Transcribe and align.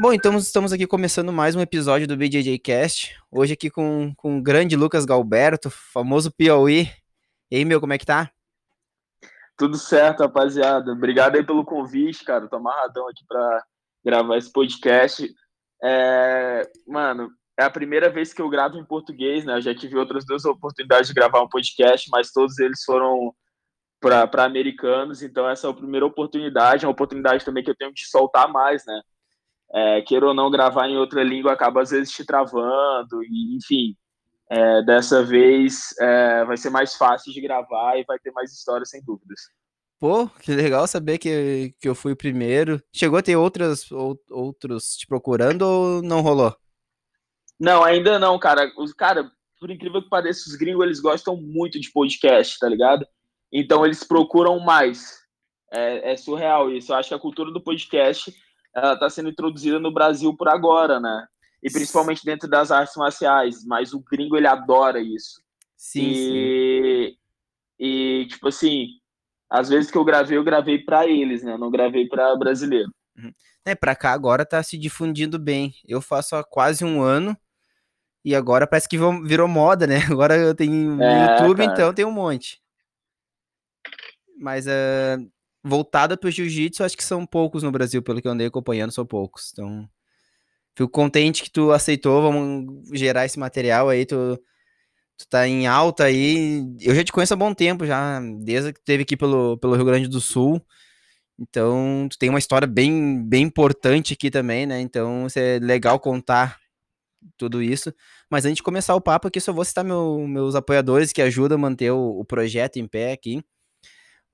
Bom, 0.00 0.12
então 0.12 0.36
estamos 0.36 0.72
aqui 0.72 0.88
começando 0.88 1.32
mais 1.32 1.54
um 1.54 1.60
episódio 1.60 2.08
do 2.08 2.16
BJJ 2.16 2.58
Cast. 2.58 3.16
Hoje 3.30 3.52
aqui 3.52 3.70
com, 3.70 4.12
com 4.16 4.38
o 4.38 4.42
grande 4.42 4.74
Lucas 4.74 5.04
Galberto, 5.04 5.70
famoso 5.70 6.32
Piauí. 6.32 6.90
E 7.48 7.56
aí, 7.56 7.64
meu, 7.64 7.80
como 7.80 7.92
é 7.92 7.98
que 7.98 8.04
tá? 8.04 8.28
Tudo 9.56 9.78
certo, 9.78 10.24
rapaziada. 10.24 10.90
Obrigado 10.90 11.36
aí 11.36 11.46
pelo 11.46 11.64
convite, 11.64 12.24
cara. 12.24 12.48
Tô 12.48 12.56
amarradão 12.56 13.08
aqui 13.08 13.24
pra 13.28 13.64
gravar 14.04 14.36
esse 14.36 14.52
podcast. 14.52 15.32
É... 15.80 16.68
Mano, 16.88 17.30
é 17.56 17.62
a 17.62 17.70
primeira 17.70 18.10
vez 18.10 18.32
que 18.34 18.42
eu 18.42 18.50
gravo 18.50 18.76
em 18.76 18.84
português, 18.84 19.44
né? 19.44 19.58
Eu 19.58 19.62
já 19.62 19.72
tive 19.72 19.96
outras 19.96 20.26
duas 20.26 20.44
oportunidades 20.44 21.06
de 21.06 21.14
gravar 21.14 21.40
um 21.40 21.48
podcast, 21.48 22.10
mas 22.10 22.32
todos 22.32 22.58
eles 22.58 22.82
foram 22.82 23.32
para 24.00 24.44
americanos, 24.44 25.22
então 25.22 25.48
essa 25.48 25.68
é 25.68 25.70
a 25.70 25.74
primeira 25.74 26.04
oportunidade, 26.04 26.84
é 26.84 26.88
uma 26.88 26.92
oportunidade 26.92 27.44
também 27.44 27.62
que 27.62 27.70
eu 27.70 27.76
tenho 27.76 27.94
de 27.94 28.04
soltar 28.06 28.52
mais, 28.52 28.84
né? 28.84 29.00
É, 29.74 30.02
queira 30.02 30.26
ou 30.26 30.34
não 30.34 30.50
gravar 30.50 30.88
em 30.88 30.96
outra 30.96 31.24
língua 31.24 31.52
acaba 31.52 31.82
às 31.82 31.90
vezes 31.90 32.12
te 32.12 32.24
travando, 32.24 33.24
e, 33.24 33.56
enfim, 33.56 33.96
é, 34.48 34.82
dessa 34.82 35.24
vez 35.24 35.94
é, 36.00 36.44
vai 36.44 36.56
ser 36.56 36.70
mais 36.70 36.94
fácil 36.94 37.32
de 37.32 37.40
gravar 37.40 37.98
e 37.98 38.04
vai 38.04 38.18
ter 38.18 38.30
mais 38.30 38.52
histórias, 38.52 38.90
sem 38.90 39.02
dúvidas. 39.02 39.40
Pô, 39.98 40.28
que 40.28 40.52
legal 40.52 40.86
saber 40.86 41.18
que, 41.18 41.74
que 41.80 41.88
eu 41.88 41.94
fui 41.94 42.12
o 42.12 42.16
primeiro. 42.16 42.80
Chegou 42.92 43.18
a 43.18 43.22
ter 43.22 43.36
outras, 43.36 43.90
ou, 43.90 44.20
outros 44.30 44.96
te 44.96 45.06
procurando 45.06 45.62
ou 45.62 46.02
não 46.02 46.20
rolou? 46.20 46.54
Não, 47.58 47.82
ainda 47.82 48.18
não, 48.18 48.38
cara. 48.38 48.70
Os, 48.76 48.92
cara, 48.92 49.30
por 49.58 49.70
incrível 49.70 50.02
que 50.02 50.08
pareça, 50.08 50.48
os 50.48 50.56
gringos 50.56 50.84
eles 50.84 51.00
gostam 51.00 51.36
muito 51.36 51.80
de 51.80 51.90
podcast, 51.90 52.58
tá 52.58 52.68
ligado? 52.68 53.06
Então 53.50 53.84
eles 53.84 54.04
procuram 54.04 54.60
mais. 54.60 55.22
É, 55.72 56.12
é 56.12 56.16
surreal 56.16 56.70
isso. 56.70 56.92
Eu 56.92 56.96
acho 56.96 57.08
que 57.08 57.14
a 57.14 57.18
cultura 57.18 57.50
do 57.50 57.62
podcast 57.62 58.34
ela 58.74 58.94
está 58.94 59.08
sendo 59.08 59.28
introduzida 59.28 59.78
no 59.78 59.92
Brasil 59.92 60.36
por 60.36 60.48
agora, 60.48 60.98
né? 60.98 61.26
E 61.62 61.70
principalmente 61.70 62.24
dentro 62.24 62.48
das 62.48 62.70
artes 62.70 62.96
marciais. 62.96 63.64
Mas 63.64 63.94
o 63.94 64.00
gringo 64.00 64.36
ele 64.36 64.46
adora 64.46 65.00
isso. 65.00 65.42
Sim. 65.76 66.02
E, 66.02 67.08
sim. 67.10 67.16
e 67.78 68.26
tipo 68.28 68.48
assim, 68.48 68.88
às 69.48 69.68
vezes 69.68 69.90
que 69.90 69.96
eu 69.96 70.04
gravei, 70.04 70.36
eu 70.36 70.44
gravei 70.44 70.78
para 70.78 71.06
eles, 71.06 71.42
né? 71.42 71.52
Eu 71.52 71.58
não 71.58 71.70
gravei 71.70 72.08
para 72.08 72.36
brasileiro. 72.36 72.90
Uhum. 73.16 73.32
É, 73.64 73.74
para 73.74 73.94
cá 73.94 74.12
agora 74.12 74.44
tá 74.44 74.62
se 74.62 74.76
difundindo 74.76 75.38
bem. 75.38 75.72
Eu 75.86 76.00
faço 76.00 76.36
há 76.36 76.44
quase 76.44 76.84
um 76.84 77.00
ano 77.02 77.36
e 78.24 78.34
agora 78.34 78.66
parece 78.66 78.88
que 78.88 78.98
virou 79.22 79.46
moda, 79.46 79.86
né? 79.86 79.96
Agora 80.10 80.36
eu 80.36 80.54
tenho 80.54 81.00
é, 81.02 81.36
YouTube, 81.36 81.58
cara. 81.58 81.72
então 81.72 81.92
tem 81.92 82.04
um 82.04 82.10
monte. 82.10 82.60
Mas 84.38 84.66
uh, 84.66 85.30
voltada 85.64 86.16
para 86.16 86.28
o 86.28 86.30
jiu-jitsu, 86.30 86.84
acho 86.84 86.96
que 86.96 87.02
são 87.02 87.24
poucos 87.24 87.62
no 87.62 87.72
Brasil, 87.72 88.02
pelo 88.02 88.20
que 88.20 88.28
eu 88.28 88.32
andei 88.32 88.46
acompanhando, 88.46 88.92
são 88.92 89.06
poucos. 89.06 89.50
Então, 89.52 89.88
fico 90.76 90.90
contente 90.90 91.42
que 91.42 91.50
tu 91.50 91.72
aceitou, 91.72 92.22
vamos 92.22 92.88
gerar 92.92 93.24
esse 93.24 93.38
material 93.38 93.88
aí, 93.88 94.04
tu, 94.04 94.38
tu 95.16 95.26
tá 95.28 95.48
em 95.48 95.66
alta 95.66 96.04
aí. 96.04 96.62
Eu 96.80 96.94
já 96.94 97.02
te 97.02 97.12
conheço 97.12 97.32
há 97.32 97.36
bom 97.36 97.54
tempo, 97.54 97.86
já, 97.86 98.20
desde 98.40 98.74
que 98.74 98.80
teve 98.84 99.04
aqui 99.04 99.16
pelo, 99.16 99.56
pelo 99.58 99.74
Rio 99.74 99.86
Grande 99.86 100.08
do 100.08 100.20
Sul. 100.20 100.60
Então, 101.38 102.06
tu 102.10 102.18
tem 102.18 102.28
uma 102.28 102.38
história 102.38 102.66
bem, 102.66 103.24
bem 103.26 103.42
importante 103.44 104.12
aqui 104.12 104.30
também, 104.30 104.66
né? 104.66 104.80
Então, 104.80 105.26
é 105.36 105.58
legal 105.58 105.98
contar 105.98 106.60
tudo 107.38 107.62
isso. 107.62 107.92
Mas 108.30 108.44
antes 108.44 108.56
de 108.56 108.62
começar 108.62 108.94
o 108.94 109.00
papo 109.00 109.28
aqui, 109.28 109.40
só 109.40 109.52
vou 109.52 109.64
citar 109.64 109.84
meu, 109.84 110.26
meus 110.28 110.54
apoiadores 110.54 111.12
que 111.12 111.22
ajudam 111.22 111.56
a 111.56 111.60
manter 111.60 111.90
o, 111.90 112.20
o 112.20 112.24
projeto 112.24 112.76
em 112.78 112.86
pé 112.86 113.12
aqui 113.12 113.42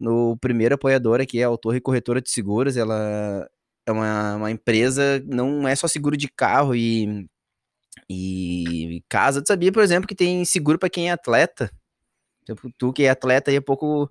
no 0.00 0.36
primeiro 0.38 0.74
apoiador 0.74 1.20
aqui, 1.20 1.40
é 1.40 1.44
a 1.44 1.56
Torre 1.56 1.80
Corretora 1.80 2.22
de 2.22 2.30
Seguros, 2.30 2.76
ela 2.76 3.46
é 3.86 3.92
uma, 3.92 4.36
uma 4.36 4.50
empresa, 4.50 5.22
não 5.26 5.68
é 5.68 5.76
só 5.76 5.86
seguro 5.86 6.16
de 6.16 6.28
carro 6.28 6.74
e, 6.74 7.26
e 8.08 9.02
casa. 9.08 9.42
Tu 9.42 9.48
sabia, 9.48 9.70
por 9.70 9.82
exemplo, 9.82 10.08
que 10.08 10.14
tem 10.14 10.44
seguro 10.44 10.78
para 10.78 10.88
quem 10.88 11.10
é 11.10 11.12
atleta? 11.12 11.70
Tu 12.78 12.92
que 12.92 13.04
é 13.04 13.10
atleta 13.10 13.52
e 13.52 13.56
é 13.56 13.60
pouco 13.60 14.10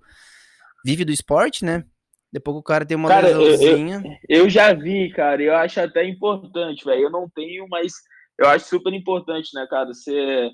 vive 0.84 1.04
do 1.04 1.12
esporte, 1.12 1.64
né? 1.64 1.84
Depois 2.32 2.56
o 2.56 2.62
cara 2.62 2.86
tem 2.86 2.96
uma 2.96 3.08
cara, 3.08 3.36
lesãozinha. 3.36 4.02
Eu, 4.28 4.44
eu, 4.44 4.50
já 4.50 4.72
vi, 4.72 5.10
cara, 5.12 5.42
eu 5.42 5.54
acho 5.56 5.80
até 5.80 6.04
importante, 6.06 6.84
velho. 6.84 7.02
Eu 7.02 7.10
não 7.10 7.28
tenho, 7.28 7.66
mas 7.68 7.92
eu 8.38 8.48
acho 8.48 8.68
super 8.68 8.92
importante, 8.94 9.50
né, 9.52 9.66
cara? 9.68 9.86
Você 9.86 10.50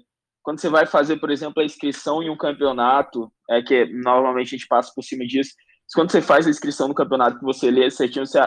quando 0.46 0.60
você 0.60 0.68
vai 0.68 0.86
fazer, 0.86 1.16
por 1.16 1.28
exemplo, 1.28 1.60
a 1.60 1.64
inscrição 1.64 2.22
em 2.22 2.30
um 2.30 2.36
campeonato, 2.36 3.28
é 3.50 3.60
que 3.60 3.84
normalmente 3.86 4.54
a 4.54 4.56
gente 4.56 4.68
passa 4.68 4.92
por 4.94 5.02
cima 5.02 5.26
disso, 5.26 5.50
quando 5.92 6.12
você 6.12 6.22
faz 6.22 6.46
a 6.46 6.50
inscrição 6.50 6.86
no 6.86 6.94
campeonato 6.94 7.36
que 7.36 7.44
você 7.44 7.68
lê 7.68 7.90
certinho, 7.90 8.24
você 8.24 8.38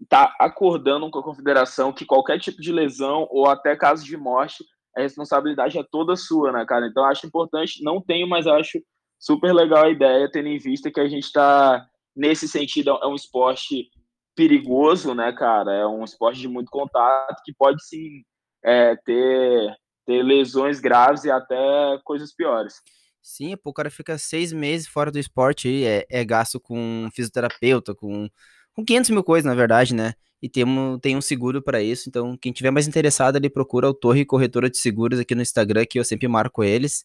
está 0.00 0.32
acordando 0.38 1.10
com 1.10 1.18
a 1.18 1.24
confederação 1.24 1.92
que 1.92 2.06
qualquer 2.06 2.38
tipo 2.38 2.62
de 2.62 2.70
lesão 2.70 3.26
ou 3.28 3.48
até 3.48 3.74
caso 3.74 4.04
de 4.04 4.16
morte, 4.16 4.64
a 4.96 5.00
responsabilidade 5.00 5.76
é 5.76 5.82
toda 5.90 6.14
sua, 6.14 6.52
né, 6.52 6.64
cara? 6.64 6.86
Então, 6.86 7.04
acho 7.04 7.26
importante, 7.26 7.82
não 7.82 8.00
tenho, 8.00 8.28
mas 8.28 8.46
acho 8.46 8.80
super 9.18 9.52
legal 9.52 9.82
a 9.82 9.90
ideia, 9.90 10.30
tendo 10.30 10.46
em 10.46 10.58
vista 10.58 10.92
que 10.92 11.00
a 11.00 11.08
gente 11.08 11.24
está, 11.24 11.84
nesse 12.14 12.46
sentido, 12.46 12.90
é 13.02 13.06
um 13.08 13.16
esporte 13.16 13.90
perigoso, 14.36 15.12
né, 15.12 15.32
cara? 15.32 15.74
É 15.74 15.86
um 15.88 16.04
esporte 16.04 16.38
de 16.38 16.46
muito 16.46 16.70
contato 16.70 17.42
que 17.44 17.52
pode 17.52 17.84
sim 17.84 18.22
é, 18.64 18.94
ter 19.04 19.76
ter 20.06 20.22
lesões 20.22 20.80
graves 20.80 21.24
e 21.24 21.30
até 21.30 21.56
coisas 22.04 22.32
piores. 22.32 22.80
Sim, 23.20 23.56
pô, 23.56 23.70
o 23.70 23.72
cara 23.72 23.90
fica 23.90 24.16
seis 24.16 24.52
meses 24.52 24.86
fora 24.86 25.10
do 25.10 25.18
esporte 25.18 25.66
aí, 25.66 25.84
é, 25.84 26.06
é 26.08 26.24
gasto 26.24 26.60
com 26.60 27.08
fisioterapeuta, 27.12 27.92
com, 27.92 28.30
com 28.72 28.84
500 28.84 29.10
mil 29.10 29.24
coisas, 29.24 29.44
na 29.44 29.54
verdade, 29.54 29.92
né? 29.94 30.14
E 30.40 30.48
tem 30.48 30.64
um, 30.64 30.98
tem 30.98 31.16
um 31.16 31.20
seguro 31.20 31.60
para 31.60 31.82
isso, 31.82 32.08
então 32.08 32.36
quem 32.36 32.52
tiver 32.52 32.70
mais 32.70 32.86
interessado 32.86 33.36
ali, 33.36 33.50
procura 33.50 33.88
o 33.88 33.94
Torre 33.94 34.24
Corretora 34.24 34.70
de 34.70 34.78
Seguros 34.78 35.18
aqui 35.18 35.34
no 35.34 35.42
Instagram, 35.42 35.84
que 35.86 35.98
eu 35.98 36.04
sempre 36.04 36.28
marco 36.28 36.62
eles. 36.62 37.04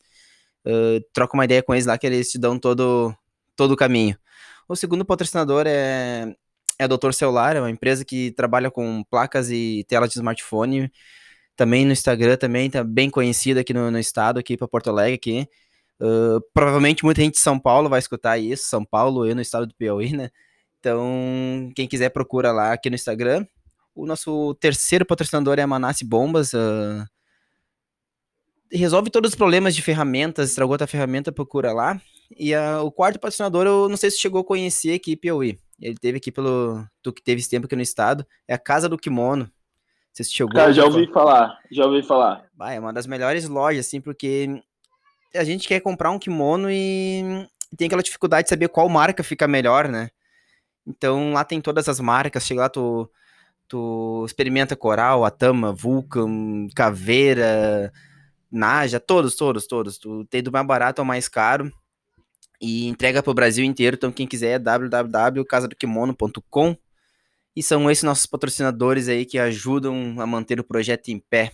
Uh, 0.63 1.01
troca 1.11 1.35
uma 1.35 1.45
ideia 1.45 1.63
com 1.63 1.73
eles 1.73 1.87
lá, 1.87 1.97
que 1.97 2.05
eles 2.05 2.29
te 2.29 2.37
dão 2.37 2.59
todo, 2.59 3.15
todo 3.55 3.71
o 3.71 3.77
caminho. 3.77 4.15
O 4.69 4.75
segundo 4.75 5.03
patrocinador 5.03 5.65
é, 5.65 6.35
é 6.77 6.83
a 6.83 6.87
Doutor 6.87 7.13
Celular, 7.15 7.55
é 7.55 7.59
uma 7.59 7.71
empresa 7.71 8.05
que 8.05 8.31
trabalha 8.31 8.69
com 8.69 9.03
placas 9.05 9.49
e 9.49 9.83
telas 9.87 10.09
de 10.11 10.17
smartphone, 10.17 10.91
também 11.61 11.85
no 11.85 11.91
Instagram, 11.91 12.37
também 12.37 12.71
tá 12.71 12.83
bem 12.83 13.07
conhecido 13.07 13.59
aqui 13.59 13.71
no, 13.71 13.91
no 13.91 13.99
estado, 13.99 14.39
aqui 14.39 14.57
para 14.57 14.67
Porto 14.67 14.89
Alegre, 14.89 15.13
aqui. 15.13 15.47
Uh, 16.01 16.41
provavelmente 16.55 17.05
muita 17.05 17.21
gente 17.21 17.35
de 17.35 17.39
São 17.39 17.59
Paulo 17.59 17.87
vai 17.87 17.99
escutar 17.99 18.39
isso, 18.39 18.67
São 18.67 18.83
Paulo 18.83 19.29
e 19.29 19.35
no 19.35 19.41
estado 19.41 19.67
do 19.67 19.75
Piauí, 19.75 20.11
né? 20.11 20.31
Então, 20.79 21.71
quem 21.75 21.87
quiser 21.87 22.09
procura 22.09 22.51
lá 22.51 22.73
aqui 22.73 22.89
no 22.89 22.95
Instagram. 22.95 23.45
O 23.93 24.07
nosso 24.07 24.55
terceiro 24.55 25.05
patrocinador 25.05 25.59
é 25.59 25.61
a 25.61 25.67
Manasse 25.67 26.03
Bombas. 26.03 26.51
Uh, 26.51 27.05
resolve 28.71 29.11
todos 29.11 29.29
os 29.29 29.35
problemas 29.35 29.75
de 29.75 29.83
ferramentas, 29.83 30.49
estragou 30.49 30.75
a 30.79 30.87
ferramenta, 30.87 31.31
procura 31.31 31.71
lá. 31.71 32.01
E 32.35 32.55
o 32.55 32.91
quarto 32.91 33.19
patrocinador, 33.19 33.67
eu 33.67 33.87
não 33.87 33.97
sei 33.97 34.09
se 34.09 34.19
chegou 34.19 34.41
a 34.41 34.45
conhecer 34.45 34.95
aqui, 34.95 35.15
Piauí. 35.15 35.59
Ele 35.79 35.95
teve 35.95 36.17
aqui 36.17 36.31
pelo. 36.31 36.83
Tu 37.03 37.13
que 37.13 37.21
teve 37.21 37.39
esse 37.39 37.49
tempo 37.51 37.67
aqui 37.67 37.75
no 37.75 37.83
estado. 37.83 38.25
É 38.47 38.55
a 38.55 38.57
Casa 38.57 38.89
do 38.89 38.97
Kimono. 38.97 39.47
Você 40.13 40.23
chegou. 40.23 40.53
Cara, 40.53 40.73
já 40.73 40.85
ouvi 40.85 41.11
falar, 41.11 41.59
já 41.71 41.85
ouvi 41.85 42.03
falar. 42.03 42.45
Vai, 42.55 42.75
é 42.75 42.79
uma 42.79 42.93
das 42.93 43.07
melhores 43.07 43.47
lojas, 43.47 43.85
assim, 43.85 44.01
porque 44.01 44.61
a 45.33 45.43
gente 45.43 45.67
quer 45.67 45.79
comprar 45.79 46.11
um 46.11 46.19
kimono 46.19 46.69
e 46.69 47.47
tem 47.77 47.87
aquela 47.87 48.03
dificuldade 48.03 48.45
de 48.45 48.49
saber 48.49 48.67
qual 48.67 48.89
marca 48.89 49.23
fica 49.23 49.47
melhor, 49.47 49.87
né? 49.87 50.09
Então 50.85 51.33
lá 51.33 51.43
tem 51.43 51.61
todas 51.61 51.87
as 51.87 51.99
marcas, 51.99 52.45
chega 52.45 52.61
lá, 52.61 52.69
tu, 52.69 53.09
tu 53.67 54.23
experimenta 54.25 54.75
Coral, 54.75 55.23
Atama, 55.23 55.71
Vulcan, 55.71 56.67
Caveira, 56.75 57.91
Naja, 58.51 58.99
todos, 58.99 59.35
todos, 59.35 59.65
todos. 59.65 59.97
Tu 59.97 60.25
tem 60.25 60.43
do 60.43 60.51
mais 60.51 60.67
barato 60.67 61.01
ao 61.01 61.05
mais 61.05 61.29
caro 61.29 61.71
e 62.59 62.89
entrega 62.89 63.23
para 63.23 63.31
o 63.31 63.33
Brasil 63.33 63.63
inteiro. 63.63 63.95
Então 63.95 64.11
quem 64.11 64.27
quiser 64.27 64.55
é 64.55 64.59
www.casadokimono.com 64.59 66.75
e 67.55 67.61
são 67.61 67.89
esses 67.89 68.03
nossos 68.03 68.25
patrocinadores 68.25 69.07
aí 69.07 69.25
que 69.25 69.37
ajudam 69.37 70.15
a 70.19 70.25
manter 70.25 70.59
o 70.59 70.63
projeto 70.63 71.09
em 71.09 71.19
pé. 71.19 71.51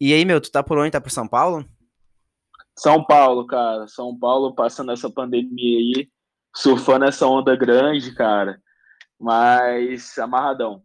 E 0.00 0.12
aí, 0.12 0.24
meu, 0.24 0.40
tu 0.40 0.50
tá 0.50 0.62
por 0.62 0.78
onde? 0.78 0.90
Tá 0.90 1.00
por 1.00 1.10
São 1.10 1.26
Paulo? 1.26 1.64
São 2.76 3.04
Paulo, 3.04 3.46
cara. 3.46 3.86
São 3.88 4.16
Paulo 4.16 4.54
passando 4.54 4.92
essa 4.92 5.10
pandemia 5.10 5.78
aí, 5.78 6.08
surfando 6.54 7.04
essa 7.04 7.26
onda 7.26 7.56
grande, 7.56 8.14
cara. 8.14 8.60
Mas 9.18 10.16
amarradão. 10.18 10.82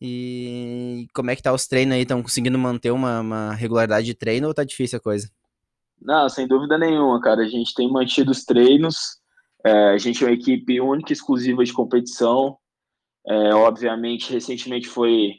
E 0.00 1.06
como 1.14 1.30
é 1.30 1.36
que 1.36 1.42
tá 1.42 1.52
os 1.52 1.66
treinos 1.66 1.94
aí? 1.94 2.02
Estão 2.02 2.22
conseguindo 2.22 2.58
manter 2.58 2.90
uma, 2.90 3.20
uma, 3.20 3.54
regularidade 3.54 4.06
de 4.06 4.14
treino 4.14 4.48
ou 4.48 4.54
tá 4.54 4.64
difícil 4.64 4.98
a 4.98 5.00
coisa? 5.00 5.28
Não, 6.00 6.28
sem 6.28 6.46
dúvida 6.46 6.76
nenhuma, 6.76 7.20
cara. 7.20 7.42
A 7.42 7.48
gente 7.48 7.74
tem 7.74 7.90
mantido 7.90 8.32
os 8.32 8.44
treinos. 8.44 9.20
É, 9.64 9.90
a 9.90 9.98
gente 9.98 10.24
é 10.24 10.26
uma 10.26 10.32
equipe 10.32 10.80
única, 10.80 11.12
exclusiva 11.12 11.64
de 11.64 11.72
competição. 11.72 12.58
É, 13.26 13.54
obviamente, 13.54 14.32
recentemente 14.32 14.88
foi, 14.88 15.34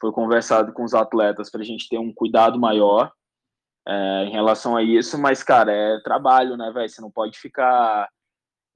foi 0.00 0.12
conversado 0.12 0.72
com 0.72 0.84
os 0.84 0.94
atletas 0.94 1.50
para 1.50 1.60
a 1.60 1.64
gente 1.64 1.88
ter 1.88 1.98
um 1.98 2.12
cuidado 2.12 2.58
maior 2.58 3.12
é, 3.86 4.24
em 4.24 4.30
relação 4.30 4.76
a 4.76 4.82
isso, 4.82 5.18
mas, 5.18 5.42
cara, 5.42 5.72
é 5.72 6.00
trabalho, 6.00 6.56
né, 6.56 6.70
velho? 6.72 6.88
Você 6.88 7.00
não 7.00 7.10
pode 7.10 7.38
ficar. 7.38 8.08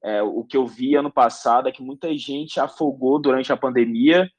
É, 0.02 0.22
o 0.22 0.44
que 0.44 0.56
eu 0.56 0.66
vi 0.66 0.94
ano 0.94 1.12
passado 1.12 1.68
é 1.68 1.72
que 1.72 1.82
muita 1.82 2.16
gente 2.16 2.58
afogou 2.58 3.20
durante 3.20 3.52
a 3.52 3.56
pandemia 3.56 4.30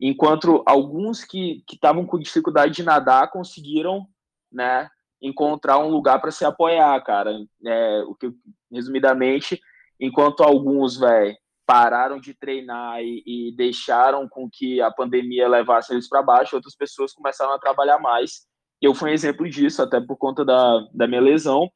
enquanto 0.00 0.62
alguns 0.66 1.24
que 1.24 1.62
estavam 1.70 2.06
com 2.06 2.18
dificuldade 2.18 2.74
de 2.74 2.82
nadar 2.82 3.30
conseguiram, 3.30 4.06
né, 4.50 4.88
encontrar 5.20 5.78
um 5.78 5.90
lugar 5.90 6.20
para 6.20 6.30
se 6.30 6.44
apoiar, 6.44 6.98
cara. 7.02 7.38
É, 7.64 8.02
o 8.06 8.14
que, 8.14 8.32
resumidamente, 8.72 9.60
enquanto 10.00 10.42
alguns, 10.42 10.96
velho, 10.96 11.36
pararam 11.70 12.18
de 12.18 12.34
treinar 12.34 13.00
e, 13.00 13.22
e, 13.24 13.54
deixaram 13.54 14.28
com 14.28 14.50
que 14.50 14.80
a 14.80 14.90
pandemia 14.90 15.48
levasse 15.48 15.92
eles 15.92 16.08
para 16.08 16.20
baixo, 16.20 16.56
outras 16.56 16.74
pessoas 16.74 17.12
começaram 17.12 17.52
a 17.52 17.60
trabalhar 17.60 18.00
mais. 18.00 18.44
Eu 18.82 18.92
fui 18.92 19.10
um 19.10 19.14
exemplo 19.14 19.48
disso, 19.48 19.80
até 19.80 20.00
por 20.00 20.16
conta 20.16 20.44
da, 20.44 20.80
da 20.92 21.06
minha 21.06 21.20
lesão. 21.20 21.70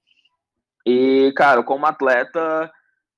E, 0.85 1.33
cara, 1.37 1.63
como 1.63 1.87
atleta, 1.87 2.69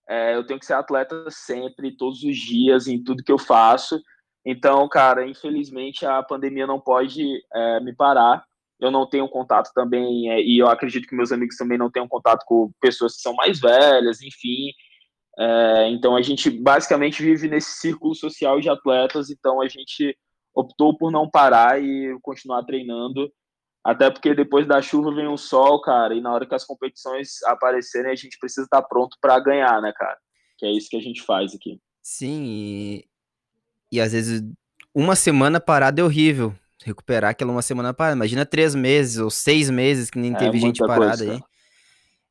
é, 0.07 0.37
eu 0.37 0.45
tenho 0.47 0.61
que 0.61 0.67
ser 0.67 0.75
atleta 0.75 1.25
sempre, 1.31 1.97
todos 1.97 2.23
os 2.23 2.37
dias, 2.37 2.87
em 2.87 3.03
tudo 3.03 3.25
que 3.25 3.33
eu 3.33 3.39
faço. 3.39 3.99
Então, 4.45 4.87
cara, 4.87 5.27
infelizmente 5.27 6.05
a 6.05 6.23
pandemia 6.23 6.67
não 6.67 6.79
pode 6.79 7.43
é, 7.55 7.81
me 7.81 7.95
parar 7.95 8.45
eu 8.79 8.91
não 8.91 9.09
tenho 9.09 9.29
contato 9.29 9.71
também, 9.75 10.31
é, 10.31 10.41
e 10.41 10.59
eu 10.59 10.69
acredito 10.69 11.09
que 11.09 11.15
meus 11.15 11.33
amigos 11.33 11.57
também 11.57 11.79
não 11.79 11.91
tenham 11.91 12.09
contato 12.09 12.45
com 12.45 12.71
pessoas 12.81 13.17
que 13.17 13.23
são 13.23 13.35
mais 13.35 13.59
velhas, 13.59 14.21
enfim. 14.21 14.71
É, 15.39 15.89
então 15.91 16.17
a 16.17 16.23
gente 16.23 16.51
basicamente 16.51 17.23
vive 17.23 17.49
nesse 17.49 17.73
círculo 17.79 18.15
social 18.15 18.61
de 18.61 18.69
atletas, 18.69 19.31
então 19.31 19.61
a 19.61 19.69
gente 19.69 20.17
optou 20.55 20.97
por 20.97 21.13
não 21.13 21.29
parar 21.29 21.83
e 21.83 22.17
continuar 22.23 22.65
treinando, 22.65 23.31
até 23.85 24.11
porque 24.11 24.35
depois 24.35 24.67
da 24.67 24.81
chuva 24.81 25.15
vem 25.15 25.29
o 25.29 25.37
sol, 25.37 25.81
cara, 25.83 26.15
e 26.15 26.21
na 26.21 26.33
hora 26.33 26.47
que 26.47 26.55
as 26.55 26.65
competições 26.65 27.43
aparecerem, 27.45 28.11
a 28.11 28.17
gente 28.17 28.39
precisa 28.39 28.65
estar 28.65 28.83
pronto 28.83 29.19
para 29.21 29.39
ganhar, 29.39 29.81
né, 29.83 29.93
cara? 29.95 30.17
Que 30.59 30.65
é 30.65 30.73
isso 30.73 30.89
que 30.89 30.97
a 30.97 31.03
gente 31.03 31.23
faz 31.23 31.55
aqui. 31.55 31.79
Sim, 32.03 32.45
e, 32.47 33.05
e 33.93 34.01
às 34.01 34.13
vezes 34.13 34.43
uma 34.95 35.15
semana 35.15 35.61
parada 35.61 36.01
é 36.01 36.05
horrível 36.05 36.55
recuperar 36.83 37.31
aquela 37.33 37.53
uma 37.53 37.63
semana 37.63 37.93
parada. 37.93 38.17
Imagina 38.17 38.47
três 38.47 38.75
meses 38.75 39.19
ou 39.19 39.29
seis 39.29 39.69
meses 39.69 40.09
que 40.09 40.19
nem 40.19 40.33
é, 40.33 40.39
teve 40.39 40.59
gente 40.59 40.79
parada 40.79 41.19
coisa, 41.19 41.33
aí. 41.33 41.41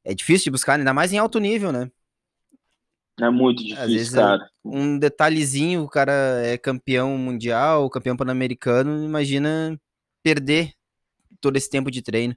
É 0.04 0.14
difícil 0.14 0.46
de 0.46 0.52
buscar, 0.52 0.80
ainda 0.80 0.94
mais 0.94 1.14
em 1.14 1.18
alto 1.18 1.40
nível, 1.40 1.72
né? 1.72 1.92
É 3.22 3.30
muito 3.30 3.64
difícil, 3.64 4.16
cara. 4.16 4.50
Um 4.64 5.00
detalhezinho, 5.00 5.84
o 5.84 5.90
cara 5.90 6.12
é 6.44 6.58
campeão 6.58 7.18
mundial, 7.18 7.90
campeão 7.90 8.18
pan-americano, 8.18 9.04
imagina 9.04 9.80
perder 10.22 10.74
todo 11.40 11.56
esse 11.56 11.70
tempo 11.70 11.90
de 11.90 12.02
treino. 12.02 12.36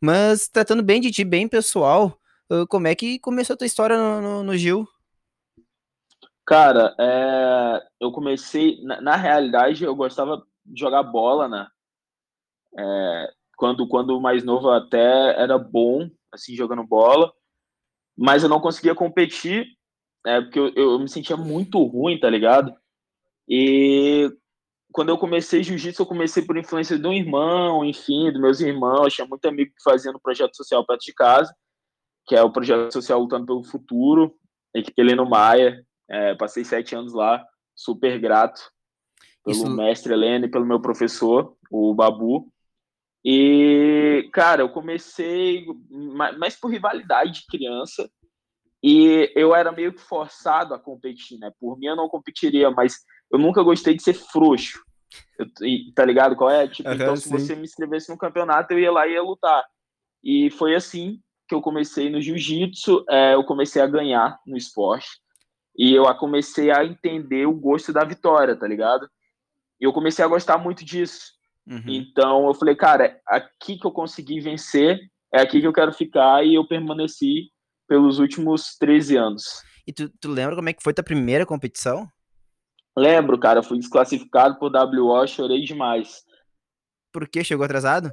Mas 0.00 0.48
tratando 0.48 0.82
bem 0.82 1.00
de 1.00 1.10
ti, 1.10 1.24
bem 1.24 1.48
pessoal, 1.48 2.16
como 2.68 2.86
é 2.86 2.94
que 2.94 3.18
começou 3.18 3.54
a 3.54 3.56
tua 3.56 3.66
história 3.66 3.96
no, 3.96 4.20
no, 4.20 4.42
no 4.44 4.56
Gil? 4.56 4.86
Cara, 6.46 6.94
é, 6.98 7.86
eu 8.00 8.10
comecei, 8.10 8.80
na, 8.82 9.00
na, 9.00 9.16
realidade, 9.16 9.84
eu 9.84 9.94
gostava 9.94 10.42
jogar 10.74 11.02
bola, 11.02 11.46
né? 11.48 11.66
É, 12.78 13.32
quando, 13.56 13.86
quando 13.86 14.20
mais 14.20 14.44
novo 14.44 14.70
até 14.70 15.38
era 15.38 15.58
bom, 15.58 16.08
assim, 16.32 16.54
jogando 16.54 16.86
bola, 16.86 17.32
mas 18.16 18.42
eu 18.42 18.48
não 18.48 18.60
conseguia 18.60 18.94
competir, 18.94 19.66
é, 20.28 20.42
porque 20.42 20.58
eu, 20.58 20.68
eu 20.74 20.98
me 20.98 21.08
sentia 21.08 21.38
muito 21.38 21.82
ruim, 21.84 22.20
tá 22.20 22.28
ligado? 22.28 22.74
E 23.48 24.30
quando 24.92 25.08
eu 25.08 25.16
comecei 25.16 25.62
jiu-jitsu, 25.62 26.02
eu 26.02 26.06
comecei 26.06 26.42
por 26.44 26.58
influência 26.58 26.98
de 26.98 27.06
um 27.06 27.12
irmão, 27.14 27.82
enfim, 27.82 28.30
dos 28.30 28.40
meus 28.40 28.60
irmãos, 28.60 29.04
eu 29.04 29.10
tinha 29.10 29.26
muito 29.26 29.46
amigo 29.48 29.72
fazendo 29.82 30.20
projeto 30.20 30.54
social 30.54 30.84
perto 30.84 31.00
de 31.00 31.14
casa, 31.14 31.54
que 32.26 32.36
é 32.36 32.42
o 32.42 32.52
projeto 32.52 32.92
social 32.92 33.20
Lutando 33.20 33.46
pelo 33.46 33.64
Futuro, 33.64 34.34
equipe 34.74 35.00
Heleno 35.00 35.26
Maia, 35.26 35.82
é, 36.10 36.34
passei 36.34 36.62
sete 36.62 36.94
anos 36.94 37.14
lá, 37.14 37.42
super 37.74 38.20
grato 38.20 38.60
pelo 39.42 39.56
Isso... 39.56 39.70
mestre 39.70 40.12
Helena 40.12 40.44
e 40.44 40.50
pelo 40.50 40.66
meu 40.66 40.80
professor, 40.80 41.56
o 41.70 41.94
Babu. 41.94 42.52
E, 43.24 44.28
cara, 44.32 44.60
eu 44.60 44.68
comecei 44.68 45.66
mais 46.38 46.54
por 46.54 46.70
rivalidade 46.70 47.32
de 47.32 47.46
criança 47.46 48.10
e 48.82 49.32
eu 49.34 49.54
era 49.54 49.72
meio 49.72 49.92
que 49.92 50.00
forçado 50.00 50.72
a 50.72 50.78
competir, 50.78 51.38
né? 51.38 51.52
Por 51.58 51.78
mim 51.78 51.86
eu 51.86 51.96
não 51.96 52.08
competiria, 52.08 52.70
mas 52.70 52.98
eu 53.30 53.38
nunca 53.38 53.62
gostei 53.62 53.94
de 53.94 54.02
ser 54.02 54.14
frouxo. 54.14 54.82
Eu, 55.38 55.46
tá 55.94 56.04
ligado 56.04 56.36
qual 56.36 56.50
é? 56.50 56.68
Tipo, 56.68 56.88
uhum, 56.88 56.94
então 56.94 57.16
se 57.16 57.24
sim. 57.24 57.30
você 57.30 57.54
me 57.56 57.64
inscrevesse 57.64 58.10
no 58.10 58.18
campeonato, 58.18 58.72
eu 58.72 58.78
ia 58.78 58.92
lá 58.92 59.06
e 59.06 59.12
ia 59.12 59.22
lutar. 59.22 59.64
E 60.22 60.50
foi 60.50 60.74
assim 60.74 61.20
que 61.48 61.54
eu 61.54 61.62
comecei 61.62 62.10
no 62.10 62.20
jiu-jitsu, 62.20 63.04
é, 63.08 63.34
eu 63.34 63.42
comecei 63.42 63.80
a 63.80 63.86
ganhar 63.86 64.38
no 64.46 64.56
esporte. 64.56 65.08
E 65.76 65.94
eu 65.94 66.04
comecei 66.16 66.70
a 66.70 66.84
entender 66.84 67.46
o 67.46 67.54
gosto 67.54 67.92
da 67.92 68.04
vitória, 68.04 68.56
tá 68.56 68.66
ligado? 68.66 69.08
E 69.80 69.84
eu 69.84 69.92
comecei 69.92 70.24
a 70.24 70.28
gostar 70.28 70.58
muito 70.58 70.84
disso. 70.84 71.32
Uhum. 71.66 71.82
Então 71.86 72.46
eu 72.46 72.54
falei, 72.54 72.74
cara, 72.74 73.06
é 73.06 73.20
aqui 73.26 73.78
que 73.78 73.86
eu 73.86 73.92
consegui 73.92 74.40
vencer, 74.40 74.98
é 75.32 75.40
aqui 75.40 75.60
que 75.60 75.66
eu 75.66 75.72
quero 75.72 75.92
ficar, 75.92 76.44
e 76.44 76.54
eu 76.54 76.66
permaneci 76.66 77.50
pelos 77.88 78.18
últimos 78.18 78.76
13 78.78 79.16
anos. 79.16 79.62
E 79.86 79.92
tu, 79.92 80.08
tu 80.20 80.30
lembra 80.30 80.54
como 80.54 80.68
é 80.68 80.72
que 80.72 80.82
foi 80.82 80.92
tua 80.92 81.02
primeira 81.02 81.46
competição? 81.46 82.06
Lembro, 82.96 83.38
cara, 83.38 83.62
fui 83.62 83.78
desclassificado 83.78 84.58
por 84.58 84.70
WO, 84.70 85.26
chorei 85.26 85.64
demais. 85.64 86.22
Por 87.12 87.26
que? 87.28 87.42
Chegou 87.42 87.64
atrasado? 87.64 88.12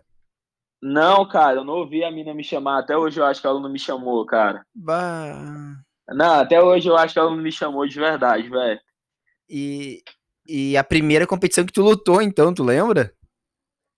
Não, 0.81 1.27
cara, 1.27 1.57
eu 1.57 1.63
não 1.63 1.73
ouvi 1.73 2.03
a 2.03 2.11
mina 2.11 2.33
me 2.33 2.43
chamar. 2.43 2.79
Até 2.79 2.95
hoje 2.95 3.19
eu 3.19 3.25
acho 3.25 3.41
que 3.41 3.47
ela 3.47 3.59
não 3.59 3.69
me 3.69 3.79
chamou, 3.79 4.25
cara. 4.25 4.65
Bah. 4.73 5.75
Não, 6.09 6.39
até 6.39 6.61
hoje 6.61 6.87
eu 6.87 6.95
acho 6.95 7.13
que 7.13 7.19
ela 7.19 7.31
não 7.31 7.41
me 7.41 7.51
chamou 7.51 7.87
de 7.87 7.99
verdade, 7.99 8.47
velho. 8.47 8.79
E, 9.49 10.03
e 10.47 10.77
a 10.77 10.83
primeira 10.83 11.25
competição 11.25 11.65
que 11.65 11.73
tu 11.73 11.81
lutou, 11.81 12.21
então, 12.21 12.53
tu 12.53 12.63
lembra? 12.63 13.11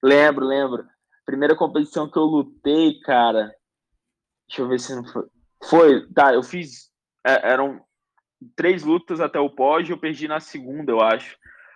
Lembro, 0.02 0.46
lembro. 0.46 0.86
Primeira 1.26 1.56
competição 1.56 2.10
que 2.10 2.18
eu 2.18 2.24
lutei, 2.24 3.00
cara. 3.02 3.54
Deixa 4.48 4.62
eu 4.62 4.68
ver 4.68 4.80
se 4.80 4.96
não 4.96 5.06
foi. 5.06 5.26
Foi, 5.64 6.08
tá, 6.14 6.34
eu 6.34 6.44
fiz. 6.44 6.90
É, 7.26 7.52
eram 7.52 7.82
três 8.56 8.84
lutas 8.84 9.20
até 9.20 9.40
o 9.40 9.50
pódio, 9.50 9.94
eu 9.94 9.98
perdi 9.98 10.28
na 10.28 10.40
segunda, 10.40 10.92
eu 10.92 11.02
acho. 11.02 11.36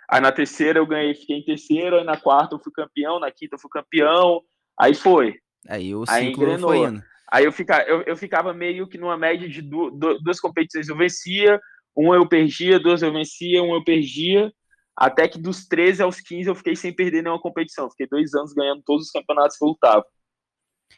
Aí 0.10 0.20
na 0.20 0.32
terceira 0.32 0.80
eu 0.80 0.86
ganhei, 0.86 1.16
fiquei 1.16 1.38
em 1.38 1.46
terceiro, 1.46 1.98
aí 1.98 2.04
na 2.04 2.18
quarta 2.18 2.56
eu 2.56 2.60
fui 2.60 2.72
campeão, 2.74 3.20
na 3.20 3.32
quinta 3.32 3.56
eu 3.56 3.60
fui 3.60 3.70
campeão, 3.72 4.42
aí 4.78 4.94
foi. 4.94 5.40
Aí 5.68 5.96
o 5.96 6.06
ciclo 6.06 6.52
aí 6.52 6.60
foi 6.60 6.78
indo. 6.80 7.04
Aí 7.32 7.46
eu, 7.46 7.52
fica, 7.52 7.82
eu, 7.84 8.02
eu 8.02 8.18
ficava 8.18 8.54
meio 8.54 8.86
que 8.88 8.98
numa 8.98 9.18
média 9.18 9.48
de 9.48 9.62
duas, 9.62 10.22
duas 10.22 10.40
competições 10.40 10.90
eu 10.90 10.98
vencia, 10.98 11.62
uma 11.96 12.16
eu 12.16 12.28
perdia, 12.28 12.78
duas 12.78 13.02
eu 13.02 13.14
vencia, 13.14 13.64
uma 13.64 13.76
eu 13.76 13.84
perdia, 13.86 14.52
até 14.98 15.30
que 15.30 15.40
dos 15.40 15.66
13 15.66 16.04
aos 16.04 16.20
15 16.20 16.50
eu 16.50 16.56
fiquei 16.56 16.76
sem 16.76 16.94
perder 16.94 17.22
nenhuma 17.22 17.42
competição. 17.42 17.90
Fiquei 17.90 18.08
dois 18.08 18.34
anos 18.34 18.54
ganhando 18.54 18.84
todos 18.86 19.06
os 19.06 19.12
campeonatos 19.12 19.58
que 19.58 19.64
eu 19.64 19.70
lutava. 19.70 20.06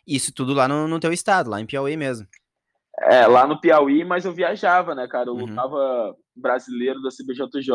Isso 0.07 0.33
tudo 0.33 0.55
lá 0.55 0.67
no, 0.67 0.87
no 0.87 0.99
teu 0.99 1.13
estado, 1.13 1.51
lá 1.51 1.61
em 1.61 1.67
Piauí 1.67 1.95
mesmo. 1.95 2.27
É, 3.01 3.25
lá 3.25 3.47
no 3.47 3.59
Piauí, 3.59 4.05
mas 4.05 4.25
eu 4.25 4.33
viajava, 4.33 4.93
né, 4.93 5.07
cara? 5.07 5.29
Eu 5.29 5.33
uhum. 5.33 5.45
lutava 5.45 6.15
brasileiro 6.35 7.01
da 7.01 7.09
CBJJ. 7.09 7.71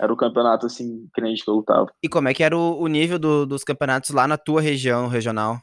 Era 0.00 0.12
o 0.12 0.16
campeonato, 0.16 0.66
assim, 0.66 1.08
crente 1.12 1.44
que 1.44 1.50
eu 1.50 1.54
lutava. 1.54 1.92
E 2.02 2.08
como 2.08 2.28
é 2.28 2.34
que 2.34 2.42
era 2.42 2.56
o, 2.56 2.80
o 2.80 2.86
nível 2.86 3.18
do, 3.18 3.46
dos 3.46 3.62
campeonatos 3.62 4.10
lá 4.10 4.26
na 4.26 4.38
tua 4.38 4.60
região 4.60 5.06
regional? 5.06 5.58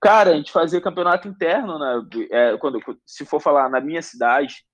Cara, 0.00 0.30
a 0.30 0.36
gente 0.36 0.52
fazia 0.52 0.80
campeonato 0.80 1.28
interno, 1.28 1.78
né? 1.78 2.02
É, 2.30 2.56
quando, 2.58 2.78
se 3.06 3.24
for 3.24 3.40
falar 3.40 3.68
na 3.70 3.80
minha 3.80 4.02
cidade, 4.02 4.64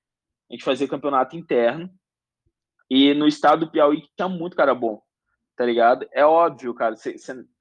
a 0.50 0.54
gente 0.54 0.64
fazia 0.64 0.88
campeonato 0.88 1.36
interno. 1.36 1.88
E 2.88 3.14
no 3.14 3.28
estado 3.28 3.66
do 3.66 3.70
Piauí 3.70 4.02
tinha 4.16 4.28
muito 4.28 4.56
cara 4.56 4.74
bom, 4.74 5.00
tá 5.56 5.64
ligado? 5.64 6.08
É 6.12 6.24
óbvio, 6.24 6.74
cara, 6.74 6.96
você 6.96 7.14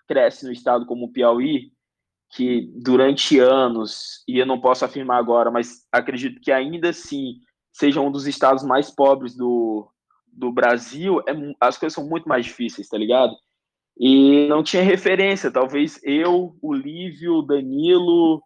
cresce 0.08 0.46
no 0.46 0.52
estado 0.52 0.88
como 0.88 1.06
o 1.06 1.12
Piauí, 1.12 1.72
que 2.32 2.72
durante 2.76 3.40
anos, 3.40 4.24
e 4.28 4.38
eu 4.38 4.46
não 4.46 4.60
posso 4.60 4.86
afirmar 4.86 5.18
agora, 5.18 5.50
mas 5.50 5.88
acredito 5.92 6.40
que 6.40 6.52
ainda 6.52 6.90
assim 6.90 7.36
seja 7.72 8.02
um 8.02 8.12
dos 8.12 8.28
estados 8.28 8.64
mais 8.64 8.92
pobres 8.92 9.36
do, 9.36 9.92
do 10.28 10.52
Brasil, 10.52 11.22
é, 11.22 11.34
as 11.60 11.78
coisas 11.78 11.94
são 11.94 12.08
muito 12.08 12.28
mais 12.28 12.46
difíceis, 12.46 12.88
tá 12.88 12.98
ligado? 12.98 13.36
E 13.98 14.48
não 14.48 14.64
tinha 14.64 14.84
referência, 14.84 15.52
talvez 15.52 16.00
eu, 16.04 16.56
o 16.62 16.74
Lívio, 16.74 17.36
o 17.36 17.42
Danilo, 17.42 18.42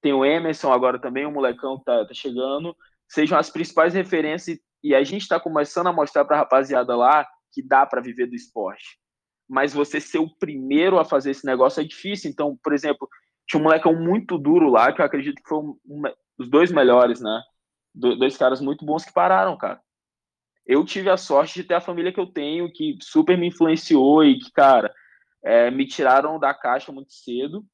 tem 0.00 0.12
o 0.12 0.24
Emerson 0.24 0.72
agora 0.72 0.98
também, 0.98 1.26
o 1.26 1.30
molecão 1.30 1.78
que 1.78 1.84
tá, 1.84 2.06
tá 2.06 2.14
chegando, 2.14 2.74
sejam 3.08 3.38
as 3.38 3.50
principais 3.50 3.94
referências 3.94 4.58
e 4.82 4.94
a 4.94 5.02
gente 5.02 5.22
está 5.22 5.40
começando 5.40 5.88
a 5.88 5.92
mostrar 5.92 6.24
para 6.24 6.36
a 6.36 6.40
rapaziada 6.40 6.94
lá 6.94 7.26
que 7.52 7.62
dá 7.62 7.86
para 7.86 8.02
viver 8.02 8.26
do 8.26 8.34
esporte. 8.34 8.98
Mas 9.48 9.72
você 9.72 10.00
ser 10.00 10.18
o 10.18 10.34
primeiro 10.38 10.98
a 10.98 11.04
fazer 11.04 11.30
esse 11.30 11.46
negócio 11.46 11.80
é 11.80 11.84
difícil. 11.84 12.30
Então, 12.30 12.58
por 12.62 12.72
exemplo, 12.72 13.08
tinha 13.46 13.60
um 13.60 13.64
molecão 13.64 13.94
muito 13.94 14.38
duro 14.38 14.68
lá, 14.70 14.92
que 14.92 15.00
eu 15.00 15.04
acredito 15.04 15.42
que 15.42 15.48
foi 15.48 15.58
um, 15.58 15.78
um, 15.86 16.02
os 16.38 16.48
dois 16.48 16.72
melhores, 16.72 17.20
né? 17.20 17.42
Do, 17.94 18.16
dois 18.16 18.36
caras 18.36 18.60
muito 18.60 18.84
bons 18.84 19.04
que 19.04 19.12
pararam, 19.12 19.56
cara. 19.56 19.80
Eu 20.66 20.84
tive 20.84 21.10
a 21.10 21.16
sorte 21.16 21.54
de 21.54 21.64
ter 21.64 21.74
a 21.74 21.80
família 21.80 22.12
que 22.12 22.20
eu 22.20 22.26
tenho, 22.26 22.72
que 22.72 22.96
super 23.02 23.36
me 23.36 23.48
influenciou 23.48 24.24
e 24.24 24.38
que, 24.38 24.50
cara, 24.52 24.92
é, 25.44 25.70
me 25.70 25.86
tiraram 25.86 26.38
da 26.38 26.54
caixa 26.54 26.90
muito 26.92 27.12
cedo. 27.12 27.64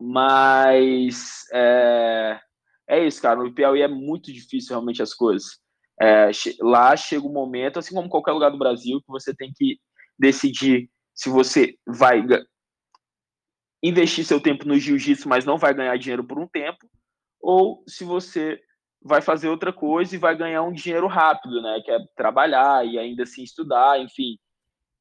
Mas 0.00 1.44
é, 1.52 2.40
é 2.88 3.06
isso, 3.06 3.22
cara. 3.22 3.40
No 3.42 3.54
Piauí 3.54 3.82
é 3.82 3.88
muito 3.88 4.32
difícil 4.32 4.70
realmente 4.70 5.02
as 5.02 5.14
coisas 5.14 5.60
É, 6.00 6.30
lá 6.60 6.96
chega 6.96 7.26
um 7.26 7.32
momento, 7.32 7.78
assim 7.78 7.94
como 7.94 8.08
qualquer 8.08 8.32
lugar 8.32 8.50
do 8.50 8.58
Brasil, 8.58 9.00
que 9.00 9.08
você 9.08 9.34
tem 9.34 9.52
que 9.54 9.78
decidir 10.18 10.90
se 11.14 11.30
você 11.30 11.76
vai 11.86 12.22
investir 13.82 14.24
seu 14.24 14.40
tempo 14.40 14.66
no 14.66 14.78
jiu-jitsu, 14.78 15.28
mas 15.28 15.44
não 15.44 15.58
vai 15.58 15.74
ganhar 15.74 15.96
dinheiro 15.98 16.24
por 16.24 16.38
um 16.38 16.46
tempo, 16.46 16.86
ou 17.40 17.82
se 17.88 18.04
você 18.04 18.60
vai 19.04 19.20
fazer 19.20 19.48
outra 19.48 19.72
coisa 19.72 20.14
e 20.14 20.18
vai 20.18 20.36
ganhar 20.36 20.62
um 20.62 20.72
dinheiro 20.72 21.06
rápido, 21.08 21.60
né? 21.60 21.80
Que 21.84 21.90
é 21.90 21.98
trabalhar 22.16 22.86
e 22.86 22.98
ainda 22.98 23.24
assim 23.24 23.42
estudar, 23.42 24.00
enfim. 24.00 24.38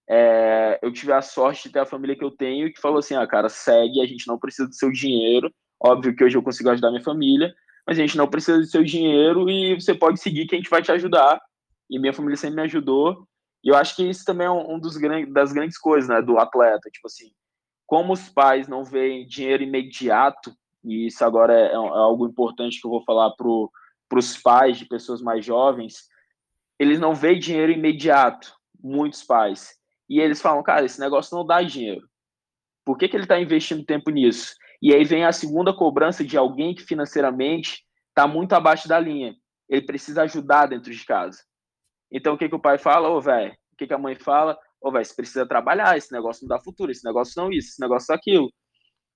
É, 0.09 0.79
eu 0.81 0.91
tive 0.91 1.13
a 1.13 1.21
sorte 1.21 1.63
de 1.63 1.73
ter 1.73 1.79
a 1.79 1.85
família 1.85 2.15
que 2.15 2.23
eu 2.23 2.31
tenho 2.31 2.73
que 2.73 2.81
falou 2.81 2.97
assim, 2.97 3.15
ah, 3.15 3.27
cara, 3.27 3.47
segue, 3.47 4.01
a 4.01 4.05
gente 4.05 4.27
não 4.27 4.39
precisa 4.39 4.67
do 4.67 4.73
seu 4.73 4.91
dinheiro. 4.91 5.53
Óbvio 5.79 6.15
que 6.15 6.23
hoje 6.23 6.35
eu 6.35 6.43
consigo 6.43 6.69
ajudar 6.69 6.89
minha 6.89 7.03
família, 7.03 7.53
mas 7.87 7.97
a 7.97 8.01
gente 8.01 8.17
não 8.17 8.27
precisa 8.27 8.57
do 8.57 8.65
seu 8.65 8.83
dinheiro 8.83 9.49
e 9.49 9.79
você 9.79 9.93
pode 9.93 10.19
seguir 10.19 10.47
que 10.47 10.55
a 10.55 10.57
gente 10.57 10.69
vai 10.69 10.81
te 10.81 10.91
ajudar. 10.91 11.39
E 11.89 11.99
minha 11.99 12.13
família 12.13 12.37
sempre 12.37 12.55
me 12.57 12.61
ajudou. 12.63 13.27
E 13.63 13.69
eu 13.69 13.75
acho 13.75 13.95
que 13.95 14.03
isso 14.03 14.25
também 14.25 14.47
é 14.47 14.51
um 14.51 14.79
dos 14.79 14.97
grandes, 14.97 15.31
das 15.31 15.53
grandes 15.53 15.77
coisas, 15.77 16.09
né, 16.09 16.21
do 16.21 16.39
atleta. 16.39 16.89
Tipo 16.89 17.07
assim, 17.07 17.31
como 17.91 18.13
os 18.13 18.29
pais 18.29 18.69
não 18.69 18.85
veem 18.85 19.27
dinheiro 19.27 19.63
imediato, 19.63 20.55
e 20.81 21.07
isso 21.07 21.25
agora 21.25 21.53
é, 21.53 21.73
é 21.73 21.75
algo 21.75 22.25
importante 22.25 22.79
que 22.79 22.87
eu 22.87 22.91
vou 22.91 23.03
falar 23.03 23.31
para 23.31 24.17
os 24.17 24.37
pais 24.37 24.77
de 24.77 24.85
pessoas 24.85 25.21
mais 25.21 25.43
jovens, 25.43 26.07
eles 26.79 27.01
não 27.01 27.13
veem 27.13 27.37
dinheiro 27.37 27.69
imediato, 27.69 28.55
muitos 28.81 29.23
pais. 29.23 29.75
E 30.09 30.21
eles 30.21 30.41
falam, 30.41 30.63
cara, 30.63 30.85
esse 30.85 31.01
negócio 31.01 31.35
não 31.35 31.45
dá 31.45 31.61
dinheiro. 31.61 32.07
Por 32.85 32.97
que, 32.97 33.09
que 33.09 33.17
ele 33.17 33.25
está 33.25 33.37
investindo 33.37 33.83
tempo 33.83 34.09
nisso? 34.09 34.55
E 34.81 34.95
aí 34.95 35.03
vem 35.03 35.25
a 35.25 35.33
segunda 35.33 35.73
cobrança 35.73 36.23
de 36.23 36.37
alguém 36.37 36.73
que 36.73 36.83
financeiramente 36.83 37.83
está 38.07 38.25
muito 38.25 38.53
abaixo 38.53 38.87
da 38.87 39.01
linha. 39.01 39.35
Ele 39.67 39.81
precisa 39.81 40.21
ajudar 40.21 40.67
dentro 40.67 40.93
de 40.93 41.05
casa. 41.05 41.43
Então, 42.09 42.35
o 42.35 42.37
que, 42.37 42.47
que 42.47 42.55
o 42.55 42.61
pai 42.61 42.77
fala? 42.77 43.09
Ô, 43.09 43.19
velho, 43.19 43.51
o 43.73 43.75
que, 43.75 43.85
que 43.85 43.93
a 43.93 43.97
mãe 43.97 44.15
fala? 44.15 44.57
Ô, 44.81 44.91
velho, 44.91 45.05
você 45.05 45.15
precisa 45.15 45.45
trabalhar, 45.45 45.97
esse 45.97 46.11
negócio 46.11 46.43
não 46.43 46.55
dá 46.55 46.63
futuro, 46.63 46.91
esse 46.91 47.05
negócio 47.05 47.33
não 47.41 47.51
isso, 47.51 47.69
esse 47.69 47.81
negócio 47.81 48.07
não 48.09 48.15
aquilo. 48.15 48.51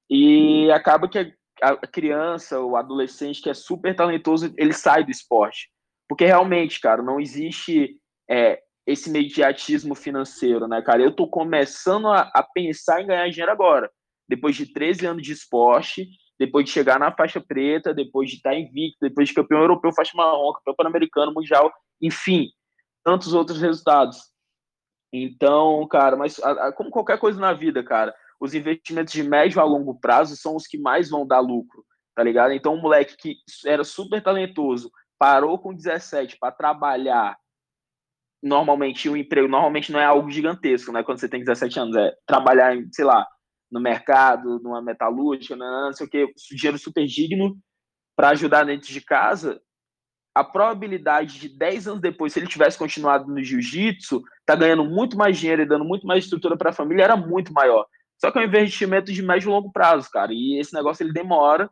E 0.09 0.69
acaba 0.71 1.09
que 1.09 1.33
a 1.61 1.87
criança, 1.87 2.59
o 2.59 2.75
adolescente 2.75 3.41
que 3.41 3.49
é 3.49 3.53
super 3.53 3.95
talentoso, 3.95 4.53
ele 4.57 4.73
sai 4.73 5.03
do 5.03 5.11
esporte. 5.11 5.69
Porque 6.07 6.25
realmente, 6.25 6.79
cara, 6.79 7.01
não 7.01 7.19
existe 7.19 7.97
é, 8.29 8.61
esse 8.85 9.09
mediatismo 9.09 9.95
financeiro, 9.95 10.67
né, 10.67 10.81
cara? 10.81 11.01
Eu 11.01 11.11
tô 11.11 11.27
começando 11.27 12.07
a, 12.07 12.29
a, 12.33 12.43
pensar 12.43 13.01
em 13.01 13.07
ganhar 13.07 13.29
dinheiro 13.29 13.51
agora. 13.51 13.89
Depois 14.27 14.55
de 14.55 14.71
13 14.71 15.05
anos 15.07 15.23
de 15.23 15.31
esporte, 15.31 16.07
depois 16.37 16.65
de 16.65 16.71
chegar 16.71 16.99
na 16.99 17.11
faixa 17.11 17.41
preta, 17.41 17.93
depois 17.93 18.29
de 18.29 18.37
estar 18.37 18.55
invicto, 18.55 18.97
depois 19.01 19.29
de 19.29 19.33
campeão 19.33 19.61
europeu, 19.61 19.91
faixa 19.93 20.11
marrom, 20.15 20.53
campeão 20.53 20.75
pan-americano, 20.75 21.33
mundial, 21.33 21.71
enfim, 22.01 22.49
tantos 23.03 23.33
outros 23.33 23.59
resultados. 23.61 24.34
Então, 25.11 25.87
cara, 25.87 26.15
mas 26.15 26.39
a, 26.39 26.67
a, 26.67 26.71
como 26.71 26.89
qualquer 26.89 27.17
coisa 27.17 27.39
na 27.39 27.53
vida, 27.53 27.83
cara, 27.83 28.13
os 28.39 28.53
investimentos 28.53 29.13
de 29.13 29.23
médio 29.23 29.61
a 29.61 29.63
longo 29.63 29.99
prazo 29.99 30.35
são 30.35 30.55
os 30.55 30.67
que 30.67 30.77
mais 30.77 31.09
vão 31.09 31.25
dar 31.25 31.39
lucro, 31.39 31.85
tá 32.15 32.23
ligado? 32.23 32.53
Então, 32.53 32.73
um 32.73 32.81
moleque 32.81 33.15
que 33.17 33.35
era 33.65 33.83
super 33.83 34.21
talentoso, 34.21 34.91
parou 35.17 35.57
com 35.57 35.73
17 35.73 36.37
para 36.37 36.51
trabalhar, 36.51 37.37
normalmente 38.43 39.09
o 39.09 39.17
emprego 39.17 39.47
normalmente 39.47 39.91
não 39.91 39.99
é 39.99 40.05
algo 40.05 40.29
gigantesco, 40.29 40.91
né? 40.91 41.03
Quando 41.03 41.19
você 41.19 41.29
tem 41.29 41.39
17 41.39 41.79
anos, 41.79 41.95
é 41.95 42.13
trabalhar, 42.27 42.75
em, 42.75 42.87
sei 42.91 43.05
lá, 43.05 43.25
no 43.71 43.79
mercado, 43.79 44.59
numa 44.61 44.81
metalúrgica, 44.81 45.55
não 45.55 45.93
sei 45.93 46.05
o 46.05 46.09
que, 46.09 46.27
dinheiro 46.51 46.77
super 46.77 47.05
digno 47.05 47.57
para 48.15 48.29
ajudar 48.29 48.63
dentro 48.63 48.87
de 48.87 49.01
casa, 49.01 49.61
a 50.35 50.43
probabilidade 50.43 51.39
de 51.39 51.47
10 51.47 51.87
anos 51.87 52.01
depois, 52.01 52.33
se 52.33 52.39
ele 52.39 52.47
tivesse 52.47 52.77
continuado 52.77 53.31
no 53.31 53.41
jiu-jitsu, 53.41 54.21
tá 54.45 54.53
ganhando 54.53 54.83
muito 54.83 55.17
mais 55.17 55.37
dinheiro 55.37 55.61
e 55.61 55.65
dando 55.65 55.85
muito 55.85 56.05
mais 56.05 56.25
estrutura 56.25 56.57
para 56.57 56.71
a 56.71 56.73
família, 56.73 57.05
era 57.05 57.15
muito 57.15 57.53
maior. 57.53 57.85
Só 58.19 58.29
que 58.29 58.37
é 58.37 58.41
um 58.41 58.45
investimento 58.45 59.13
de 59.13 59.23
médio 59.23 59.49
e 59.49 59.51
longo 59.51 59.71
prazo, 59.71 60.09
cara. 60.11 60.33
E 60.33 60.59
esse 60.59 60.73
negócio 60.73 61.03
ele 61.03 61.13
demora 61.13 61.69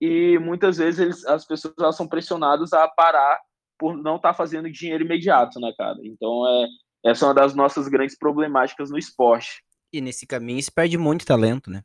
e 0.00 0.38
muitas 0.40 0.76
vezes 0.78 0.98
eles, 0.98 1.24
as 1.24 1.46
pessoas 1.46 1.74
elas 1.78 1.96
são 1.96 2.08
pressionadas 2.08 2.72
a 2.72 2.88
parar 2.88 3.40
por 3.78 3.96
não 3.96 4.16
estar 4.16 4.30
tá 4.30 4.34
fazendo 4.34 4.70
dinheiro 4.70 5.04
imediato, 5.04 5.60
né, 5.60 5.72
cara? 5.78 5.96
Então 6.02 6.46
é 6.48 6.66
essa 7.10 7.26
é 7.26 7.28
uma 7.28 7.34
das 7.34 7.54
nossas 7.54 7.86
grandes 7.86 8.16
problemáticas 8.16 8.90
no 8.90 8.98
esporte. 8.98 9.62
E 9.92 10.00
nesse 10.00 10.26
caminho 10.26 10.62
se 10.62 10.72
perde 10.72 10.96
muito 10.96 11.26
talento, 11.26 11.70
né? 11.70 11.84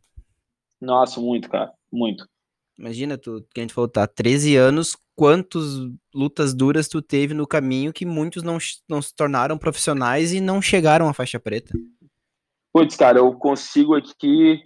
Nossa, 0.82 1.20
muito, 1.20 1.50
cara, 1.50 1.72
muito. 1.92 2.26
Imagina, 2.78 3.18
tu, 3.18 3.46
que 3.54 3.60
a 3.60 3.64
gente 3.64 3.74
falou, 3.74 3.90
tá 3.90 4.08
13 4.08 4.56
anos, 4.56 4.96
quantas 5.20 5.66
lutas 6.16 6.54
duras 6.54 6.88
tu 6.88 7.02
teve 7.02 7.34
no 7.34 7.46
caminho 7.46 7.92
que 7.92 8.06
muitos 8.06 8.42
não, 8.42 8.58
não 8.88 9.02
se 9.02 9.14
tornaram 9.14 9.58
profissionais 9.58 10.32
e 10.32 10.40
não 10.40 10.62
chegaram 10.62 11.10
à 11.10 11.14
faixa 11.14 11.38
preta? 11.38 11.74
Putz, 12.72 12.96
cara, 12.96 13.20
eu 13.20 13.34
consigo 13.34 13.96
aqui 13.96 14.64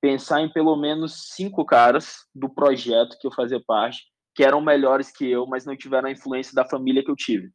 pensar 0.00 0.40
em 0.40 0.52
pelo 0.52 0.74
menos 0.74 1.28
cinco 1.36 1.64
caras 1.64 2.26
do 2.34 2.48
projeto 2.48 3.16
que 3.20 3.28
eu 3.28 3.32
fazia 3.32 3.62
parte, 3.64 4.02
que 4.34 4.42
eram 4.42 4.60
melhores 4.60 5.12
que 5.12 5.30
eu, 5.30 5.46
mas 5.46 5.64
não 5.64 5.76
tiveram 5.76 6.08
a 6.08 6.12
influência 6.12 6.52
da 6.52 6.68
família 6.68 7.04
que 7.04 7.10
eu 7.10 7.14
tive. 7.14 7.52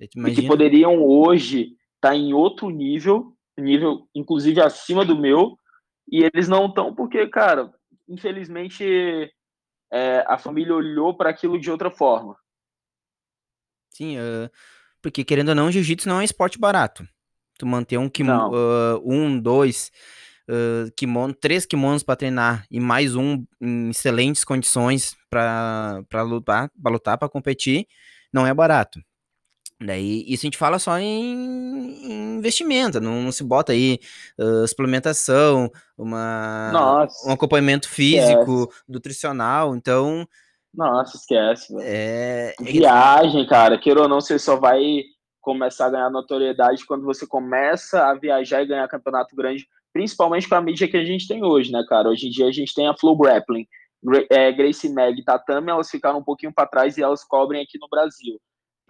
E 0.00 0.34
que 0.34 0.48
poderiam 0.48 1.00
hoje 1.04 1.76
estar 1.94 2.08
tá 2.08 2.16
em 2.16 2.32
outro 2.32 2.68
nível, 2.68 3.32
nível 3.56 4.08
inclusive 4.12 4.60
acima 4.60 5.04
do 5.04 5.16
meu, 5.16 5.56
e 6.10 6.24
eles 6.24 6.48
não 6.48 6.66
estão 6.66 6.92
porque, 6.92 7.28
cara, 7.28 7.72
infelizmente 8.08 9.30
é, 9.92 10.24
a 10.26 10.38
família 10.38 10.74
olhou 10.74 11.16
para 11.16 11.30
aquilo 11.30 11.58
de 11.58 11.70
outra 11.70 11.90
forma. 11.90 12.36
Sim, 13.90 14.18
uh, 14.18 14.50
porque 15.02 15.24
querendo 15.24 15.50
ou 15.50 15.54
não, 15.54 15.70
jiu-jitsu 15.70 16.08
não 16.08 16.16
é 16.16 16.20
um 16.20 16.22
esporte 16.22 16.58
barato. 16.58 17.06
Tu 17.58 17.66
manter 17.66 17.98
um 17.98 18.08
kimono, 18.08 18.50
uh, 18.54 19.02
um, 19.04 19.38
dois 19.38 19.90
uh, 20.48 20.90
kimono, 20.96 21.34
três 21.34 21.66
kimonos 21.66 22.02
para 22.02 22.16
treinar 22.16 22.64
e 22.70 22.80
mais 22.80 23.14
um 23.14 23.44
em 23.60 23.90
excelentes 23.90 24.44
condições 24.44 25.16
para 25.28 26.22
lutar, 26.22 26.70
para 26.82 26.92
lutar, 26.92 27.18
para 27.18 27.28
competir, 27.28 27.86
não 28.32 28.46
é 28.46 28.54
barato. 28.54 29.00
Daí, 29.82 30.24
isso 30.26 30.44
a 30.44 30.46
gente 30.46 30.58
fala 30.58 30.78
só 30.78 30.98
em, 30.98 32.36
investimento, 32.36 33.00
não, 33.00 33.22
não, 33.22 33.32
se 33.32 33.42
bota 33.42 33.72
aí 33.72 33.98
uh, 34.38 34.68
suplementação, 34.68 35.70
uma, 35.96 36.70
Nossa, 36.70 37.28
um 37.28 37.32
acompanhamento 37.32 37.88
físico, 37.88 38.64
esquece. 38.64 38.82
nutricional, 38.86 39.74
então... 39.74 40.28
Nossa, 40.74 41.16
esquece. 41.16 41.74
É... 41.80 42.54
Viagem, 42.60 43.46
cara, 43.46 43.78
queira 43.78 44.02
ou 44.02 44.08
não, 44.08 44.20
você 44.20 44.38
só 44.38 44.56
vai 44.56 45.02
começar 45.40 45.86
a 45.86 45.90
ganhar 45.90 46.10
notoriedade 46.10 46.84
quando 46.84 47.04
você 47.04 47.26
começa 47.26 48.06
a 48.06 48.14
viajar 48.14 48.62
e 48.62 48.66
ganhar 48.66 48.86
campeonato 48.86 49.34
grande, 49.34 49.66
principalmente 49.94 50.46
com 50.46 50.54
a 50.56 50.60
mídia 50.60 50.88
que 50.88 50.96
a 50.98 51.04
gente 51.04 51.26
tem 51.26 51.42
hoje, 51.42 51.72
né, 51.72 51.82
cara? 51.88 52.10
Hoje 52.10 52.28
em 52.28 52.30
dia 52.30 52.46
a 52.46 52.52
gente 52.52 52.74
tem 52.74 52.86
a 52.86 52.94
Flow 52.94 53.16
Grappling, 53.16 53.66
é, 54.30 54.52
Gracie 54.52 54.92
Mag 54.92 55.18
e 55.18 55.24
Tatame, 55.24 55.70
elas 55.70 55.90
ficaram 55.90 56.18
um 56.18 56.24
pouquinho 56.24 56.52
para 56.52 56.68
trás 56.68 56.98
e 56.98 57.02
elas 57.02 57.24
cobrem 57.24 57.62
aqui 57.62 57.78
no 57.80 57.88
Brasil, 57.88 58.38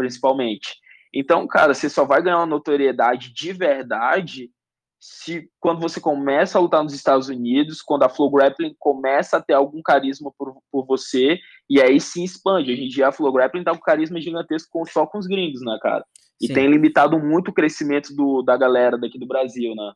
principalmente. 0.00 0.76
Então, 1.12 1.46
cara, 1.46 1.74
você 1.74 1.90
só 1.90 2.06
vai 2.06 2.22
ganhar 2.22 2.38
uma 2.38 2.46
notoriedade 2.46 3.34
de 3.34 3.52
verdade 3.52 4.50
se 4.98 5.50
quando 5.58 5.80
você 5.80 6.00
começa 6.00 6.56
a 6.56 6.60
lutar 6.60 6.82
nos 6.82 6.94
Estados 6.94 7.28
Unidos, 7.28 7.82
quando 7.82 8.02
a 8.02 8.08
Flow 8.08 8.30
Grappling 8.30 8.74
começa 8.78 9.36
a 9.36 9.42
ter 9.42 9.54
algum 9.54 9.82
carisma 9.82 10.32
por, 10.38 10.56
por 10.70 10.86
você, 10.86 11.38
e 11.68 11.80
aí 11.80 12.00
se 12.00 12.22
expande. 12.24 12.72
Hoje 12.72 12.84
em 12.84 12.88
dia 12.88 13.08
a 13.08 13.12
Flow 13.12 13.32
Grappling 13.32 13.64
tá 13.64 13.72
com 13.72 13.80
carisma 13.80 14.20
gigantesco 14.20 14.68
com, 14.70 14.84
só 14.86 15.06
com 15.06 15.18
os 15.18 15.26
gringos, 15.26 15.60
né, 15.62 15.78
cara? 15.82 16.04
E 16.40 16.46
Sim. 16.46 16.54
tem 16.54 16.70
limitado 16.70 17.18
muito 17.18 17.48
o 17.48 17.54
crescimento 17.54 18.14
do, 18.14 18.42
da 18.42 18.56
galera 18.56 18.96
daqui 18.96 19.18
do 19.18 19.26
Brasil, 19.26 19.74
né? 19.74 19.92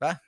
Ah, 0.00 0.18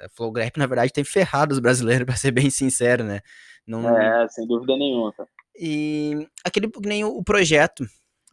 a 0.00 0.08
Flow 0.10 0.32
Grap, 0.32 0.56
na 0.56 0.66
verdade, 0.66 0.92
tem 0.92 1.04
ferrado 1.04 1.52
os 1.52 1.60
brasileiros, 1.60 2.06
para 2.06 2.16
ser 2.16 2.32
bem 2.32 2.50
sincero, 2.50 3.04
né? 3.04 3.20
Não... 3.66 3.88
É, 3.96 4.28
sem 4.28 4.46
dúvida 4.46 4.76
nenhuma. 4.76 5.12
Cara. 5.12 5.28
E 5.58 6.28
aquele 6.44 6.70
nem 6.84 7.04
o 7.04 7.22
projeto, 7.22 7.84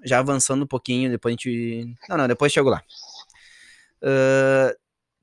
já 0.03 0.19
avançando 0.19 0.63
um 0.63 0.67
pouquinho, 0.67 1.09
depois 1.09 1.33
a 1.33 1.35
gente. 1.35 1.95
Não, 2.09 2.17
não, 2.17 2.27
depois 2.27 2.51
chego 2.51 2.69
lá. 2.69 2.81
Uh, 4.01 4.75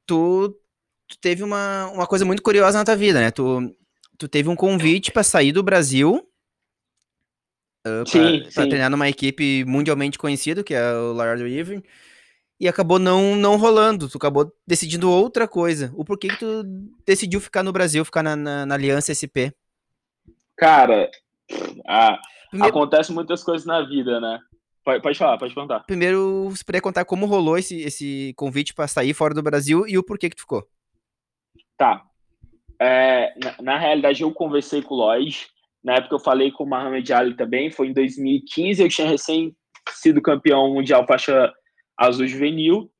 tu, 0.06 0.56
tu, 1.06 1.18
teve 1.20 1.42
uma, 1.42 1.86
uma 1.88 2.06
coisa 2.06 2.24
muito 2.24 2.42
curiosa 2.42 2.78
na 2.78 2.84
tua 2.84 2.96
vida, 2.96 3.20
né? 3.20 3.30
Tu, 3.30 3.74
tu 4.18 4.28
teve 4.28 4.48
um 4.48 4.56
convite 4.56 5.12
para 5.12 5.22
sair 5.22 5.52
do 5.52 5.62
Brasil 5.62 6.26
uh, 7.86 8.50
para 8.54 8.66
treinar 8.66 8.90
numa 8.90 9.08
equipe 9.08 9.64
mundialmente 9.64 10.18
conhecida, 10.18 10.64
que 10.64 10.74
é 10.74 10.92
o 10.94 11.12
Lord 11.12 11.42
River, 11.42 11.82
e 12.58 12.68
acabou 12.68 12.98
não, 12.98 13.34
não 13.36 13.56
rolando, 13.56 14.08
tu 14.08 14.18
acabou 14.18 14.52
decidindo 14.66 15.10
outra 15.10 15.48
coisa. 15.48 15.90
O 15.94 16.04
porquê 16.04 16.28
que 16.28 16.38
tu 16.38 16.62
decidiu 17.06 17.40
ficar 17.40 17.62
no 17.62 17.72
Brasil, 17.72 18.04
ficar 18.04 18.22
na, 18.22 18.36
na, 18.36 18.66
na 18.66 18.74
Aliança 18.74 19.12
SP? 19.16 19.52
Cara, 20.56 21.10
ah, 21.86 22.20
acontece 22.60 23.12
muitas 23.12 23.42
coisas 23.42 23.66
na 23.66 23.80
vida, 23.82 24.20
né? 24.20 24.38
Pode, 24.84 25.02
pode 25.02 25.18
falar, 25.18 25.38
pode 25.38 25.54
perguntar. 25.54 25.80
Primeiro, 25.80 26.48
você 26.50 26.64
poderia 26.64 26.82
contar 26.82 27.04
como 27.04 27.26
rolou 27.26 27.58
esse, 27.58 27.80
esse 27.82 28.32
convite 28.36 28.72
para 28.72 28.88
sair 28.88 29.12
fora 29.12 29.34
do 29.34 29.42
Brasil 29.42 29.86
e 29.86 29.98
o 29.98 30.02
porquê 30.02 30.30
que 30.30 30.36
tu 30.36 30.42
ficou. 30.42 30.66
Tá. 31.76 32.02
É, 32.80 33.34
na, 33.42 33.56
na, 33.62 33.78
realidade, 33.78 34.22
eu 34.22 34.32
conversei 34.32 34.80
com 34.80 34.94
o 34.94 34.98
Lloyd, 34.98 35.46
na 35.84 35.96
época 35.96 36.14
eu 36.14 36.20
falei 36.20 36.50
com 36.50 36.64
o 36.64 36.66
Mohamed 36.66 37.12
Ali 37.12 37.34
também, 37.34 37.70
foi 37.70 37.88
em 37.88 37.92
2015, 37.92 38.82
eu 38.82 38.88
tinha 38.88 39.08
recém 39.08 39.54
sido 39.90 40.22
campeão 40.22 40.72
mundial 40.72 41.06
faixa 41.06 41.52
azul 41.96 42.26
juvenil. 42.26 42.90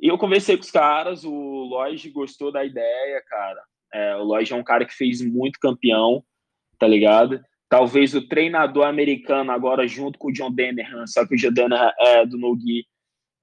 E 0.00 0.08
eu 0.08 0.18
conversei 0.18 0.56
com 0.56 0.64
os 0.64 0.70
caras, 0.70 1.24
o 1.24 1.30
Lloyd 1.30 2.10
gostou 2.10 2.50
da 2.50 2.64
ideia, 2.64 3.22
cara. 3.28 3.62
É, 3.94 4.16
o 4.16 4.24
Lloyd 4.24 4.52
é 4.52 4.56
um 4.56 4.64
cara 4.64 4.84
que 4.84 4.94
fez 4.94 5.20
muito 5.20 5.60
campeão, 5.60 6.24
tá 6.78 6.88
ligado? 6.88 7.40
Talvez 7.72 8.14
o 8.14 8.20
treinador 8.28 8.84
americano 8.84 9.50
agora 9.50 9.88
junto 9.88 10.18
com 10.18 10.28
o 10.28 10.30
John 10.30 10.52
Dennerhan, 10.52 11.06
só 11.06 11.26
que 11.26 11.34
o 11.34 11.38
John 11.38 11.54
Dennerhan 11.54 11.90
é 11.98 12.26
do 12.26 12.36
Nogi, 12.36 12.84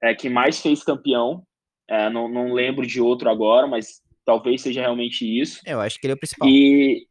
é 0.04 0.14
que 0.14 0.30
mais 0.30 0.62
fez 0.62 0.84
campeão. 0.84 1.42
É, 1.90 2.12
não, 2.12 2.30
não 2.30 2.54
lembro 2.54 2.86
de 2.86 3.02
outro 3.02 3.28
agora, 3.28 3.66
mas 3.66 4.04
talvez 4.24 4.62
seja 4.62 4.82
realmente 4.82 5.26
isso. 5.26 5.60
Eu 5.66 5.82
acho 5.82 6.00
que 6.00 6.06
ele 6.06 6.12
é 6.12 6.14
o 6.14 6.20
principal. 6.20 6.48
E 6.48 7.08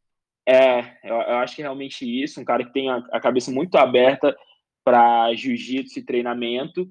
é, 0.47 0.79
eu, 1.03 1.17
eu 1.17 1.39
acho 1.39 1.57
que 1.57 1.61
é 1.61 1.65
realmente 1.65 2.05
isso, 2.07 2.41
um 2.41 2.45
cara 2.45 2.65
que 2.65 2.73
tem 2.73 2.89
a, 2.89 2.99
a 3.11 3.19
cabeça 3.19 3.51
muito 3.51 3.75
aberta 3.77 4.37
para 4.85 5.35
jiu-jitsu 5.35 5.99
e 5.99 6.05
treinamento. 6.05 6.89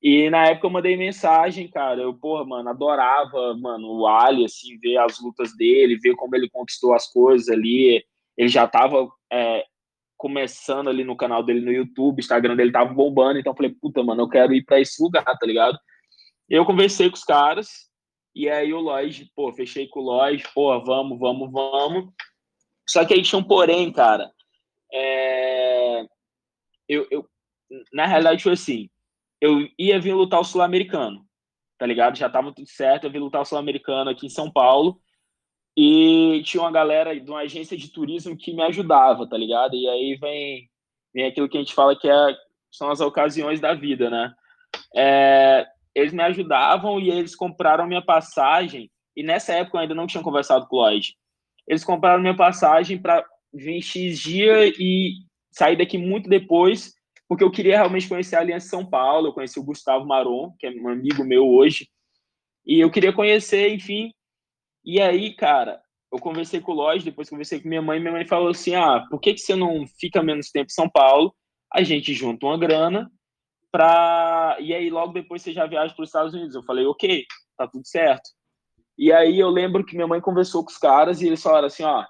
E 0.00 0.30
na 0.30 0.46
época 0.46 0.68
eu 0.68 0.70
mandei 0.70 0.96
mensagem, 0.96 1.66
cara. 1.66 2.00
Eu, 2.00 2.14
porra, 2.14 2.44
mano, 2.44 2.68
adorava, 2.68 3.56
mano, 3.56 3.88
o 3.88 4.06
Ali, 4.06 4.44
assim, 4.44 4.78
ver 4.78 4.98
as 4.98 5.20
lutas 5.20 5.52
dele, 5.56 5.98
ver 5.98 6.14
como 6.14 6.36
ele 6.36 6.48
conquistou 6.48 6.94
as 6.94 7.10
coisas 7.10 7.48
ali. 7.48 8.04
Ele 8.36 8.48
já 8.48 8.66
tava 8.66 9.08
é, 9.32 9.64
começando 10.16 10.88
ali 10.88 11.04
no 11.04 11.16
canal 11.16 11.42
dele 11.42 11.60
no 11.60 11.72
YouTube, 11.72 12.20
Instagram 12.20 12.56
dele 12.56 12.72
tava 12.72 12.92
bombando. 12.92 13.38
Então 13.38 13.52
eu 13.52 13.56
falei, 13.56 13.74
puta, 13.80 14.02
mano, 14.02 14.22
eu 14.22 14.28
quero 14.28 14.54
ir 14.54 14.64
para 14.64 14.80
esse 14.80 15.02
lugar, 15.02 15.24
tá 15.24 15.46
ligado? 15.46 15.78
Eu 16.48 16.64
conversei 16.64 17.08
com 17.08 17.16
os 17.16 17.24
caras, 17.24 17.90
e 18.34 18.48
aí 18.48 18.72
o 18.72 18.80
Lloyd, 18.80 19.30
pô, 19.34 19.52
fechei 19.52 19.88
com 19.88 20.00
o 20.00 20.02
Lloyd, 20.04 20.44
pô, 20.54 20.78
vamos, 20.84 21.18
vamos, 21.18 21.50
vamos. 21.50 22.12
Só 22.88 23.04
que 23.04 23.14
aí 23.14 23.22
tinha 23.22 23.38
um 23.38 23.44
porém, 23.44 23.92
cara. 23.92 24.30
É... 24.92 26.04
Eu, 26.88 27.06
eu, 27.10 27.26
na 27.92 28.06
realidade, 28.06 28.42
foi 28.42 28.52
assim 28.52 28.90
eu 29.42 29.68
ia 29.76 30.00
vir 30.00 30.14
lutar 30.14 30.38
o 30.38 30.44
Sul-Americano, 30.44 31.26
tá 31.76 31.84
ligado? 31.84 32.16
Já 32.16 32.30
tava 32.30 32.54
tudo 32.54 32.68
certo, 32.68 33.04
eu 33.04 33.10
vim 33.10 33.18
lutar 33.18 33.42
o 33.42 33.44
Sul-Americano 33.44 34.08
aqui 34.08 34.26
em 34.26 34.30
São 34.30 34.48
Paulo. 34.48 35.01
E 35.76 36.42
tinha 36.44 36.62
uma 36.62 36.70
galera 36.70 37.18
de 37.18 37.30
uma 37.30 37.40
agência 37.40 37.76
de 37.76 37.88
turismo 37.88 38.36
que 38.36 38.52
me 38.52 38.62
ajudava, 38.62 39.26
tá 39.26 39.36
ligado? 39.36 39.74
E 39.74 39.88
aí 39.88 40.16
vem, 40.16 40.68
vem 41.14 41.26
aquilo 41.26 41.48
que 41.48 41.56
a 41.56 41.60
gente 41.60 41.74
fala 41.74 41.96
que 41.96 42.08
é, 42.08 42.36
são 42.70 42.90
as 42.90 43.00
ocasiões 43.00 43.60
da 43.60 43.72
vida, 43.74 44.10
né? 44.10 44.34
É, 44.94 45.66
eles 45.94 46.12
me 46.12 46.22
ajudavam 46.22 47.00
e 47.00 47.10
eles 47.10 47.34
compraram 47.34 47.86
minha 47.86 48.02
passagem. 48.02 48.90
E 49.16 49.22
nessa 49.22 49.54
época 49.54 49.78
eu 49.78 49.82
ainda 49.82 49.94
não 49.94 50.06
tinha 50.06 50.22
conversado 50.22 50.66
com 50.66 50.76
o 50.76 50.80
Lloyd. 50.80 51.14
Eles 51.66 51.84
compraram 51.84 52.20
minha 52.20 52.36
passagem 52.36 53.00
para 53.00 53.24
vir 53.52 53.82
X 53.82 54.18
dia 54.18 54.68
e 54.78 55.14
sair 55.50 55.76
daqui 55.76 55.96
muito 55.96 56.28
depois 56.28 56.94
porque 57.32 57.44
eu 57.44 57.50
queria 57.50 57.76
realmente 57.76 58.06
conhecer 58.06 58.36
a 58.36 58.40
Aliança 58.40 58.68
São 58.68 58.84
Paulo, 58.84 59.28
eu 59.28 59.32
conheci 59.32 59.58
o 59.58 59.64
Gustavo 59.64 60.04
Maron, 60.04 60.54
que 60.58 60.66
é 60.66 60.70
um 60.70 60.88
amigo 60.90 61.24
meu 61.24 61.48
hoje, 61.48 61.88
e 62.66 62.78
eu 62.78 62.90
queria 62.90 63.10
conhecer, 63.10 63.72
enfim. 63.72 64.12
E 64.84 65.00
aí, 65.00 65.34
cara, 65.34 65.80
eu 66.12 66.18
conversei 66.18 66.60
com 66.60 66.72
o 66.72 66.74
Lodge, 66.74 67.04
depois 67.04 67.30
conversei 67.30 67.60
com 67.60 67.68
minha 67.68 67.82
mãe, 67.82 68.00
minha 68.00 68.12
mãe 68.12 68.26
falou 68.26 68.48
assim: 68.48 68.74
ah, 68.74 69.04
por 69.10 69.20
que, 69.20 69.34
que 69.34 69.40
você 69.40 69.54
não 69.54 69.86
fica 69.98 70.22
menos 70.22 70.50
tempo 70.50 70.66
em 70.66 70.74
São 70.74 70.88
Paulo? 70.88 71.34
A 71.72 71.82
gente 71.82 72.12
junta 72.12 72.46
uma 72.46 72.58
grana 72.58 73.10
pra. 73.70 74.56
E 74.60 74.74
aí, 74.74 74.90
logo 74.90 75.12
depois 75.12 75.42
você 75.42 75.52
já 75.52 75.66
viaja 75.66 75.94
para 75.94 76.02
os 76.02 76.08
Estados 76.08 76.34
Unidos. 76.34 76.54
Eu 76.54 76.62
falei, 76.62 76.84
ok, 76.86 77.24
tá 77.56 77.66
tudo 77.66 77.86
certo. 77.86 78.30
E 78.98 79.12
aí 79.12 79.38
eu 79.38 79.48
lembro 79.48 79.84
que 79.84 79.94
minha 79.94 80.06
mãe 80.06 80.20
conversou 80.20 80.62
com 80.64 80.70
os 80.70 80.78
caras 80.78 81.22
e 81.22 81.26
eles 81.26 81.42
falaram 81.42 81.66
assim: 81.66 81.82
ó, 81.82 82.04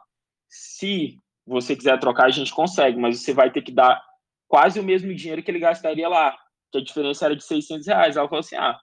se 0.48 1.16
você 1.46 1.76
quiser 1.76 1.98
trocar, 1.98 2.26
a 2.26 2.30
gente 2.30 2.52
consegue, 2.52 2.98
mas 2.98 3.20
você 3.20 3.32
vai 3.32 3.50
ter 3.50 3.62
que 3.62 3.72
dar 3.72 4.02
quase 4.48 4.78
o 4.78 4.84
mesmo 4.84 5.14
dinheiro 5.14 5.42
que 5.42 5.50
ele 5.50 5.58
gastaria 5.58 6.08
lá, 6.08 6.36
que 6.70 6.78
a 6.78 6.84
diferença 6.84 7.24
era 7.24 7.36
de 7.36 7.44
600 7.44 7.86
reais. 7.86 8.16
Ela 8.16 8.28
falou 8.28 8.40
assim, 8.40 8.56
ah, 8.56 8.78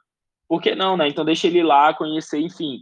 por 0.47 0.61
que 0.61 0.73
não, 0.73 0.97
né? 0.97 1.07
Então 1.07 1.23
deixa 1.23 1.47
ele 1.47 1.61
lá, 1.61 1.93
conhecer, 1.93 2.39
enfim. 2.39 2.79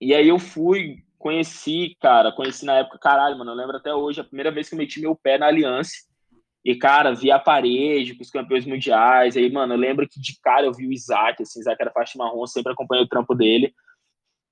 E 0.00 0.14
aí 0.14 0.28
eu 0.28 0.38
fui, 0.38 1.02
conheci, 1.18 1.96
cara, 2.00 2.32
conheci 2.32 2.64
na 2.64 2.78
época, 2.78 2.98
caralho, 2.98 3.36
mano, 3.38 3.50
eu 3.50 3.56
lembro 3.56 3.76
até 3.76 3.94
hoje, 3.94 4.20
a 4.20 4.24
primeira 4.24 4.50
vez 4.50 4.68
que 4.68 4.74
eu 4.74 4.78
meti 4.78 5.00
meu 5.00 5.16
pé 5.16 5.38
na 5.38 5.46
Aliança, 5.46 5.92
e, 6.64 6.76
cara, 6.76 7.14
vi 7.14 7.30
a 7.30 7.38
parede 7.38 8.14
com 8.14 8.22
os 8.22 8.30
campeões 8.30 8.66
mundiais, 8.66 9.36
aí, 9.36 9.50
mano, 9.50 9.74
eu 9.74 9.78
lembro 9.78 10.06
que 10.08 10.20
de 10.20 10.38
cara 10.40 10.66
eu 10.66 10.72
vi 10.72 10.86
o 10.86 10.92
Isaac, 10.92 11.42
assim, 11.42 11.60
Isaac 11.60 11.80
era 11.80 11.90
faixa 11.90 12.18
marrom, 12.18 12.46
sempre 12.46 12.72
acompanhei 12.72 13.04
o 13.04 13.08
trampo 13.08 13.34
dele, 13.34 13.72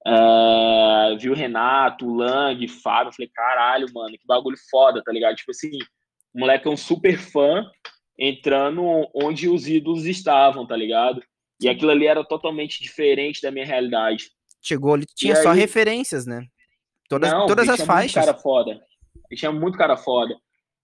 é, 0.07 1.17
vi 1.19 1.29
o 1.29 1.35
Renato, 1.35 2.07
o 2.07 2.15
Lang, 2.15 2.65
o 2.65 2.69
Fábio, 2.69 3.13
falei, 3.13 3.31
caralho, 3.35 3.87
mano, 3.93 4.13
que 4.13 4.27
bagulho 4.27 4.57
foda, 4.71 5.03
tá 5.03 5.13
ligado? 5.13 5.35
Tipo 5.37 5.51
assim, 5.51 5.79
o 6.33 6.41
moleque 6.41 6.69
é 6.69 6.71
um 6.71 6.77
super 6.77 7.19
fã 7.19 7.69
entrando 8.19 8.83
onde 9.15 9.49
os 9.49 9.67
ídolos 9.67 10.07
estavam, 10.07 10.67
tá 10.67 10.77
ligado? 10.77 11.23
E 11.61 11.69
aquilo 11.69 11.91
ali 11.91 12.07
era 12.07 12.25
totalmente 12.25 12.83
diferente 12.83 13.43
da 13.43 13.51
minha 13.51 13.67
realidade. 13.67 14.31
Chegou 14.67 14.95
ali, 14.95 15.07
tinha 15.07 15.35
e 15.35 15.37
só 15.37 15.51
aí... 15.51 15.59
referências, 15.61 16.27
né? 16.27 16.45
Todas, 17.09 17.31
Não, 17.31 17.47
todas 17.47 17.69
as 17.69 17.83
faixas. 17.83 18.17
Muito 18.17 18.27
cara 18.27 18.35
foda. 18.37 18.83
Tinha 19.33 19.53
muito 19.53 19.79
cara 19.79 19.97
foda. 19.97 20.37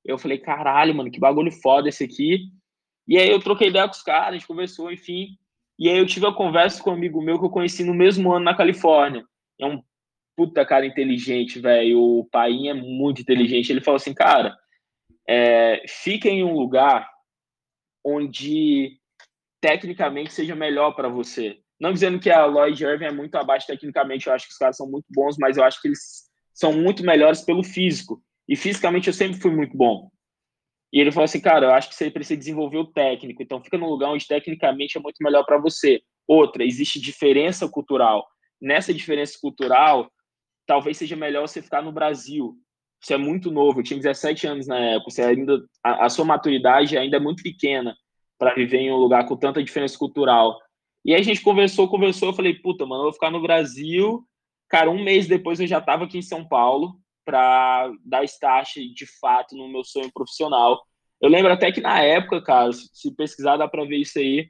Eu 0.04 0.16
falei, 0.16 0.38
caralho, 0.38 0.94
mano, 0.94 1.10
que 1.10 1.18
bagulho 1.18 1.50
foda 1.50 1.88
esse 1.88 2.04
aqui. 2.04 2.44
E 3.08 3.18
aí 3.18 3.28
eu 3.28 3.40
troquei 3.40 3.68
ideia 3.68 3.86
com 3.88 3.94
os 3.94 4.02
caras, 4.02 4.28
a 4.28 4.32
gente 4.34 4.46
conversou, 4.46 4.92
enfim. 4.92 5.36
E 5.76 5.88
aí 5.88 5.98
eu 5.98 6.06
tive 6.06 6.26
a 6.26 6.32
conversa 6.32 6.80
com 6.80 6.90
um 6.90 6.94
amigo 6.94 7.20
meu 7.20 7.40
que 7.40 7.44
eu 7.44 7.50
conheci 7.50 7.82
no 7.82 7.92
mesmo 7.92 8.32
ano 8.32 8.44
na 8.44 8.56
Califórnia. 8.56 9.24
É 9.60 9.66
um 9.66 9.82
puta 10.36 10.64
cara 10.64 10.86
inteligente, 10.86 11.58
velho. 11.58 12.00
O 12.00 12.24
pai 12.30 12.68
é 12.68 12.74
muito 12.74 13.20
inteligente. 13.20 13.70
Ele 13.70 13.80
falou 13.80 13.96
assim, 13.96 14.14
cara, 14.14 14.56
é, 15.28 15.82
fica 15.88 16.28
em 16.28 16.44
um 16.44 16.54
lugar 16.54 17.10
onde 18.04 18.96
tecnicamente 19.60 20.32
seja 20.32 20.54
melhor 20.54 20.92
para 20.92 21.08
você. 21.08 21.58
Não 21.82 21.92
dizendo 21.92 22.20
que 22.20 22.30
a 22.30 22.46
Lloyd 22.46 22.80
Irving 22.80 23.06
é 23.06 23.10
muito 23.10 23.34
abaixo 23.34 23.66
tecnicamente, 23.66 24.28
eu 24.28 24.32
acho 24.32 24.46
que 24.46 24.52
os 24.52 24.56
caras 24.56 24.76
são 24.76 24.88
muito 24.88 25.06
bons, 25.10 25.34
mas 25.36 25.56
eu 25.56 25.64
acho 25.64 25.82
que 25.82 25.88
eles 25.88 26.30
são 26.54 26.72
muito 26.72 27.02
melhores 27.02 27.40
pelo 27.40 27.64
físico. 27.64 28.22
E 28.48 28.54
fisicamente 28.54 29.08
eu 29.08 29.12
sempre 29.12 29.40
fui 29.40 29.50
muito 29.50 29.76
bom. 29.76 30.08
E 30.92 31.00
ele 31.00 31.10
falou 31.10 31.24
assim, 31.24 31.40
cara, 31.40 31.66
eu 31.66 31.70
acho 31.72 31.88
que 31.88 31.96
você 31.96 32.08
precisa 32.08 32.38
desenvolver 32.38 32.78
o 32.78 32.86
técnico, 32.86 33.42
então 33.42 33.60
fica 33.60 33.76
num 33.76 33.88
lugar 33.88 34.10
onde 34.10 34.28
tecnicamente 34.28 34.96
é 34.96 35.00
muito 35.00 35.16
melhor 35.20 35.44
para 35.44 35.58
você. 35.58 36.00
Outra, 36.24 36.64
existe 36.64 37.00
diferença 37.00 37.68
cultural. 37.68 38.28
Nessa 38.60 38.94
diferença 38.94 39.36
cultural, 39.42 40.08
talvez 40.64 40.96
seja 40.96 41.16
melhor 41.16 41.48
você 41.48 41.60
ficar 41.60 41.82
no 41.82 41.90
Brasil, 41.90 42.54
você 43.00 43.14
é 43.14 43.18
muito 43.18 43.50
novo, 43.50 43.80
eu 43.80 43.82
tinha 43.82 43.98
17 43.98 44.46
anos 44.46 44.68
na 44.68 44.78
época, 44.78 45.10
você 45.10 45.22
ainda, 45.22 45.60
a, 45.82 46.06
a 46.06 46.08
sua 46.08 46.24
maturidade 46.24 46.96
ainda 46.96 47.16
é 47.16 47.20
muito 47.20 47.42
pequena 47.42 47.92
para 48.38 48.54
viver 48.54 48.78
em 48.78 48.92
um 48.92 48.98
lugar 48.98 49.26
com 49.26 49.36
tanta 49.36 49.60
diferença 49.64 49.98
cultural. 49.98 50.56
E 51.04 51.14
aí 51.14 51.20
a 51.20 51.24
gente 51.24 51.42
conversou, 51.42 51.88
conversou, 51.88 52.28
eu 52.28 52.34
falei, 52.34 52.54
puta, 52.54 52.86
mano, 52.86 53.02
eu 53.02 53.04
vou 53.04 53.12
ficar 53.12 53.30
no 53.30 53.42
Brasil. 53.42 54.24
Cara, 54.68 54.90
um 54.90 55.02
mês 55.02 55.26
depois 55.26 55.60
eu 55.60 55.66
já 55.66 55.78
estava 55.78 56.04
aqui 56.04 56.18
em 56.18 56.22
São 56.22 56.46
Paulo 56.46 56.96
para 57.24 57.92
dar 58.04 58.24
start 58.24 58.76
de 58.94 59.06
fato 59.20 59.56
no 59.56 59.68
meu 59.68 59.84
sonho 59.84 60.10
profissional. 60.12 60.80
Eu 61.20 61.28
lembro 61.28 61.52
até 61.52 61.70
que 61.70 61.80
na 61.80 62.00
época, 62.00 62.42
cara, 62.42 62.72
se 62.72 63.14
pesquisar 63.14 63.56
dá 63.56 63.68
para 63.68 63.84
ver 63.84 63.98
isso 63.98 64.18
aí. 64.18 64.48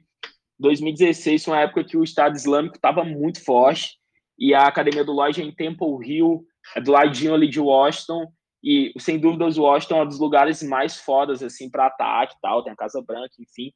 2016 0.59 1.43
foi 1.43 1.53
uma 1.53 1.61
época 1.61 1.83
que 1.83 1.97
o 1.97 2.03
Estado 2.03 2.35
Islâmico 2.35 2.75
estava 2.75 3.03
muito 3.03 3.43
forte 3.43 3.97
e 4.37 4.53
a 4.53 4.67
academia 4.67 5.03
do 5.03 5.11
Lodge 5.11 5.41
é 5.41 5.45
em 5.45 5.53
Temple 5.53 5.97
Hill, 6.03 6.45
é 6.75 6.81
do 6.81 6.91
ladinho 6.91 7.33
ali 7.33 7.47
de 7.47 7.59
Washington, 7.59 8.31
e, 8.63 8.93
sem 8.97 9.19
dúvidas, 9.19 9.57
Washington 9.57 9.97
é 9.97 10.03
um 10.03 10.07
dos 10.07 10.19
lugares 10.19 10.63
mais 10.63 10.97
fodas, 10.97 11.43
assim, 11.43 11.69
para 11.69 11.87
ataque 11.87 12.35
e 12.35 12.41
tal. 12.41 12.63
Tem 12.63 12.71
a 12.71 12.77
Casa 12.77 13.03
Branca, 13.05 13.33
enfim. 13.37 13.73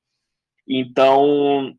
Então, 0.65 1.75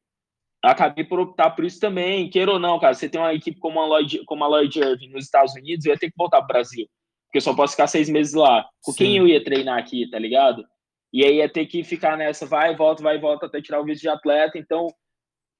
acabei 0.62 1.04
por 1.04 1.20
optar 1.20 1.50
por 1.50 1.64
isso 1.64 1.80
também. 1.80 2.28
Queira 2.28 2.52
ou 2.52 2.58
não, 2.58 2.78
cara, 2.78 2.94
você 2.94 3.08
tem 3.08 3.20
uma 3.20 3.34
equipe 3.34 3.58
como 3.58 3.80
a 3.80 3.86
Lloyd, 3.86 4.24
como 4.24 4.44
a 4.44 4.48
Lloyd 4.48 4.78
Irving 4.78 5.10
nos 5.10 5.24
Estados 5.24 5.54
Unidos, 5.54 5.84
eu 5.84 5.92
ia 5.92 5.98
ter 5.98 6.08
que 6.08 6.16
voltar 6.16 6.38
pro 6.38 6.48
Brasil. 6.48 6.86
Porque 7.26 7.38
eu 7.38 7.42
só 7.42 7.54
posso 7.54 7.72
ficar 7.72 7.86
seis 7.86 8.08
meses 8.08 8.34
lá. 8.34 8.66
Com 8.82 8.92
Sim. 8.92 8.98
quem 8.98 9.16
eu 9.18 9.28
ia 9.28 9.42
treinar 9.42 9.78
aqui, 9.78 10.08
tá 10.10 10.18
ligado? 10.18 10.64
E 11.12 11.24
aí 11.24 11.36
ia 11.36 11.48
ter 11.48 11.66
que 11.66 11.84
ficar 11.84 12.16
nessa, 12.16 12.46
vai 12.46 12.72
e 12.72 12.76
volta, 12.76 13.02
vai 13.02 13.16
e 13.16 13.20
volta 13.20 13.46
até 13.46 13.60
tirar 13.60 13.80
o 13.80 13.84
visto 13.84 14.02
de 14.02 14.08
atleta. 14.08 14.58
Então, 14.58 14.88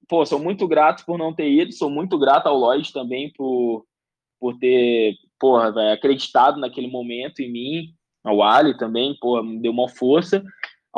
pô, 0.07 0.25
sou 0.25 0.39
muito 0.39 0.67
grato 0.67 1.05
por 1.05 1.17
não 1.17 1.33
ter 1.33 1.49
ido, 1.49 1.71
sou 1.71 1.89
muito 1.89 2.17
grato 2.17 2.47
ao 2.47 2.57
Lloyd 2.57 2.91
também 2.91 3.31
por, 3.35 3.85
por 4.39 4.57
ter 4.57 5.15
porra, 5.39 5.71
véio, 5.71 5.93
acreditado 5.93 6.59
naquele 6.59 6.87
momento 6.87 7.39
em 7.39 7.51
mim, 7.51 7.93
ao 8.23 8.43
Ali 8.43 8.77
também, 8.77 9.15
porra, 9.19 9.41
me 9.41 9.59
deu 9.61 9.71
uma 9.71 9.87
força, 9.87 10.43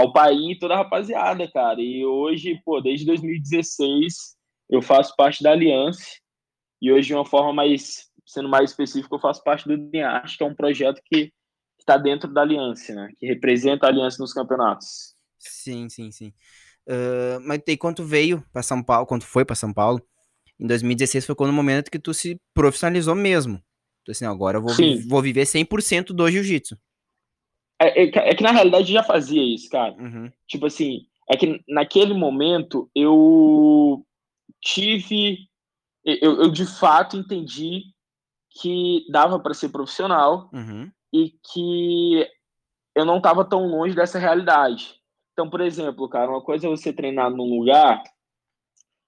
ao 0.01 0.11
Pai 0.11 0.35
e 0.35 0.57
toda 0.57 0.73
a 0.73 0.77
rapaziada, 0.77 1.49
cara. 1.51 1.81
E 1.81 2.05
hoje, 2.05 2.59
pô, 2.65 2.81
desde 2.81 3.05
2016, 3.05 4.35
eu 4.69 4.81
faço 4.81 5.15
parte 5.15 5.43
da 5.43 5.51
Aliança, 5.51 6.03
e 6.81 6.91
hoje, 6.91 7.07
de 7.07 7.13
uma 7.13 7.25
forma 7.25 7.53
mais, 7.53 8.07
sendo 8.25 8.49
mais 8.49 8.71
específica, 8.71 9.15
eu 9.15 9.19
faço 9.19 9.43
parte 9.43 9.67
do 9.67 9.77
DNART, 9.77 10.37
que 10.37 10.43
é 10.43 10.47
um 10.47 10.55
projeto 10.55 10.99
que 11.05 11.31
está 11.79 11.97
dentro 11.97 12.33
da 12.33 12.41
Aliança, 12.41 12.93
né? 12.93 13.09
Que 13.19 13.27
representa 13.27 13.85
a 13.85 13.89
Aliança 13.89 14.17
nos 14.19 14.33
campeonatos. 14.33 15.15
Sim, 15.37 15.89
sim, 15.89 16.11
sim. 16.11 16.33
Uh, 16.87 17.39
mas 17.45 17.61
tem 17.63 17.77
quanto 17.77 18.03
veio 18.03 18.43
para 18.51 18.63
São 18.63 18.81
Paulo, 18.81 19.05
quando 19.05 19.23
foi 19.23 19.45
para 19.45 19.55
São 19.55 19.71
Paulo, 19.71 20.01
em 20.59 20.65
2016 20.65 21.25
foi 21.25 21.35
quando 21.35 21.51
o 21.51 21.53
momento 21.53 21.91
que 21.91 21.99
tu 21.99 22.13
se 22.13 22.39
profissionalizou 22.53 23.15
mesmo. 23.15 23.61
Então, 24.01 24.11
assim, 24.11 24.25
agora 24.25 24.57
eu 24.57 24.61
vou, 24.61 24.73
vi 24.73 25.07
vou 25.07 25.21
viver 25.21 25.43
100% 25.43 26.07
do 26.07 26.29
jiu-jitsu. 26.29 26.77
É, 27.81 28.03
é, 28.03 28.29
é, 28.29 28.35
que 28.35 28.43
na 28.43 28.51
realidade 28.51 28.93
já 28.93 29.01
fazia 29.01 29.43
isso, 29.43 29.67
cara. 29.69 29.93
Uhum. 29.93 30.31
Tipo 30.47 30.67
assim, 30.67 31.07
é 31.27 31.35
que 31.35 31.59
naquele 31.67 32.13
momento 32.13 32.89
eu 32.93 34.05
tive. 34.61 35.49
Eu, 36.05 36.43
eu 36.43 36.51
de 36.51 36.65
fato 36.65 37.17
entendi 37.17 37.83
que 38.51 39.05
dava 39.09 39.39
para 39.39 39.53
ser 39.53 39.69
profissional 39.69 40.49
Uhum. 40.53 40.91
e 41.13 41.29
que 41.51 42.27
eu 42.95 43.05
não 43.05 43.17
estava 43.17 43.45
tão 43.45 43.65
longe 43.65 43.95
dessa 43.95 44.19
realidade. 44.19 44.99
Então, 45.33 45.49
por 45.49 45.61
exemplo, 45.61 46.09
cara, 46.09 46.29
uma 46.29 46.41
coisa 46.41 46.67
é 46.67 46.69
você 46.69 46.91
treinar 46.91 47.31
num 47.31 47.57
lugar 47.57 48.03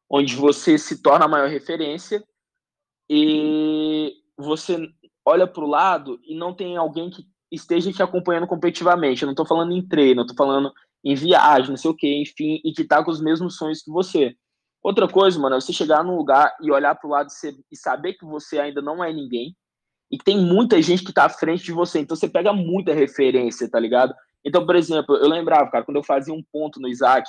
onde 0.09 0.35
você 0.35 0.77
se 0.77 1.01
torna 1.01 1.25
a 1.25 1.27
maior 1.27 1.49
referência 1.49 2.23
e 3.09 4.13
você 4.37 4.77
olha 5.25 5.45
para 5.45 5.63
o 5.63 5.67
lado 5.67 6.19
e 6.23 6.35
não 6.35 6.53
tem 6.53 6.77
alguém 6.77 7.09
que 7.09 7.27
esteja 7.53 7.91
te 7.91 8.01
acompanhando 8.01 8.47
competitivamente. 8.47 9.21
Eu 9.21 9.27
não 9.27 9.33
estou 9.33 9.45
falando 9.45 9.71
em 9.71 9.85
treino, 9.87 10.21
eu 10.21 10.25
estou 10.25 10.35
falando 10.35 10.71
em 11.03 11.15
viagem, 11.15 11.69
não 11.69 11.77
sei 11.77 11.91
o 11.91 11.95
quê, 11.95 12.21
enfim, 12.21 12.61
e 12.63 12.71
que 12.71 12.83
tá 12.83 13.03
com 13.03 13.11
os 13.11 13.21
mesmos 13.21 13.57
sonhos 13.57 13.81
que 13.81 13.91
você. 13.91 14.35
Outra 14.81 15.07
coisa, 15.07 15.39
mano, 15.39 15.55
é 15.55 15.61
você 15.61 15.71
chegar 15.71 16.03
num 16.03 16.15
lugar 16.15 16.55
e 16.61 16.71
olhar 16.71 16.95
pro 16.95 17.09
lado 17.09 17.29
e 17.71 17.75
saber 17.75 18.13
que 18.13 18.25
você 18.25 18.59
ainda 18.59 18.81
não 18.81 19.03
é 19.03 19.13
ninguém 19.13 19.55
e 20.11 20.17
que 20.17 20.23
tem 20.23 20.37
muita 20.37 20.81
gente 20.81 21.03
que 21.03 21.13
tá 21.13 21.25
à 21.25 21.29
frente 21.29 21.63
de 21.63 21.71
você, 21.71 21.99
então 21.99 22.15
você 22.15 22.29
pega 22.29 22.53
muita 22.53 22.93
referência, 22.93 23.69
tá 23.69 23.79
ligado? 23.79 24.13
Então, 24.45 24.65
por 24.65 24.75
exemplo, 24.75 25.15
eu 25.15 25.27
lembrava, 25.27 25.71
cara, 25.71 25.83
quando 25.83 25.97
eu 25.97 26.03
fazia 26.03 26.33
um 26.33 26.43
ponto 26.51 26.79
no 26.79 26.87
Isaac, 26.87 27.27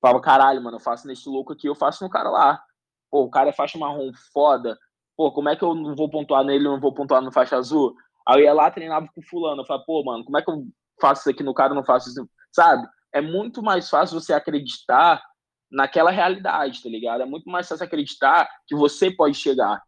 falava, 0.00 0.20
caralho, 0.20 0.62
mano, 0.62 0.76
eu 0.76 0.80
faço 0.80 1.06
nesse 1.06 1.28
louco 1.28 1.52
aqui, 1.52 1.66
eu 1.66 1.74
faço 1.74 2.04
no 2.04 2.10
cara 2.10 2.28
lá. 2.28 2.62
Pô, 3.10 3.22
o 3.22 3.30
cara 3.30 3.48
é 3.48 3.52
faixa 3.52 3.78
marrom 3.78 4.12
foda. 4.32 4.78
Pô, 5.16 5.32
como 5.32 5.48
é 5.48 5.56
que 5.56 5.64
eu 5.64 5.74
não 5.74 5.96
vou 5.96 6.08
pontuar 6.08 6.44
nele, 6.44 6.64
não 6.64 6.78
vou 6.78 6.92
pontuar 6.92 7.22
no 7.22 7.32
faixa 7.32 7.56
azul? 7.56 7.96
Aí 8.26 8.40
eu 8.40 8.44
ia 8.44 8.52
lá, 8.52 8.70
treinava 8.70 9.08
com 9.14 9.22
fulano, 9.22 9.62
eu 9.62 9.66
falava, 9.66 9.84
pô, 9.84 10.02
mano, 10.02 10.24
como 10.24 10.38
é 10.38 10.42
que 10.42 10.50
eu 10.50 10.66
faço 11.00 11.22
isso 11.22 11.30
aqui 11.30 11.42
no 11.42 11.54
cara, 11.54 11.74
não 11.74 11.84
faço 11.84 12.08
isso, 12.08 12.28
sabe? 12.52 12.86
É 13.12 13.20
muito 13.20 13.62
mais 13.62 13.88
fácil 13.88 14.18
você 14.18 14.32
acreditar 14.32 15.22
naquela 15.70 16.10
realidade, 16.10 16.82
tá 16.82 16.88
ligado? 16.88 17.22
É 17.22 17.26
muito 17.26 17.48
mais 17.48 17.68
fácil 17.68 17.84
acreditar 17.84 18.48
que 18.66 18.74
você 18.74 19.10
pode 19.10 19.34
chegar 19.36 19.82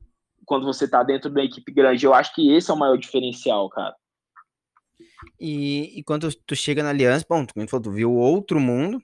quando 0.45 0.67
você 0.67 0.89
tá 0.89 1.03
dentro 1.03 1.31
de 1.31 1.39
uma 1.39 1.45
equipe 1.45 1.73
grande. 1.73 2.05
Eu 2.05 2.15
acho 2.15 2.35
que 2.35 2.53
esse 2.53 2.71
é 2.71 2.75
o 2.75 2.79
maior 2.79 2.97
diferencial, 2.97 3.69
cara. 3.69 3.95
E, 5.41 5.99
e 5.99 6.03
quando 6.05 6.33
tu 6.47 6.55
chega 6.55 6.83
na 6.83 6.91
Aliança, 6.91 7.27
bom, 7.29 7.45
tu, 7.45 7.55
falou, 7.69 7.83
tu 7.83 7.91
viu 7.91 8.13
outro 8.13 8.61
mundo. 8.61 9.03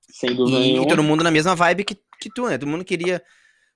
Sem 0.00 0.34
dúvida 0.34 0.58
e, 0.58 0.60
nenhuma. 0.60 0.84
E 0.84 0.88
todo 0.88 1.02
mundo 1.02 1.24
na 1.24 1.30
mesma 1.30 1.54
vibe 1.54 1.84
que, 1.84 1.94
que 2.20 2.30
tu, 2.34 2.48
né? 2.48 2.58
Todo 2.58 2.68
mundo 2.68 2.84
queria 2.84 3.22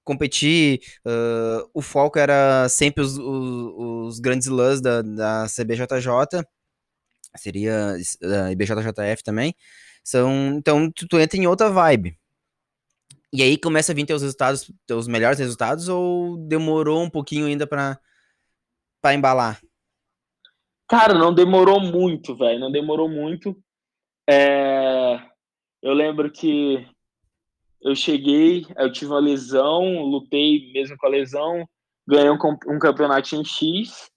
competir. 0.05 0.81
Uh, 1.05 1.69
o 1.73 1.83
foco 1.83 2.19
era 2.19 2.69
sempre 2.69 3.03
os, 3.03 3.19
os, 3.19 3.73
os 3.79 4.21
grandes 4.21 4.49
lãs 4.49 4.81
da, 4.81 5.03
da 5.03 5.47
CBJJ. 5.47 6.45
Seria 7.37 7.97
a 8.23 8.49
uh, 8.49 8.53
IBJJF 8.53 9.25
também. 9.25 9.55
São, 10.05 10.57
então, 10.57 10.91
tu, 10.91 11.09
tu, 11.09 11.19
entra 11.19 11.39
em 11.39 11.47
outra 11.47 11.71
vibe. 11.71 12.17
E 13.33 13.43
aí 13.43 13.59
começa 13.59 13.91
a 13.91 13.95
vir 13.95 14.07
teus 14.07 14.23
resultados, 14.23 14.71
teus 14.87 15.09
melhores 15.09 15.39
resultados, 15.39 15.89
ou 15.89 16.37
demorou 16.37 17.03
um 17.03 17.11
pouquinho 17.11 17.47
ainda 17.47 17.67
para 17.67 17.99
para 19.03 19.15
embalar? 19.15 19.61
Cara, 20.89 21.13
não 21.13 21.35
demorou 21.35 21.79
muito, 21.79 22.35
velho. 22.35 22.59
Não 22.59 22.73
demorou 22.73 23.07
muito. 23.07 23.55
É... 24.29 25.21
Eu 25.83 25.93
lembro 25.93 26.31
que 26.31 26.87
eu 27.85 27.95
cheguei, 27.95 28.67
eu 28.79 28.91
tive 28.91 29.13
uma 29.13 29.21
lesão, 29.21 30.01
lutei 30.05 30.73
mesmo 30.73 30.97
com 30.97 31.07
a 31.07 31.11
lesão, 31.11 31.69
ganhei 32.09 32.31
um, 32.31 32.39
um 32.67 32.79
campeonato 32.79 33.37
em 33.37 33.45
X. 33.45 34.11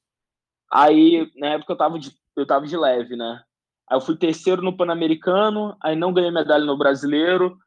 Aí, 0.71 1.29
na 1.35 1.49
época, 1.49 1.73
eu 1.73 1.77
tava 1.77 1.99
de, 1.99 2.11
eu 2.37 2.47
tava 2.47 2.65
de 2.65 2.77
leve, 2.77 3.17
né? 3.17 3.41
Aí 3.89 3.97
eu 3.97 4.01
fui 4.01 4.15
terceiro 4.15 4.61
no 4.61 4.75
Pan-Americano, 4.75 5.75
aí 5.83 5.97
não 5.97 6.13
ganhei 6.13 6.31
medalha 6.31 6.63
no 6.63 6.77
Brasileiro. 6.77 7.57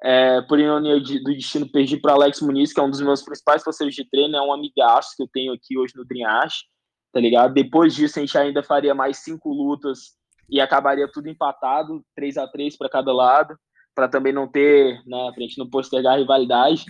É, 0.00 0.40
por 0.42 0.60
ironia 0.60 1.00
do 1.00 1.24
destino, 1.24 1.68
perdi 1.68 1.96
para 1.96 2.12
Alex 2.12 2.40
Muniz, 2.40 2.72
que 2.72 2.78
é 2.78 2.82
um 2.84 2.90
dos 2.90 3.00
meus 3.00 3.20
principais 3.24 3.64
parceiros 3.64 3.96
de 3.96 4.08
treino, 4.08 4.36
é 4.36 4.40
um 4.40 4.52
amigaço 4.52 5.16
que 5.16 5.24
eu 5.24 5.28
tenho 5.32 5.52
aqui 5.52 5.76
hoje 5.76 5.92
no 5.96 6.04
Dreamhash, 6.04 6.66
tá 7.12 7.18
ligado? 7.18 7.52
Depois 7.52 7.96
disso, 7.96 8.16
a 8.16 8.22
gente 8.22 8.38
ainda 8.38 8.62
faria 8.62 8.94
mais 8.94 9.18
cinco 9.18 9.52
lutas 9.52 10.16
e 10.48 10.60
acabaria 10.60 11.10
tudo 11.12 11.28
empatado, 11.28 12.00
3 12.14 12.38
a 12.38 12.46
3 12.46 12.76
para 12.76 12.88
cada 12.88 13.12
lado 13.12 13.58
para 13.98 14.06
também 14.06 14.32
não 14.32 14.46
ter, 14.46 15.02
né, 15.08 15.32
pra 15.34 15.42
gente 15.42 15.58
não 15.58 15.68
postergar 15.68 16.14
a 16.14 16.18
rivalidade. 16.18 16.84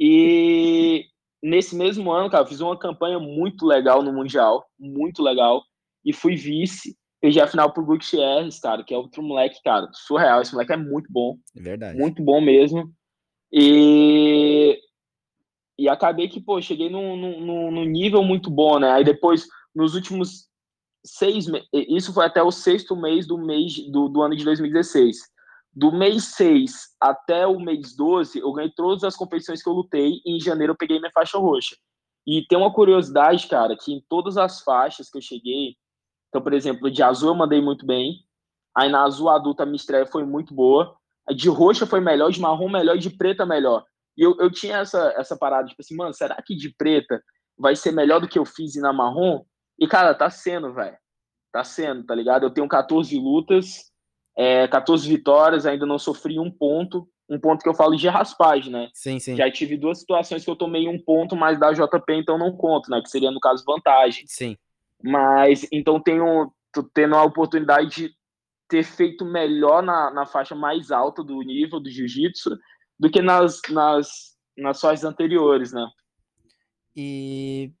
E 0.00 1.04
nesse 1.42 1.76
mesmo 1.76 2.10
ano, 2.10 2.30
cara, 2.30 2.42
eu 2.42 2.48
fiz 2.48 2.62
uma 2.62 2.78
campanha 2.78 3.18
muito 3.18 3.66
legal 3.66 4.02
no 4.02 4.14
Mundial, 4.14 4.64
muito 4.80 5.22
legal, 5.22 5.62
e 6.02 6.10
fui 6.10 6.34
vice. 6.34 6.96
Perdi 7.20 7.38
a 7.38 7.46
final 7.46 7.70
pro 7.70 7.84
Gutierrez, 7.84 8.58
cara, 8.58 8.82
que 8.82 8.94
é 8.94 8.96
outro 8.96 9.22
moleque, 9.22 9.62
cara, 9.62 9.90
surreal. 9.92 10.40
Esse 10.40 10.54
moleque 10.54 10.72
é 10.72 10.76
muito 10.78 11.12
bom. 11.12 11.36
É 11.54 11.60
verdade. 11.60 11.98
Muito 11.98 12.22
bom 12.22 12.40
mesmo. 12.40 12.90
E, 13.52 14.80
e 15.78 15.86
acabei 15.86 16.28
que, 16.28 16.40
pô, 16.40 16.62
cheguei 16.62 16.88
num, 16.88 17.14
num, 17.14 17.70
num 17.70 17.84
nível 17.84 18.24
muito 18.24 18.50
bom, 18.50 18.78
né? 18.78 18.90
Aí 18.90 19.04
depois, 19.04 19.46
nos 19.74 19.94
últimos 19.94 20.48
seis 21.04 21.46
meses, 21.46 21.68
isso 21.74 22.14
foi 22.14 22.24
até 22.24 22.42
o 22.42 22.50
sexto 22.50 22.96
mês 22.96 23.26
do 23.26 23.36
mês 23.36 23.74
do, 23.90 24.08
do 24.08 24.22
ano 24.22 24.34
de 24.34 24.46
2016 24.46 25.30
do 25.74 25.90
mês 25.90 26.34
6 26.34 26.72
até 27.00 27.46
o 27.46 27.58
mês 27.58 27.96
12, 27.96 28.38
eu 28.38 28.52
ganhei 28.52 28.72
todas 28.76 29.04
as 29.04 29.16
competições 29.16 29.62
que 29.62 29.68
eu 29.68 29.72
lutei 29.72 30.20
e 30.24 30.36
em 30.36 30.40
janeiro 30.40 30.72
eu 30.72 30.76
peguei 30.76 30.98
minha 30.98 31.12
faixa 31.12 31.38
roxa. 31.38 31.76
E 32.26 32.46
tem 32.46 32.58
uma 32.58 32.72
curiosidade, 32.72 33.48
cara, 33.48 33.76
que 33.76 33.92
em 33.92 34.04
todas 34.08 34.36
as 34.36 34.60
faixas 34.62 35.10
que 35.10 35.18
eu 35.18 35.22
cheguei, 35.22 35.76
então, 36.28 36.42
por 36.42 36.52
exemplo, 36.52 36.90
de 36.90 37.02
azul 37.02 37.30
eu 37.30 37.34
mandei 37.34 37.60
muito 37.60 37.86
bem, 37.86 38.20
aí 38.76 38.88
na 38.88 39.02
azul 39.02 39.28
adulta 39.28 39.62
a 39.62 39.66
minha 39.66 39.76
estreia 39.76 40.06
foi 40.06 40.24
muito 40.24 40.54
boa, 40.54 40.94
de 41.34 41.48
roxa 41.48 41.86
foi 41.86 42.00
melhor, 42.00 42.30
de 42.30 42.40
marrom 42.40 42.68
melhor 42.68 42.96
e 42.96 43.00
de 43.00 43.10
preta 43.10 43.46
melhor. 43.46 43.84
E 44.16 44.22
eu, 44.22 44.36
eu 44.38 44.50
tinha 44.50 44.78
essa, 44.78 45.12
essa 45.16 45.36
parada, 45.36 45.68
tipo 45.68 45.80
assim, 45.80 45.96
mano, 45.96 46.12
será 46.12 46.36
que 46.42 46.54
de 46.54 46.74
preta 46.74 47.22
vai 47.58 47.74
ser 47.74 47.92
melhor 47.92 48.20
do 48.20 48.28
que 48.28 48.38
eu 48.38 48.44
fiz 48.44 48.74
na 48.76 48.92
marrom? 48.92 49.44
E, 49.78 49.86
cara, 49.86 50.14
tá 50.14 50.28
sendo, 50.28 50.72
velho. 50.72 50.96
Tá 51.52 51.64
sendo, 51.64 52.04
tá 52.04 52.14
ligado? 52.14 52.44
Eu 52.44 52.50
tenho 52.50 52.68
14 52.68 53.18
lutas, 53.18 53.91
é, 54.36 54.66
14 54.68 55.08
vitórias, 55.08 55.66
ainda 55.66 55.86
não 55.86 55.98
sofri 55.98 56.38
um 56.38 56.50
ponto. 56.50 57.08
Um 57.28 57.38
ponto 57.40 57.62
que 57.62 57.68
eu 57.68 57.74
falo 57.74 57.96
de 57.96 58.08
raspagem, 58.08 58.70
né? 58.70 58.90
Sim, 58.92 59.18
sim. 59.18 59.36
Já 59.36 59.50
tive 59.50 59.76
duas 59.76 60.00
situações 60.00 60.44
que 60.44 60.50
eu 60.50 60.56
tomei 60.56 60.86
um 60.88 61.02
ponto, 61.02 61.34
mas 61.34 61.58
da 61.58 61.72
JP 61.72 62.12
então 62.14 62.36
não 62.36 62.54
conto, 62.54 62.90
né? 62.90 63.00
Que 63.00 63.08
seria, 63.08 63.30
no 63.30 63.40
caso, 63.40 63.64
vantagem. 63.64 64.24
Sim. 64.26 64.56
Mas, 65.02 65.66
então, 65.72 66.00
tenho 66.00 66.52
tô 66.72 66.82
tendo 66.82 67.14
a 67.14 67.22
oportunidade 67.22 67.90
de 67.90 68.14
ter 68.68 68.82
feito 68.82 69.24
melhor 69.24 69.82
na, 69.82 70.10
na 70.10 70.26
faixa 70.26 70.54
mais 70.54 70.90
alta 70.90 71.22
do 71.22 71.40
nível 71.42 71.78
do 71.78 71.90
jiu-jitsu 71.90 72.58
do 72.98 73.10
que 73.10 73.20
nas, 73.20 73.60
nas, 73.68 74.36
nas 74.56 74.80
faixas 74.80 75.04
anteriores, 75.04 75.72
né? 75.72 75.86
E 76.96 77.72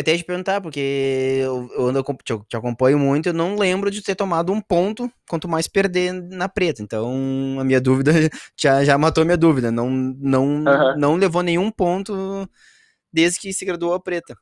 até 0.00 0.16
te 0.16 0.24
perguntar, 0.24 0.60
porque 0.60 1.40
eu, 1.42 1.68
eu 1.72 1.86
ando, 1.86 2.02
te, 2.24 2.38
te, 2.48 2.56
acompanho 2.56 2.98
muito, 2.98 3.30
eu 3.30 3.32
não 3.32 3.56
lembro 3.56 3.90
de 3.90 4.02
ter 4.02 4.14
tomado 4.14 4.52
um 4.52 4.60
ponto, 4.60 5.10
quanto 5.28 5.48
mais 5.48 5.66
perder 5.66 6.12
na 6.12 6.48
preta. 6.48 6.82
Então, 6.82 7.56
a 7.58 7.64
minha 7.64 7.80
dúvida 7.80 8.12
já, 8.56 8.84
já 8.84 8.96
matou 8.96 9.22
a 9.22 9.24
minha 9.24 9.36
dúvida. 9.36 9.72
Não, 9.72 9.90
não, 9.90 10.44
uhum. 10.44 10.98
não 10.98 11.16
levou 11.16 11.42
nenhum 11.42 11.70
ponto 11.70 12.48
desde 13.12 13.40
que 13.40 13.52
se 13.52 13.64
graduou 13.64 13.94
a 13.94 14.00
preta. 14.00 14.36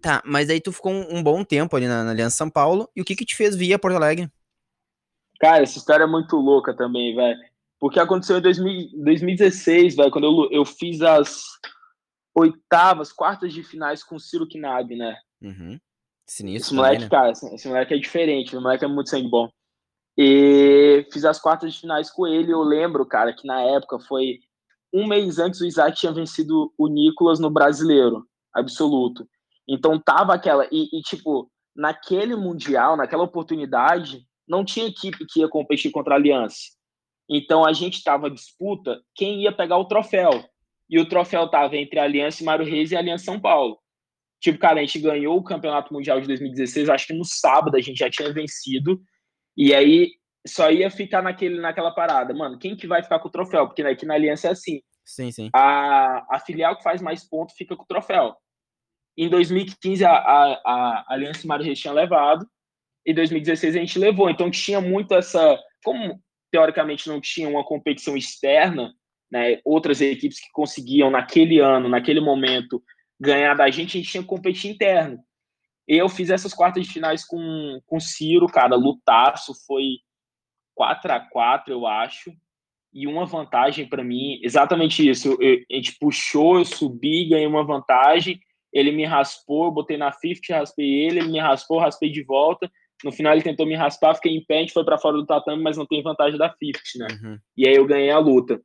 Tá, 0.00 0.22
mas 0.24 0.50
aí 0.50 0.60
tu 0.60 0.72
ficou 0.72 0.92
um, 0.92 1.18
um 1.18 1.22
bom 1.22 1.42
tempo 1.42 1.76
ali 1.76 1.86
na, 1.86 2.04
na, 2.04 2.10
Aliança 2.10 2.36
São 2.36 2.50
Paulo. 2.50 2.88
E 2.94 3.00
o 3.00 3.04
que 3.04 3.16
que 3.16 3.24
te 3.24 3.36
fez 3.36 3.54
vir 3.54 3.72
a 3.72 3.78
Porto 3.78 3.96
Alegre? 3.96 4.28
Cara, 5.40 5.62
essa 5.62 5.78
história 5.78 6.04
é 6.04 6.06
muito 6.06 6.36
louca 6.36 6.74
também, 6.74 7.14
velho. 7.14 7.38
Porque 7.78 8.00
aconteceu 8.00 8.38
em 8.38 8.42
2000, 8.42 9.04
2016, 9.04 9.96
velho, 9.96 10.10
quando 10.10 10.24
eu, 10.24 10.60
eu 10.60 10.64
fiz 10.64 11.02
as 11.02 11.44
oitavas, 12.36 13.12
quartas 13.12 13.52
de 13.52 13.62
finais 13.62 14.04
com 14.04 14.16
o 14.16 14.20
Ciro 14.20 14.46
Knab, 14.46 14.94
né? 14.94 15.16
Uhum. 15.40 15.80
Sinistro 16.28 16.66
esse 16.66 16.74
moleque, 16.74 17.02
né? 17.04 17.08
cara, 17.08 17.30
esse 17.30 17.68
moleque 17.68 17.94
é 17.94 17.98
diferente, 17.98 18.56
o 18.56 18.60
moleque 18.60 18.84
é 18.84 18.88
muito 18.88 19.08
sangue 19.08 19.28
bom. 19.28 19.48
E 20.18 21.06
fiz 21.12 21.24
as 21.24 21.40
quartas 21.40 21.72
de 21.72 21.80
finais 21.80 22.10
com 22.10 22.26
ele. 22.26 22.52
Eu 22.52 22.62
lembro, 22.62 23.06
cara, 23.06 23.32
que 23.32 23.46
na 23.46 23.60
época 23.62 23.98
foi 24.00 24.40
um 24.92 25.06
mês 25.06 25.38
antes 25.38 25.60
o 25.60 25.66
Isaac 25.66 25.96
tinha 25.98 26.12
vencido 26.12 26.72
o 26.76 26.88
Nicolas 26.88 27.38
no 27.38 27.50
brasileiro, 27.50 28.26
absoluto. 28.52 29.26
Então 29.68 29.98
tava 29.98 30.34
aquela. 30.34 30.66
E, 30.70 30.88
e, 30.92 31.02
tipo, 31.02 31.50
naquele 31.74 32.34
Mundial, 32.34 32.96
naquela 32.96 33.24
oportunidade, 33.24 34.26
não 34.48 34.64
tinha 34.64 34.86
equipe 34.86 35.26
que 35.26 35.40
ia 35.40 35.48
competir 35.48 35.90
contra 35.90 36.14
a 36.14 36.16
Aliança. 36.16 36.76
Então 37.28 37.64
a 37.64 37.72
gente 37.72 38.02
tava 38.02 38.30
disputa 38.30 39.00
quem 39.14 39.42
ia 39.42 39.52
pegar 39.52 39.78
o 39.78 39.86
troféu 39.86 40.30
e 40.88 40.98
o 40.98 41.08
troféu 41.08 41.48
tava 41.48 41.76
entre 41.76 41.98
a 41.98 42.04
Aliança 42.04 42.44
Mário 42.44 42.64
Reis 42.64 42.90
e 42.90 42.96
a 42.96 42.98
Aliança 42.98 43.24
São 43.24 43.40
Paulo. 43.40 43.78
Tipo, 44.40 44.58
cara, 44.58 44.80
a 44.80 44.82
gente 44.82 44.98
ganhou 44.98 45.36
o 45.36 45.44
Campeonato 45.44 45.92
Mundial 45.92 46.20
de 46.20 46.26
2016, 46.26 46.88
acho 46.88 47.06
que 47.06 47.14
no 47.14 47.24
sábado 47.24 47.76
a 47.76 47.80
gente 47.80 47.98
já 47.98 48.10
tinha 48.10 48.32
vencido, 48.32 49.00
e 49.56 49.74
aí 49.74 50.10
só 50.46 50.70
ia 50.70 50.90
ficar 50.90 51.22
naquele, 51.22 51.60
naquela 51.60 51.90
parada. 51.90 52.32
Mano, 52.34 52.58
quem 52.58 52.76
que 52.76 52.86
vai 52.86 53.02
ficar 53.02 53.18
com 53.18 53.28
o 53.28 53.32
troféu? 53.32 53.66
Porque 53.66 53.82
aqui 53.82 54.06
na 54.06 54.14
Aliança 54.14 54.48
é 54.48 54.50
assim. 54.50 54.80
Sim, 55.04 55.30
sim. 55.30 55.50
A, 55.54 56.36
a 56.36 56.40
filial 56.40 56.76
que 56.76 56.82
faz 56.82 57.00
mais 57.00 57.28
pontos 57.28 57.56
fica 57.56 57.76
com 57.76 57.82
o 57.82 57.86
troféu. 57.86 58.34
Em 59.16 59.28
2015, 59.28 60.04
a, 60.04 60.10
a, 60.12 60.62
a 60.64 61.04
Aliança 61.14 61.46
Mário 61.46 61.64
Reis 61.64 61.80
tinha 61.80 61.92
levado, 61.92 62.46
em 63.06 63.14
2016 63.14 63.74
a 63.74 63.78
gente 63.78 63.98
levou. 63.98 64.28
Então 64.28 64.50
tinha 64.50 64.80
muito 64.80 65.14
essa. 65.14 65.58
Como 65.82 66.20
teoricamente 66.50 67.08
não 67.08 67.20
tinha 67.20 67.48
uma 67.48 67.64
competição 67.64 68.16
externa, 68.16 68.92
né, 69.30 69.60
outras 69.64 70.00
equipes 70.00 70.40
que 70.40 70.50
conseguiam 70.52 71.10
naquele 71.10 71.58
ano, 71.58 71.88
naquele 71.88 72.20
momento, 72.20 72.82
ganhar 73.18 73.54
da 73.54 73.70
gente, 73.70 73.96
a 73.96 74.00
gente 74.00 74.10
tinha 74.10 74.22
que 74.22 74.28
competir 74.28 74.70
interno. 74.70 75.18
Eu 75.86 76.08
fiz 76.08 76.30
essas 76.30 76.52
quartas 76.52 76.84
de 76.84 76.92
finais 76.92 77.24
com, 77.24 77.80
com 77.86 77.96
o 77.96 78.00
Ciro, 78.00 78.46
cara, 78.46 78.74
lutaço, 78.74 79.52
foi 79.66 79.98
4 80.74 81.12
a 81.12 81.20
4 81.20 81.72
eu 81.72 81.86
acho, 81.86 82.32
e 82.92 83.06
uma 83.06 83.24
vantagem 83.24 83.88
para 83.88 84.02
mim, 84.02 84.40
exatamente 84.42 85.08
isso, 85.08 85.36
eu, 85.40 85.58
a 85.70 85.74
gente 85.74 85.96
puxou, 85.98 86.58
eu 86.58 86.64
subi, 86.64 87.28
ganhei 87.28 87.46
uma 87.46 87.64
vantagem, 87.64 88.40
ele 88.72 88.90
me 88.90 89.04
raspou, 89.04 89.66
eu 89.66 89.70
botei 89.70 89.96
na 89.96 90.12
50, 90.12 90.58
raspei 90.58 90.86
ele, 90.86 91.20
ele 91.20 91.32
me 91.32 91.38
raspou, 91.38 91.78
raspei 91.78 92.10
de 92.10 92.22
volta, 92.22 92.70
no 93.04 93.12
final 93.12 93.32
ele 93.32 93.42
tentou 93.42 93.66
me 93.66 93.74
raspar, 93.74 94.14
fiquei 94.14 94.34
em 94.34 94.44
pé, 94.44 94.58
a 94.58 94.60
gente 94.60 94.72
foi 94.72 94.84
para 94.84 94.98
fora 94.98 95.16
do 95.16 95.26
tatame, 95.26 95.62
mas 95.62 95.76
não 95.76 95.86
tem 95.86 96.02
vantagem 96.02 96.38
da 96.38 96.50
50, 96.50 96.80
né? 96.96 97.06
Uhum. 97.22 97.38
E 97.56 97.68
aí 97.68 97.74
eu 97.74 97.86
ganhei 97.86 98.10
a 98.10 98.18
luta. 98.18 98.60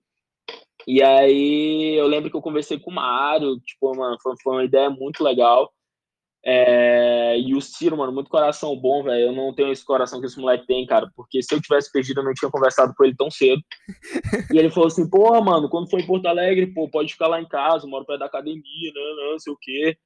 E 0.87 1.01
aí 1.01 1.95
eu 1.95 2.07
lembro 2.07 2.29
que 2.29 2.35
eu 2.35 2.41
conversei 2.41 2.79
com 2.79 2.91
o 2.91 2.93
Mário, 2.93 3.59
tipo, 3.59 3.95
mano, 3.95 4.17
foi, 4.21 4.33
foi 4.41 4.53
uma 4.53 4.63
ideia 4.63 4.89
muito 4.89 5.23
legal. 5.23 5.71
É, 6.43 7.39
e 7.39 7.53
o 7.53 7.61
Ciro, 7.61 7.95
mano, 7.95 8.11
muito 8.11 8.29
coração 8.29 8.75
bom, 8.75 9.03
velho. 9.03 9.27
Eu 9.27 9.31
não 9.31 9.53
tenho 9.53 9.71
esse 9.71 9.85
coração 9.85 10.19
que 10.19 10.25
esse 10.25 10.39
moleque 10.39 10.65
tem, 10.65 10.85
cara. 10.85 11.09
Porque 11.15 11.41
se 11.43 11.53
eu 11.53 11.61
tivesse 11.61 11.91
perdido, 11.91 12.21
eu 12.21 12.25
não 12.25 12.33
tinha 12.33 12.49
conversado 12.49 12.93
com 12.95 13.03
ele 13.03 13.15
tão 13.15 13.29
cedo. 13.29 13.61
e 14.51 14.57
ele 14.57 14.71
falou 14.71 14.87
assim: 14.87 15.07
pô, 15.09 15.39
mano, 15.41 15.69
quando 15.69 15.89
foi 15.89 16.01
em 16.01 16.07
Porto 16.07 16.25
Alegre, 16.25 16.67
pô, 16.73 16.89
pode 16.89 17.13
ficar 17.13 17.27
lá 17.27 17.39
em 17.39 17.47
casa, 17.47 17.87
moro 17.87 18.05
perto 18.05 18.19
da 18.19 18.25
academia, 18.25 18.61
né, 18.63 19.01
não, 19.17 19.31
não 19.33 19.39
sei 19.39 19.53
o 19.53 19.57
quê. 19.59 19.97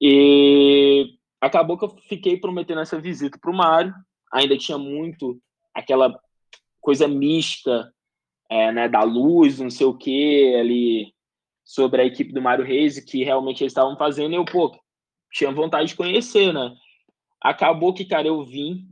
E 0.00 1.14
acabou 1.40 1.76
que 1.78 1.84
eu 1.84 1.90
fiquei 2.08 2.38
prometendo 2.38 2.80
essa 2.80 2.98
visita 2.98 3.38
pro 3.40 3.52
Mário. 3.52 3.94
Ainda 4.32 4.56
tinha 4.56 4.78
muito 4.78 5.38
aquela 5.74 6.18
coisa 6.80 7.06
mística 7.06 7.92
é, 8.50 8.72
né, 8.72 8.88
da 8.88 9.02
luz, 9.02 9.60
não 9.60 9.70
sei 9.70 9.86
o 9.86 9.96
que, 9.96 10.54
ali 10.56 11.14
sobre 11.64 12.02
a 12.02 12.04
equipe 12.04 12.32
do 12.32 12.42
Mário 12.42 12.64
Reis, 12.64 12.98
que 12.98 13.22
realmente 13.22 13.62
eles 13.62 13.70
estavam 13.70 13.96
fazendo, 13.96 14.34
eu, 14.34 14.44
pô, 14.44 14.76
tinha 15.32 15.52
vontade 15.52 15.90
de 15.90 15.96
conhecer, 15.96 16.52
né? 16.52 16.74
Acabou 17.40 17.94
que, 17.94 18.04
cara, 18.04 18.26
eu 18.26 18.44
vim, 18.44 18.88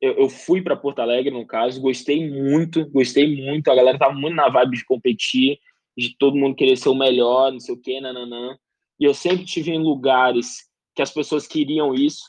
eu, 0.00 0.14
eu 0.14 0.28
fui 0.28 0.60
para 0.60 0.76
Porto 0.76 0.98
Alegre, 0.98 1.30
no 1.30 1.46
caso, 1.46 1.80
gostei 1.80 2.28
muito, 2.28 2.90
gostei 2.90 3.40
muito, 3.40 3.70
a 3.70 3.74
galera 3.74 3.96
tava 3.96 4.14
muito 4.14 4.34
na 4.34 4.48
vibe 4.48 4.76
de 4.76 4.84
competir, 4.84 5.60
de 5.96 6.16
todo 6.18 6.36
mundo 6.36 6.56
querer 6.56 6.76
ser 6.76 6.88
o 6.88 6.94
melhor, 6.94 7.52
não 7.52 7.60
sei 7.60 7.74
o 7.74 7.80
que, 7.80 8.00
nananã. 8.00 8.58
E 8.98 9.04
eu 9.04 9.14
sempre 9.14 9.44
tive 9.44 9.70
em 9.70 9.82
lugares 9.82 10.68
que 10.94 11.02
as 11.02 11.12
pessoas 11.12 11.46
queriam 11.46 11.94
isso, 11.94 12.26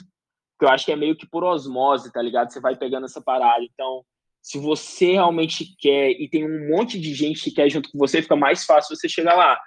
que 0.60 0.66
eu 0.66 0.70
acho 0.70 0.86
que 0.86 0.92
é 0.92 0.96
meio 0.96 1.16
que 1.16 1.28
por 1.28 1.44
osmose, 1.44 2.12
tá 2.12 2.22
ligado? 2.22 2.52
Você 2.52 2.60
vai 2.60 2.76
pegando 2.76 3.06
essa 3.06 3.22
parada. 3.22 3.64
Então, 3.64 4.04
se 4.42 4.58
você 4.58 5.14
realmente 5.14 5.76
quer 5.78 6.12
e 6.12 6.28
tem 6.30 6.46
um 6.46 6.70
monte 6.70 7.00
de 7.00 7.14
gente 7.14 7.44
que 7.44 7.52
quer 7.52 7.70
junto 7.70 7.92
com 7.92 7.98
você, 7.98 8.22
fica 8.22 8.36
mais 8.36 8.64
fácil 8.66 8.96
você 8.96 9.08
chegar 9.08 9.36
lá. 9.36 9.60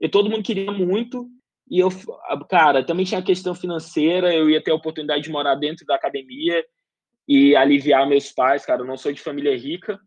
E 0.00 0.08
todo 0.08 0.30
mundo 0.30 0.42
queria 0.42 0.70
muito, 0.70 1.26
e 1.70 1.78
eu, 1.78 1.88
cara, 2.48 2.84
também 2.84 3.04
tinha 3.04 3.20
a 3.20 3.24
questão 3.24 3.54
financeira, 3.54 4.34
eu 4.34 4.50
ia 4.50 4.62
ter 4.62 4.70
a 4.70 4.74
oportunidade 4.74 5.22
de 5.22 5.30
morar 5.30 5.54
dentro 5.54 5.86
da 5.86 5.94
academia 5.94 6.64
e 7.26 7.56
aliviar 7.56 8.06
meus 8.06 8.30
pais, 8.30 8.66
cara, 8.66 8.82
eu 8.82 8.86
não 8.86 8.96
sou 8.96 9.12
de 9.12 9.20
família 9.20 9.56
rica, 9.56 9.98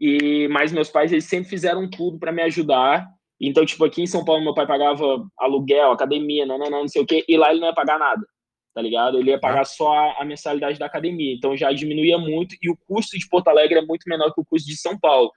e 0.00 0.48
mas 0.48 0.72
meus 0.72 0.88
pais 0.88 1.12
eles 1.12 1.24
sempre 1.24 1.50
fizeram 1.50 1.88
tudo 1.88 2.18
para 2.18 2.32
me 2.32 2.42
ajudar. 2.42 3.06
Então, 3.38 3.66
tipo, 3.66 3.84
aqui 3.84 4.02
em 4.02 4.06
São 4.06 4.24
Paulo 4.24 4.42
meu 4.42 4.54
pai 4.54 4.66
pagava 4.66 5.26
aluguel, 5.38 5.92
academia, 5.92 6.46
não, 6.46 6.58
não, 6.58 6.70
não, 6.70 6.80
não 6.80 6.88
sei 6.88 7.02
o 7.02 7.06
quê, 7.06 7.24
e 7.28 7.36
lá 7.36 7.50
ele 7.50 7.60
não 7.60 7.68
ia 7.68 7.74
pagar 7.74 7.98
nada 7.98 8.26
tá 8.76 8.82
ligado? 8.82 9.18
Ele 9.18 9.30
ia 9.30 9.40
pagar 9.40 9.64
só 9.64 9.90
a, 9.90 10.20
a, 10.20 10.24
mensalidade 10.26 10.78
da 10.78 10.84
academia, 10.84 11.32
então 11.32 11.56
já 11.56 11.72
diminuía 11.72 12.18
muito 12.18 12.54
e 12.60 12.68
o 12.68 12.76
custo 12.76 13.18
de 13.18 13.26
Porto 13.26 13.48
Alegre 13.48 13.78
é 13.78 13.82
muito 13.82 14.04
menor 14.06 14.34
que 14.34 14.40
o 14.42 14.44
custo 14.44 14.68
de 14.68 14.76
São 14.76 14.98
Paulo. 14.98 15.32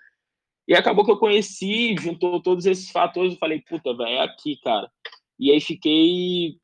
E 0.68 0.76
acabou 0.76 1.06
que 1.06 1.12
eu 1.12 1.18
conheci, 1.18 1.96
juntou 1.98 2.42
todos 2.42 2.66
esses 2.66 2.92
fatores, 2.92 3.32
eu 3.32 3.40
falei, 3.40 3.62
puta, 3.62 3.96
velho, 3.96 4.10
é 4.10 4.20
aqui, 4.24 4.60
cara. 4.62 4.92
E 5.40 5.54
aí 5.54 5.62
fiquei 5.62 6.58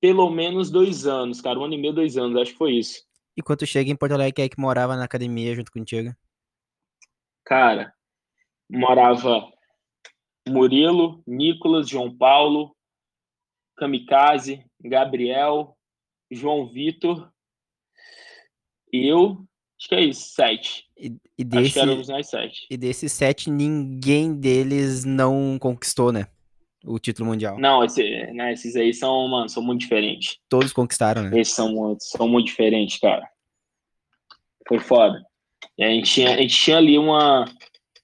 pelo 0.00 0.30
menos 0.30 0.70
dois 0.70 1.06
anos, 1.06 1.42
cara, 1.42 1.58
um 1.58 1.64
ano 1.64 1.74
e 1.74 1.78
meio, 1.78 1.92
dois 1.92 2.16
anos, 2.16 2.40
acho 2.40 2.52
que 2.52 2.58
foi 2.58 2.76
isso. 2.76 3.02
E 3.36 3.42
quando 3.42 3.58
tu 3.58 3.66
chega 3.66 3.90
em 3.90 3.96
Porto 3.96 4.12
Alegre, 4.12 4.32
quem 4.32 4.44
é 4.46 4.48
que 4.48 4.58
morava 4.58 4.96
na 4.96 5.04
academia 5.04 5.54
junto 5.54 5.70
contigo? 5.70 6.16
Cara, 7.44 7.92
morava 8.70 9.46
Murilo, 10.48 11.22
Nicolas, 11.26 11.86
João 11.86 12.16
Paulo, 12.16 12.74
Kamikaze, 13.76 14.64
Gabriel, 14.80 15.77
João 16.30 16.68
Vitor, 16.68 17.30
eu, 18.92 19.44
acho 19.78 19.88
que 19.88 19.94
é 19.94 20.00
isso, 20.02 20.30
sete. 20.34 20.84
E, 20.96 21.16
e 21.38 21.44
desse, 21.44 21.78
sete. 22.24 22.66
E 22.70 22.76
desses 22.76 23.12
sete, 23.12 23.50
ninguém 23.50 24.34
deles 24.34 25.04
não 25.04 25.58
conquistou, 25.58 26.12
né? 26.12 26.26
O 26.84 26.98
título 26.98 27.28
mundial. 27.28 27.58
Não, 27.58 27.84
esse, 27.84 28.02
né, 28.32 28.52
esses 28.52 28.76
aí 28.76 28.94
são, 28.94 29.28
mano, 29.28 29.48
são 29.48 29.62
muito 29.62 29.80
diferentes. 29.80 30.38
Todos 30.48 30.72
conquistaram, 30.72 31.22
né? 31.22 31.38
Esses 31.38 31.54
são 31.54 31.72
muito, 31.72 32.02
são 32.02 32.28
muito 32.28 32.46
diferentes, 32.46 32.98
cara. 32.98 33.28
Foi 34.66 34.78
foda. 34.78 35.22
E 35.76 35.84
a 35.84 35.88
gente 35.88 36.10
tinha, 36.10 36.34
a 36.34 36.36
gente 36.36 36.56
tinha 36.56 36.76
ali 36.76 36.98
uma, 36.98 37.44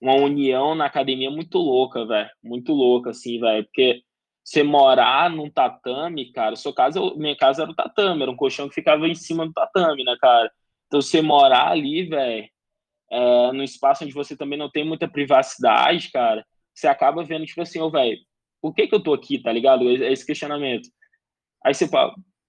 uma 0.01 0.15
união 0.15 0.75
na 0.75 0.87
academia 0.87 1.31
muito 1.31 1.59
louca, 1.59 2.05
velho. 2.07 2.31
Muito 2.43 2.73
louca, 2.73 3.11
assim, 3.11 3.39
velho. 3.39 3.65
Porque 3.65 4.03
você 4.45 4.63
morar 4.63 5.31
num 5.31 5.51
tatame, 5.51 6.31
cara, 6.33 6.55
sua 6.55 6.75
casa, 6.75 7.01
minha 7.17 7.37
casa 7.37 7.63
era 7.63 7.71
o 7.71 7.75
tatame, 7.75 8.23
era 8.23 8.31
um 8.31 8.37
colchão 8.37 8.69
que 8.69 8.75
ficava 8.75 9.09
em 9.09 9.15
cima 9.15 9.47
do 9.47 9.53
tatame, 9.53 10.05
né, 10.05 10.17
cara? 10.21 10.53
Então 10.87 11.01
você 11.01 11.23
morar 11.23 11.69
ali, 11.69 12.05
velho, 12.05 12.47
é, 13.11 13.53
num 13.53 13.63
espaço 13.63 14.05
onde 14.05 14.13
você 14.13 14.37
também 14.37 14.59
não 14.59 14.71
tem 14.71 14.85
muita 14.85 15.09
privacidade, 15.09 16.11
cara, 16.13 16.45
você 16.75 16.87
acaba 16.87 17.25
vendo, 17.25 17.47
tipo 17.47 17.63
assim, 17.63 17.81
ô, 17.81 17.87
oh, 17.87 17.91
velho, 17.91 18.19
por 18.61 18.75
que 18.75 18.87
que 18.87 18.95
eu 18.95 19.03
tô 19.03 19.15
aqui, 19.15 19.39
tá 19.43 19.51
ligado? 19.53 19.89
É 19.89 20.13
esse 20.13 20.27
questionamento. 20.27 20.89
Aí 21.65 21.75
você 21.75 21.89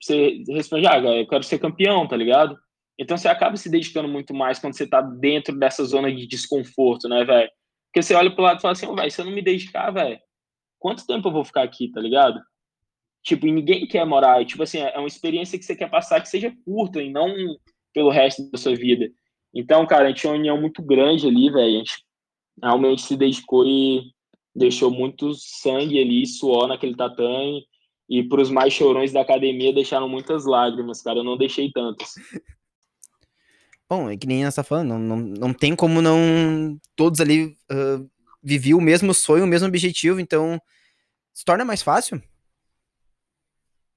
você 0.01 0.43
responde, 0.49 0.85
ah, 0.87 0.99
eu 0.99 1.27
quero 1.27 1.43
ser 1.43 1.59
campeão, 1.59 2.07
tá 2.07 2.15
ligado? 2.17 2.57
Então 2.99 3.17
você 3.17 3.27
acaba 3.27 3.57
se 3.57 3.69
dedicando 3.69 4.07
muito 4.07 4.33
mais 4.33 4.59
quando 4.59 4.75
você 4.75 4.87
tá 4.87 5.01
dentro 5.01 5.57
dessa 5.57 5.83
zona 5.83 6.13
de 6.13 6.27
desconforto, 6.27 7.07
né, 7.07 7.23
velho? 7.23 7.49
Porque 7.87 8.03
você 8.03 8.13
olha 8.13 8.31
pro 8.31 8.43
lado 8.43 8.59
e 8.59 8.61
fala 8.61 8.73
assim, 8.73 8.85
ô, 8.85 8.91
oh, 8.91 8.95
velho, 8.95 9.11
se 9.11 9.21
eu 9.21 9.25
não 9.25 9.31
me 9.31 9.41
dedicar, 9.41 9.91
velho, 9.91 10.19
quanto 10.85 11.07
tempo 11.07 11.29
eu 11.29 11.31
vou 11.31 11.43
ficar 11.43 11.63
aqui, 11.63 11.91
tá 11.91 11.99
ligado? 11.99 12.39
Tipo, 13.23 13.47
e 13.47 13.51
ninguém 13.51 13.87
quer 13.87 14.05
morar. 14.05 14.39
E, 14.39 14.45
tipo 14.45 14.61
assim, 14.61 14.77
é 14.77 14.99
uma 14.99 15.07
experiência 15.07 15.57
que 15.57 15.65
você 15.65 15.75
quer 15.75 15.89
passar 15.89 16.21
que 16.21 16.29
seja 16.29 16.55
curta 16.63 17.01
e 17.01 17.11
não 17.11 17.33
pelo 17.91 18.11
resto 18.11 18.47
da 18.51 18.57
sua 18.59 18.75
vida. 18.75 19.09
Então, 19.51 19.87
cara, 19.87 20.03
a 20.03 20.07
gente 20.09 20.21
tinha 20.21 20.31
uma 20.31 20.37
união 20.37 20.61
muito 20.61 20.83
grande 20.83 21.27
ali, 21.27 21.49
velho. 21.49 21.73
A 21.73 21.77
gente 21.79 21.93
realmente 22.61 23.01
se 23.01 23.17
dedicou 23.17 23.65
e 23.65 24.03
deixou 24.55 24.91
muito 24.91 25.33
sangue 25.33 25.99
ali, 25.99 26.23
suor 26.27 26.67
naquele 26.67 26.95
tatame. 26.95 27.65
E 28.07 28.21
para 28.21 28.41
os 28.41 28.51
mais 28.51 28.71
chorões 28.71 29.11
da 29.11 29.21
academia 29.21 29.73
deixaram 29.73 30.07
muitas 30.07 30.45
lágrimas, 30.45 31.01
cara. 31.01 31.17
Eu 31.17 31.23
não 31.23 31.35
deixei 31.35 31.71
tantas. 31.71 32.13
Bom, 33.89 34.07
é 34.07 34.15
que 34.15 34.27
nem 34.27 34.47
tá 34.51 34.63
falando, 34.63 34.89
não, 34.89 34.99
não, 34.99 35.17
não 35.17 35.53
tem 35.53 35.75
como 35.75 35.99
não 35.99 36.79
todos 36.95 37.19
ali 37.19 37.57
uh, 37.71 38.07
viviam 38.43 38.77
o 38.77 38.81
mesmo 38.81 39.15
sonho, 39.15 39.45
o 39.45 39.47
mesmo 39.47 39.67
objetivo, 39.67 40.19
então 40.19 40.61
se 41.35 41.43
torna 41.43 41.65
mais 41.65 41.83
fácil? 41.83 42.23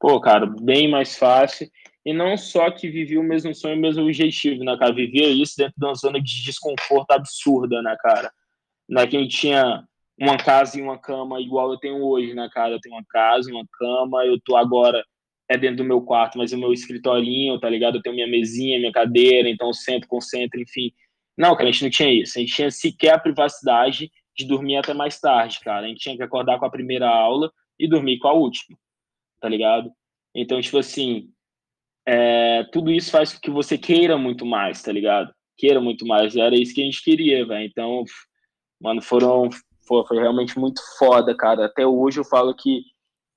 Pô, 0.01 0.21
cara, 0.21 0.45
bem 0.45 0.91
mais 0.91 1.17
fácil. 1.17 1.71
E 2.05 2.13
não 2.13 2.37
só 2.37 2.71
que 2.71 2.91
vivia 2.91 3.21
o 3.21 3.25
mesmo 3.25 3.55
sonho, 3.55 3.77
o 3.77 3.81
mesmo 3.81 4.03
objetivo, 4.03 4.65
né, 4.65 4.77
cara? 4.77 4.93
Vivia 4.93 5.29
isso 5.29 5.55
dentro 5.57 5.75
de 5.77 5.87
uma 5.87 5.95
zona 5.95 6.21
de 6.21 6.43
desconforto 6.43 7.13
absurda, 7.13 7.81
né, 7.81 7.97
cara? 8.01 8.33
Não 8.89 9.03
é 9.03 9.07
que 9.07 9.17
a 9.17 9.21
gente 9.21 9.37
tinha 9.37 9.85
uma 10.19 10.37
casa 10.37 10.79
e 10.79 10.83
uma 10.83 10.99
cama 10.99 11.41
igual 11.41 11.71
eu 11.71 11.79
tenho 11.79 12.03
hoje, 12.03 12.35
né, 12.35 12.49
cara? 12.53 12.73
Eu 12.73 12.81
tenho 12.81 12.97
uma 12.97 13.05
casa, 13.09 13.51
uma 13.51 13.65
cama, 13.79 14.25
eu 14.25 14.41
tô 14.41 14.57
agora 14.57 15.05
é 15.49 15.57
dentro 15.57 15.79
do 15.79 15.85
meu 15.85 16.03
quarto, 16.03 16.37
mas 16.37 16.53
o 16.53 16.59
meu 16.59 16.73
escritorinho, 16.73 17.59
tá 17.59 17.71
ligado? 17.71 17.97
Eu 17.97 18.03
tenho 18.03 18.15
minha 18.15 18.27
mesinha, 18.27 18.79
minha 18.79 18.93
cadeira, 18.93 19.49
então 19.49 19.73
sempre 19.73 20.09
concentro, 20.09 20.61
enfim. 20.61 20.93
Não, 21.37 21.55
cara, 21.57 21.69
a 21.69 21.73
gente 21.73 21.85
não 21.85 21.91
tinha 21.91 22.13
isso. 22.13 22.37
A 22.37 22.41
gente 22.41 22.55
tinha 22.55 22.71
sequer 22.71 23.15
a 23.15 23.19
privacidade 23.19 24.11
de 24.39 24.47
dormir 24.47 24.77
até 24.77 24.95
mais 24.95 25.19
tarde, 25.19 25.59
cara. 25.61 25.85
A 25.85 25.89
gente 25.89 26.01
tinha 26.01 26.17
que 26.17 26.23
acordar 26.23 26.61
com 26.61 26.65
a 26.65 26.71
primeira 26.71 27.09
aula 27.09 27.53
e 27.79 27.89
dormir 27.89 28.19
com 28.19 28.29
a 28.29 28.33
última, 28.33 28.79
tá 29.41 29.49
ligado? 29.49 29.91
Então, 30.33 30.61
tipo 30.61 30.79
assim, 30.79 31.29
é, 32.07 32.63
tudo 32.73 32.93
isso 32.93 33.11
faz 33.11 33.33
com 33.33 33.41
que 33.41 33.51
você 33.51 33.77
queira 33.77 34.17
muito 34.17 34.47
mais, 34.47 34.81
tá 34.81 34.93
ligado? 34.93 35.35
Queira 35.57 35.81
muito 35.81 36.07
mais. 36.07 36.37
Era 36.37 36.55
isso 36.55 36.73
que 36.73 36.81
a 36.81 36.85
gente 36.85 37.03
queria, 37.03 37.45
velho. 37.45 37.67
Então, 37.67 38.05
mano, 38.81 39.03
foram. 39.03 39.51
Foi, 39.87 40.07
foi 40.07 40.19
realmente 40.19 40.57
muito 40.57 40.81
foda, 40.99 41.37
cara. 41.37 41.67
Até 41.67 41.85
hoje 41.85 42.21
eu 42.21 42.25
falo 42.25 42.55
que, 42.55 42.83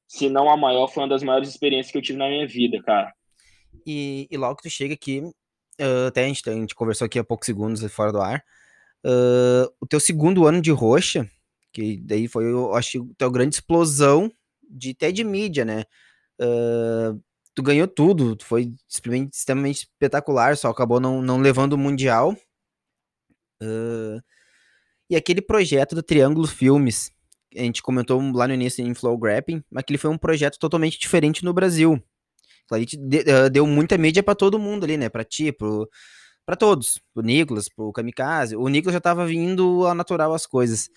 se 0.07 0.29
não 0.29 0.51
a 0.51 0.57
maior, 0.57 0.87
foi 0.87 1.01
uma 1.01 1.09
das 1.09 1.23
maiores 1.23 1.49
experiências 1.49 1.91
que 1.91 1.97
eu 1.97 2.01
tive 2.01 2.19
na 2.19 2.27
minha 2.27 2.45
vida, 2.45 2.79
cara. 2.83 3.11
E, 3.87 4.27
e 4.29 4.37
logo 4.37 4.57
que 4.57 4.63
tu 4.63 4.69
chega 4.69 4.93
aqui, 4.93 5.19
uh, 5.19 6.07
até 6.07 6.25
a 6.25 6.27
gente, 6.27 6.47
a 6.47 6.53
gente 6.53 6.75
conversou 6.75 7.05
aqui 7.05 7.17
há 7.17 7.23
poucos 7.23 7.45
segundos 7.45 7.81
fora 7.91 8.11
do 8.11 8.21
ar, 8.21 8.43
Uh, 9.05 9.65
o 9.79 9.87
teu 9.87 9.99
segundo 9.99 10.45
ano 10.45 10.61
de 10.61 10.71
roxa, 10.71 11.29
que 11.73 11.97
daí 11.97 12.27
foi, 12.27 12.45
eu 12.45 12.75
acho, 12.75 13.01
a 13.03 13.15
tua 13.17 13.31
grande 13.31 13.55
explosão 13.55 14.31
de 14.69 14.91
até 14.91 15.11
de 15.11 15.23
mídia, 15.23 15.65
né? 15.65 15.83
Uh, 16.39 17.21
tu 17.53 17.63
ganhou 17.63 17.87
tudo, 17.87 18.35
tu 18.35 18.45
foi 18.45 18.73
extremamente, 18.87 19.83
espetacular, 19.83 20.55
só 20.55 20.69
acabou 20.69 20.99
não, 20.99 21.21
não 21.21 21.39
levando 21.39 21.73
o 21.73 21.77
Mundial. 21.77 22.35
Uh, 23.61 24.21
e 25.09 25.15
aquele 25.15 25.41
projeto 25.41 25.93
do 25.95 26.03
Triângulo 26.03 26.47
Filmes, 26.47 27.11
a 27.55 27.59
gente 27.59 27.81
comentou 27.81 28.21
lá 28.33 28.47
no 28.47 28.53
início 28.53 28.85
em 28.85 28.93
Flow 28.93 29.17
Grapping, 29.17 29.63
mas 29.69 29.83
que 29.83 29.91
ele 29.91 29.97
foi 29.97 30.09
um 30.09 30.17
projeto 30.17 30.57
totalmente 30.57 30.97
diferente 30.97 31.43
no 31.43 31.53
Brasil. 31.53 32.01
Gente 32.73 32.97
deu 33.51 33.67
muita 33.67 33.97
mídia 33.97 34.23
para 34.23 34.33
todo 34.33 34.57
mundo 34.57 34.85
ali, 34.85 34.95
né? 34.95 35.09
Para 35.09 35.25
ti, 35.25 35.51
pro, 35.51 35.89
para 36.45 36.55
todos, 36.55 36.99
pro 37.13 37.23
Nicolas, 37.23 37.69
pro 37.69 37.91
Kamikaze. 37.91 38.55
O 38.55 38.67
Nicolas 38.67 38.93
já 38.93 39.01
tava 39.01 39.25
vindo 39.25 39.85
a 39.85 39.93
natural 39.93 40.33
as 40.33 40.45
coisas. 40.45 40.89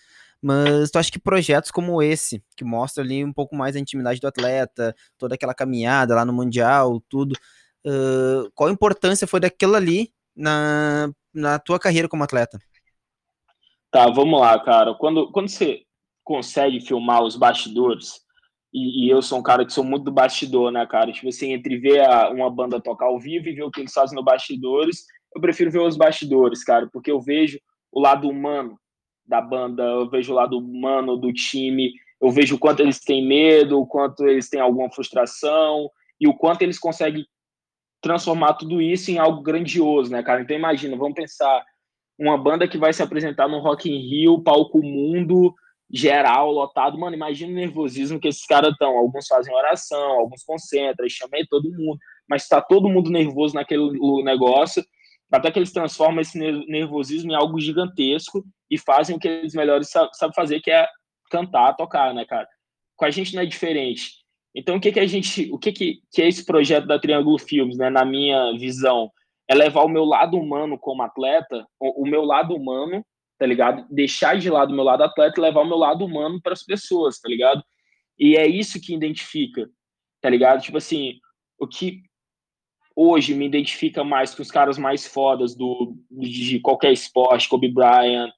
Mas 0.43 0.91
tu 0.91 0.99
acha 0.99 1.11
que 1.11 1.19
projetos 1.19 1.71
como 1.71 2.03
esse, 2.03 2.43
que 2.57 2.65
mostra 2.65 3.03
ali 3.03 3.25
um 3.25 3.33
pouco 3.33 3.57
mais 3.57 3.75
a 3.77 3.81
intimidade 3.81 4.21
do 4.21 4.27
atleta, 4.27 4.95
toda 5.17 5.35
aquela 5.35 5.55
caminhada 5.55 6.15
lá 6.15 6.25
no 6.25 6.35
Mundial, 6.35 7.03
tudo, 7.09 7.33
uh, 7.87 8.51
qual 8.55 8.69
a 8.69 8.73
importância 8.73 9.27
foi 9.27 9.41
daquilo 9.41 9.75
ali 9.75 10.13
na, 10.37 11.11
na 11.33 11.59
tua 11.59 11.79
carreira 11.79 12.09
como 12.09 12.25
atleta? 12.25 12.59
Tá, 13.91 14.11
vamos 14.11 14.39
lá, 14.39 14.59
cara. 14.63 14.95
Quando, 14.95 15.31
quando 15.31 15.49
você 15.49 15.83
consegue 16.23 16.81
filmar 16.81 17.23
os 17.23 17.37
bastidores, 17.37 18.25
e, 18.73 19.07
e, 19.07 19.09
eu 19.09 19.23
sou 19.23 19.39
um 19.39 19.43
cara 19.43 19.65
que 19.65 19.73
sou 19.73 19.85
muito 19.85 20.05
do 20.05 20.13
bastidor, 20.13 20.73
né, 20.73 20.85
cara? 20.85 21.13
Tipo 21.13 21.29
assim, 21.29 21.53
entre 21.53 21.79
ver 21.79 22.01
a, 22.01 22.29
uma 22.29 22.51
banda 22.51 22.81
tocar 22.81 23.07
ao 23.07 23.21
vivo 23.21 23.49
e 23.49 23.55
ver 23.55 23.63
o 23.63 23.71
que 23.71 23.81
eles 23.81 23.93
fazem 23.93 24.17
no 24.17 24.25
bastidores, 24.25 25.05
eu 25.35 25.41
prefiro 25.41 25.71
ver 25.71 25.81
os 25.81 25.97
bastidores, 25.97 26.63
cara, 26.63 26.89
porque 26.93 27.11
eu 27.11 27.21
vejo 27.21 27.59
o 27.91 28.01
lado 28.01 28.29
humano 28.29 28.79
da 29.27 29.41
banda, 29.41 29.83
eu 29.83 30.09
vejo 30.09 30.33
o 30.33 30.37
lado 30.37 30.59
humano 30.59 31.17
do 31.17 31.33
time, 31.33 31.93
eu 32.21 32.31
vejo 32.31 32.57
o 32.57 32.59
quanto 32.59 32.81
eles 32.81 33.01
têm 33.01 33.27
medo, 33.27 33.81
o 33.81 33.87
quanto 33.87 34.27
eles 34.27 34.49
têm 34.49 34.61
alguma 34.61 34.91
frustração 34.91 35.91
e 36.21 36.29
o 36.29 36.35
quanto 36.35 36.63
eles 36.63 36.79
conseguem 36.79 37.27
transformar 38.01 38.55
tudo 38.55 38.81
isso 38.81 39.11
em 39.11 39.19
algo 39.19 39.43
grandioso, 39.43 40.11
né, 40.11 40.23
cara? 40.23 40.43
Então 40.43 40.57
imagina, 40.57 40.97
vamos 40.97 41.15
pensar 41.15 41.65
uma 42.19 42.39
banda 42.39 42.69
que 42.69 42.79
vai 42.79 42.93
se 42.93 43.03
apresentar 43.03 43.49
no 43.49 43.59
Rock 43.59 43.91
in 43.91 43.99
Rio, 43.99 44.43
palco 44.43 44.83
mundo, 44.83 45.55
geral, 45.91 46.53
lotado. 46.53 46.99
Mano, 46.99 47.17
imagina 47.17 47.51
o 47.51 47.57
nervosismo 47.57 48.21
que 48.21 48.29
esses 48.29 48.47
caras 48.47 48.73
estão. 48.73 48.97
Alguns 48.97 49.27
fazem 49.27 49.55
oração, 49.55 50.21
alguns 50.21 50.45
concentram, 50.45 51.09
chamam 51.09 51.41
todo 51.49 51.73
mundo, 51.73 51.99
mas 52.29 52.43
está 52.43 52.61
todo 52.61 52.89
mundo 52.89 53.11
nervoso 53.11 53.55
naquele 53.55 53.91
negócio 54.23 54.85
até 55.33 55.51
que 55.51 55.59
eles 55.59 55.73
transformam 55.73 56.21
esse 56.21 56.39
nervosismo 56.39 57.33
em 57.33 57.35
algo 57.35 57.61
gigantesco 57.61 58.45
e 58.71 58.79
fazem 58.79 59.17
o 59.17 59.19
que 59.19 59.29
eles 59.29 59.55
melhores 59.55 59.89
sabem 59.89 60.35
fazer, 60.35 60.61
que 60.61 60.71
é 60.71 60.87
cantar, 61.31 61.75
tocar, 61.75 62.15
né, 62.15 62.25
cara? 62.25 62.49
Com 62.97 63.05
a 63.05 63.11
gente 63.11 63.35
não 63.35 63.43
é 63.43 63.47
diferente. 63.47 64.25
Então, 64.55 64.77
o 64.77 64.81
que 64.81 64.93
que 64.93 65.01
a 65.01 65.07
gente, 65.07 65.51
o 65.53 65.59
que 65.59 65.73
que, 65.73 66.01
que 66.13 66.23
é 66.23 66.29
esse 66.29 66.45
projeto 66.45 66.87
da 66.87 66.99
Triângulo 66.99 67.39
Filmes, 67.39 67.77
né, 67.77 67.91
na 67.91 68.05
minha 68.05 68.53
visão? 68.57 69.11
É 69.49 69.55
levar 69.55 69.83
o 69.83 69.89
meu 69.89 70.05
lado 70.05 70.39
humano 70.39 70.79
como 70.79 71.03
atleta, 71.03 71.67
o, 71.79 72.05
o 72.05 72.07
meu 72.07 72.23
lado 72.25 72.55
humano, 72.55 73.05
tá 73.37 73.47
ligado? 73.47 73.85
Deixar 73.91 74.39
de 74.39 74.49
lado 74.49 74.71
o 74.71 74.75
meu 74.75 74.85
lado 74.85 75.03
atleta 75.03 75.39
e 75.39 75.43
levar 75.43 75.63
o 75.63 75.69
meu 75.69 75.77
lado 75.77 76.05
humano 76.05 76.41
para 76.41 76.53
as 76.53 76.63
pessoas, 76.63 77.19
tá 77.19 77.29
ligado? 77.29 77.63
E 78.19 78.37
é 78.37 78.47
isso 78.47 78.81
que 78.81 78.95
identifica, 78.95 79.69
tá 80.21 80.31
ligado? 80.31 80.63
Tipo 80.63 80.79
assim, 80.79 81.19
o 81.59 81.67
que 81.67 82.03
hoje 82.97 83.35
me 83.35 83.47
identifica 83.47 84.05
mais 84.05 84.35
com 84.35 84.43
os 84.43 84.51
caras 84.51 84.79
mais 84.79 85.07
fodas 85.07 85.55
do, 85.55 85.97
de 86.11 86.61
qualquer 86.61 86.93
esporte, 86.93 87.49
Kobe 87.49 87.69
Bryant, 87.69 88.31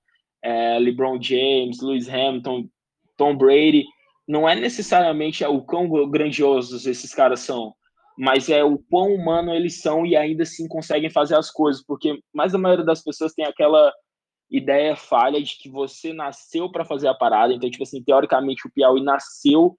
é, 0.43 0.79
LeBron 0.79 1.21
James, 1.21 1.81
Lewis 1.81 2.09
Hamilton, 2.09 2.69
Tom 3.17 3.37
Brady, 3.37 3.85
não 4.27 4.49
é 4.49 4.55
necessariamente 4.55 5.45
o 5.45 5.61
quão 5.63 5.89
grandiosos 6.09 6.87
esses 6.87 7.15
caras 7.15 7.41
são, 7.41 7.75
mas 8.19 8.49
é 8.49 8.65
o 8.65 8.79
quão 8.79 9.15
humano 9.15 9.55
eles 9.55 9.81
são 9.81 10.07
e 10.07 10.17
ainda 10.17 10.43
assim 10.43 10.67
conseguem 10.67 11.11
fazer 11.11 11.37
as 11.37 11.51
coisas, 11.51 11.85
porque 11.85 12.19
mais 12.35 12.55
a 12.55 12.59
maioria 12.59 12.85
das 12.85 13.03
pessoas 13.03 13.35
tem 13.35 13.45
aquela 13.45 13.93
ideia 14.51 14.97
falha 14.97 15.43
de 15.43 15.59
que 15.59 15.69
você 15.69 16.13
nasceu 16.13 16.71
para 16.71 16.85
fazer 16.85 17.09
a 17.09 17.15
parada, 17.15 17.53
então 17.53 17.71
tipo 17.71 17.83
assim, 17.83 18.03
teoricamente 18.03 18.67
o 18.67 18.71
Piauí 18.71 19.03
nasceu 19.03 19.77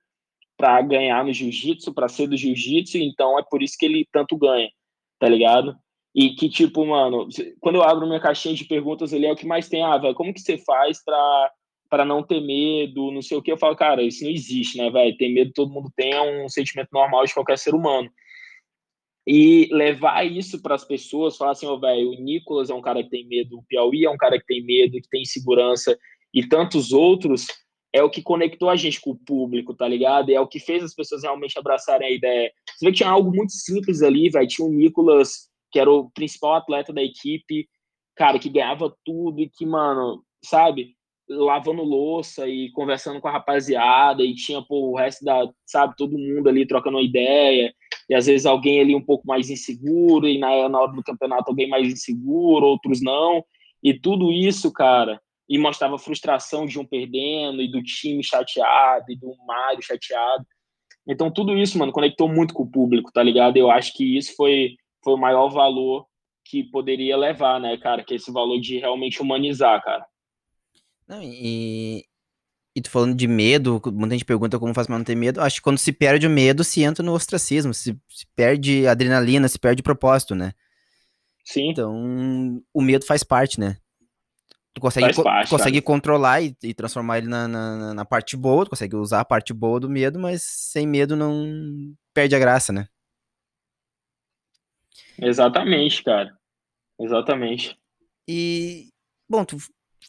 para 0.58 0.82
ganhar 0.82 1.24
no 1.24 1.32
jiu-jitsu, 1.32 1.94
para 1.94 2.10
ser 2.10 2.28
do 2.28 2.36
jiu-jitsu, 2.36 2.98
então 2.98 3.38
é 3.38 3.44
por 3.44 3.62
isso 3.62 3.78
que 3.78 3.86
ele 3.86 4.08
tanto 4.12 4.36
ganha, 4.36 4.70
tá 5.20 5.30
ligado? 5.30 5.76
E 6.16 6.32
que, 6.32 6.50
tipo, 6.50 6.84
mano, 6.84 7.28
quando 7.60 7.76
eu 7.76 7.84
abro 7.84 8.08
minha 8.08 8.20
caixinha 8.20 8.56
de 8.56 8.66
perguntas 8.66 9.14
ali, 9.14 9.28
é 9.28 9.32
o 9.32 9.36
que 9.36 9.46
mais 9.46 9.70
tem, 9.70 9.84
ah, 9.84 9.98
velho, 9.98 10.16
como 10.16 10.34
que 10.34 10.42
você 10.42 10.58
faz 10.58 11.04
pra, 11.06 11.52
pra 11.90 12.04
não 12.04 12.24
ter 12.24 12.42
medo, 12.42 13.12
não 13.12 13.22
sei 13.22 13.38
o 13.38 13.42
que? 13.42 13.52
Eu 13.52 13.58
falo, 13.58 13.76
cara, 13.76 14.02
isso 14.02 14.24
não 14.24 14.32
existe, 14.32 14.80
né, 14.80 14.90
velho? 14.90 15.16
Ter 15.16 15.30
medo 15.30 15.52
todo 15.54 15.72
mundo 15.72 15.92
tem, 15.96 16.14
é 16.14 16.22
um 16.22 16.50
sentimento 16.50 16.90
normal 16.92 17.24
de 17.26 17.36
qualquer 17.36 17.58
ser 17.60 17.76
humano. 17.76 18.10
E 19.28 19.70
levar 19.72 20.26
isso 20.26 20.62
para 20.62 20.74
as 20.74 20.86
pessoas, 20.86 21.38
falar 21.38 21.52
assim, 21.52 21.68
ó, 21.68 21.74
oh, 21.74 21.80
velho, 21.80 22.12
o 22.12 22.16
Nicolas 22.16 22.72
é 22.72 22.74
um 22.74 22.82
cara 22.82 23.04
que 23.04 23.10
tem 23.10 23.28
medo, 23.28 23.60
o 23.60 23.64
Piauí 23.64 24.06
é 24.06 24.10
um 24.10 24.18
cara 24.18 24.40
que 24.40 24.46
tem 24.46 24.64
medo, 24.64 24.94
que 24.94 25.10
tem 25.10 25.22
insegurança, 25.22 25.96
e 26.34 26.48
tantos 26.48 26.94
outros, 26.94 27.46
é 27.94 28.04
o 28.04 28.10
que 28.10 28.22
conectou 28.22 28.70
a 28.70 28.76
gente 28.76 29.00
com 29.02 29.12
o 29.12 29.18
público, 29.18 29.74
tá 29.74 29.88
ligado? 29.88 30.32
é 30.32 30.40
o 30.40 30.48
que 30.48 30.60
fez 30.60 30.84
as 30.84 30.94
pessoas 30.94 31.24
realmente 31.24 31.58
abraçarem 31.58 32.08
a 32.08 32.12
ideia. 32.12 32.52
Você 32.70 32.86
vê 32.86 32.92
que 32.92 32.98
tinha 32.98 33.10
algo 33.10 33.34
muito 33.36 33.54
simples 33.54 34.02
ali, 34.02 34.30
velho. 34.30 34.48
Tinha 34.48 34.68
o 34.68 34.72
Nicolas, 34.72 35.50
que 35.72 35.80
era 35.80 35.90
o 35.90 36.10
principal 36.12 36.56
atleta 36.56 36.94
da 36.94 37.02
equipe, 37.02 37.68
cara, 38.16 38.40
que 38.40 38.50
ganhava 38.50 38.94
tudo 39.06 39.42
e 39.42 39.50
que, 39.50 39.66
mano, 39.66 40.24
sabe, 40.44 40.96
lavando 41.30 41.84
louça 41.84 42.48
e 42.48 42.72
conversando 42.72 43.20
com 43.20 43.28
a 43.28 43.32
rapaziada, 43.32 44.24
e 44.24 44.34
tinha, 44.34 44.62
pô, 44.62 44.92
o 44.92 44.96
resto 44.96 45.24
da, 45.26 45.50
sabe, 45.66 45.96
todo 45.98 46.18
mundo 46.18 46.48
ali 46.48 46.66
trocando 46.66 47.02
ideia, 47.02 47.74
e 48.10 48.16
às 48.16 48.26
vezes 48.26 48.46
alguém 48.46 48.80
ali 48.80 48.96
um 48.96 49.04
pouco 49.04 49.28
mais 49.28 49.50
inseguro, 49.50 50.28
e 50.28 50.38
na, 50.38 50.70
na 50.70 50.80
hora 50.80 50.94
do 50.94 51.04
campeonato 51.04 51.50
alguém 51.50 51.68
mais 51.68 51.88
inseguro, 51.88 52.66
outros 52.66 53.02
não. 53.02 53.44
E 53.84 53.94
tudo 53.94 54.32
isso, 54.32 54.72
cara, 54.72 55.22
e 55.50 55.58
mostrava 55.58 55.96
a 55.96 56.00
frustração 56.00 56.66
de 56.66 56.80
um 56.80 56.86
perdendo 56.86 57.62
e 57.62 57.72
do 57.72 57.82
time 57.82 58.24
chateado 58.24 59.06
e 59.10 59.18
do 59.18 59.36
Mário 59.46 59.82
chateado. 59.82 60.46
Então 61.08 61.32
tudo 61.32 61.58
isso, 61.58 61.78
mano, 61.78 61.92
conectou 61.92 62.28
muito 62.28 62.54
com 62.54 62.64
o 62.64 62.72
público, 62.72 63.12
tá 63.12 63.24
ligado? 63.24 63.58
Eu 63.58 63.72
acho 63.72 63.94
que 63.94 64.18
isso 64.18 64.36
foi 64.36 64.76
foi 65.04 65.14
o 65.14 65.18
maior 65.18 65.50
valor 65.50 66.06
que 66.44 66.64
poderia 66.64 67.16
levar, 67.16 67.60
né, 67.62 67.78
cara, 67.78 68.04
que 68.04 68.14
é 68.14 68.18
esse 68.18 68.32
valor 68.32 68.60
de 68.60 68.78
realmente 68.78 69.22
humanizar, 69.22 69.82
cara. 69.84 70.06
Não, 71.08 71.22
e 71.24 72.04
e 72.78 72.82
tu 72.82 72.92
falando 72.92 73.16
de 73.16 73.28
medo, 73.28 73.82
muita 73.92 74.14
gente 74.14 74.24
pergunta 74.24 74.60
como 74.60 74.72
faz 74.72 74.86
pra 74.86 74.96
não 74.96 75.04
ter 75.04 75.16
medo. 75.16 75.42
Acho 75.42 75.56
que 75.56 75.64
quando 75.64 75.80
se 75.80 75.92
perde 75.92 76.28
o 76.28 76.30
medo, 76.30 76.64
se 76.64 76.84
entra 76.84 77.04
no 77.04 77.12
ostracismo, 77.12 77.74
se, 77.74 77.98
se 78.08 78.28
perde 78.36 78.86
adrenalina, 78.86 79.48
se 79.48 79.58
perde 79.58 79.82
propósito, 79.82 80.36
né? 80.36 80.54
Sim. 81.44 81.72
Então, 81.72 82.62
o 82.72 82.80
medo 82.80 83.04
faz 83.04 83.24
parte, 83.24 83.60
né? 83.60 83.78
Tu 84.78 84.82
consegue, 84.82 85.12
co 85.12 85.24
parte, 85.24 85.50
consegue 85.50 85.82
controlar 85.82 86.40
e, 86.40 86.56
e, 86.62 86.72
transformar 86.72 87.18
ele 87.18 87.28
na, 87.28 87.48
na, 87.48 87.94
na, 87.96 88.06
parte 88.06 88.38
boa, 88.38 88.64
tu 88.64 88.70
consegue 88.70 88.96
usar 88.96 89.22
a 89.22 89.26
parte 89.26 89.52
boa 89.52 89.80
do 89.80 89.90
medo, 89.90 90.20
mas 90.20 90.44
sem 90.44 90.86
medo 90.86 91.16
não 91.16 91.96
perde 92.14 92.36
a 92.36 92.40
graça, 92.40 92.72
né? 92.72 92.88
Exatamente, 95.20 96.04
cara. 96.04 96.38
Exatamente. 97.00 97.76
E, 98.28 98.90
bom, 99.28 99.44
tu 99.44 99.58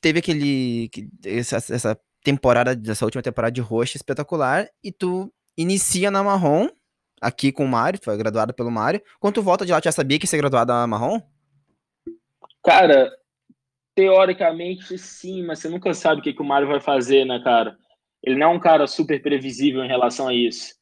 teve 0.02 0.18
aquele. 0.18 0.90
Essa, 1.24 1.57
essa 1.57 1.98
temporada, 2.22 2.78
essa 2.90 3.07
última 3.07 3.22
temporada 3.22 3.52
de 3.52 3.62
roxa 3.62 3.96
espetacular, 3.96 4.68
e 4.85 4.92
tu 4.92 5.33
inicia 5.57 6.11
na 6.11 6.22
marrom, 6.22 6.68
aqui 7.22 7.50
com 7.50 7.64
o 7.64 7.68
Mário, 7.68 7.98
foi 8.02 8.18
graduado 8.18 8.52
pelo 8.52 8.70
Mário. 8.70 9.00
Quando 9.18 9.37
tu 9.37 9.42
volta 9.42 9.64
de 9.64 9.72
lá, 9.72 9.81
tu 9.81 9.85
já 9.85 9.92
sabia 9.92 10.18
que 10.18 10.26
ia 10.26 10.28
ser 10.28 10.37
graduado 10.37 10.74
na 10.74 10.87
marrom? 10.87 11.22
Cara, 12.62 13.11
Teoricamente, 13.98 14.96
sim, 14.96 15.42
mas 15.42 15.58
você 15.58 15.68
nunca 15.68 15.92
sabe 15.92 16.20
o 16.20 16.22
que, 16.22 16.32
que 16.32 16.40
o 16.40 16.44
Mário 16.44 16.68
vai 16.68 16.78
fazer, 16.78 17.24
né, 17.24 17.40
cara? 17.42 17.76
Ele 18.22 18.37
não 18.37 18.52
é 18.52 18.54
um 18.54 18.61
cara 18.61 18.87
super 18.87 19.20
previsível 19.20 19.82
em 19.84 19.88
relação 19.88 20.28
a 20.28 20.32
isso. 20.32 20.72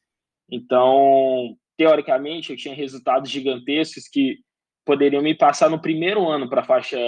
Então, 0.47 1.57
teoricamente, 1.75 2.51
eu 2.51 2.55
tinha 2.55 2.75
resultados 2.75 3.31
gigantescos 3.31 4.07
que 4.07 4.37
poderiam 4.85 5.23
me 5.23 5.33
passar 5.33 5.67
no 5.67 5.81
primeiro 5.81 6.29
ano 6.29 6.47
para 6.47 6.63
faixa 6.63 6.99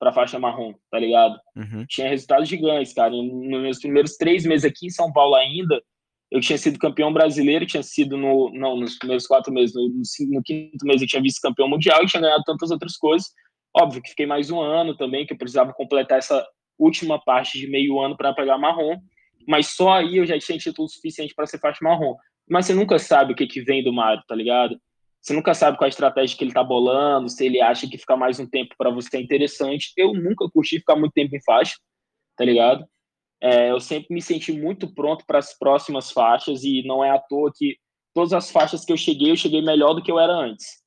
para 0.00 0.12
faixa 0.12 0.40
marrom, 0.40 0.74
tá 0.90 0.98
ligado? 0.98 1.38
Uhum. 1.54 1.86
Tinha 1.88 2.08
resultados 2.08 2.48
gigantes, 2.48 2.92
cara. 2.92 3.10
Nos 3.10 3.62
meus 3.62 3.78
primeiros 3.78 4.16
três 4.16 4.44
meses 4.44 4.64
aqui 4.64 4.86
em 4.86 4.90
São 4.90 5.12
Paulo 5.12 5.36
ainda, 5.36 5.80
eu 6.32 6.40
tinha 6.40 6.58
sido 6.58 6.80
campeão 6.80 7.12
brasileiro, 7.12 7.64
tinha 7.64 7.82
sido 7.84 8.16
no 8.16 8.50
não 8.52 8.76
nos 8.76 8.98
primeiros 8.98 9.24
quatro 9.24 9.52
meses, 9.52 9.72
no, 9.72 9.88
no 10.30 10.42
quinto 10.42 10.84
mês 10.84 11.00
eu 11.00 11.06
tinha 11.06 11.22
visto 11.22 11.40
campeão 11.40 11.68
mundial 11.68 12.02
e 12.02 12.06
tinha 12.06 12.22
ganhado 12.22 12.42
tantas 12.44 12.72
outras 12.72 12.96
coisas 12.96 13.28
Óbvio 13.80 14.02
que 14.02 14.10
fiquei 14.10 14.26
mais 14.26 14.50
um 14.50 14.60
ano 14.60 14.96
também, 14.96 15.24
que 15.24 15.32
eu 15.32 15.38
precisava 15.38 15.72
completar 15.72 16.18
essa 16.18 16.44
última 16.76 17.22
parte 17.22 17.58
de 17.58 17.68
meio 17.68 18.00
ano 18.00 18.16
para 18.16 18.34
pegar 18.34 18.58
marrom, 18.58 18.96
mas 19.46 19.68
só 19.68 19.92
aí 19.92 20.16
eu 20.16 20.26
já 20.26 20.36
tinha 20.36 20.58
título 20.58 20.88
suficiente 20.88 21.32
para 21.32 21.46
ser 21.46 21.60
faixa 21.60 21.78
marrom. 21.82 22.16
Mas 22.50 22.66
você 22.66 22.74
nunca 22.74 22.98
sabe 22.98 23.32
o 23.32 23.36
que, 23.36 23.46
que 23.46 23.60
vem 23.60 23.84
do 23.84 23.92
Mário, 23.92 24.22
tá 24.26 24.34
ligado? 24.34 24.80
Você 25.20 25.32
nunca 25.32 25.54
sabe 25.54 25.76
qual 25.76 25.86
a 25.86 25.88
estratégia 25.88 26.36
que 26.36 26.42
ele 26.42 26.52
tá 26.52 26.64
bolando, 26.64 27.28
se 27.28 27.44
ele 27.44 27.60
acha 27.60 27.88
que 27.88 27.98
ficar 27.98 28.16
mais 28.16 28.40
um 28.40 28.48
tempo 28.48 28.74
para 28.76 28.90
você 28.90 29.16
é 29.16 29.20
interessante. 29.20 29.92
Eu 29.96 30.12
nunca 30.12 30.48
curti 30.48 30.78
ficar 30.78 30.96
muito 30.96 31.12
tempo 31.12 31.36
em 31.36 31.42
faixa, 31.42 31.76
tá 32.36 32.44
ligado? 32.44 32.84
É, 33.40 33.70
eu 33.70 33.78
sempre 33.78 34.12
me 34.12 34.20
senti 34.20 34.52
muito 34.52 34.92
pronto 34.92 35.24
para 35.24 35.38
as 35.38 35.56
próximas 35.56 36.10
faixas 36.10 36.64
e 36.64 36.82
não 36.84 37.04
é 37.04 37.10
à 37.10 37.18
toa 37.18 37.52
que 37.54 37.76
todas 38.12 38.32
as 38.32 38.50
faixas 38.50 38.84
que 38.84 38.92
eu 38.92 38.96
cheguei, 38.96 39.30
eu 39.30 39.36
cheguei 39.36 39.62
melhor 39.62 39.94
do 39.94 40.02
que 40.02 40.10
eu 40.10 40.18
era 40.18 40.32
antes, 40.32 40.82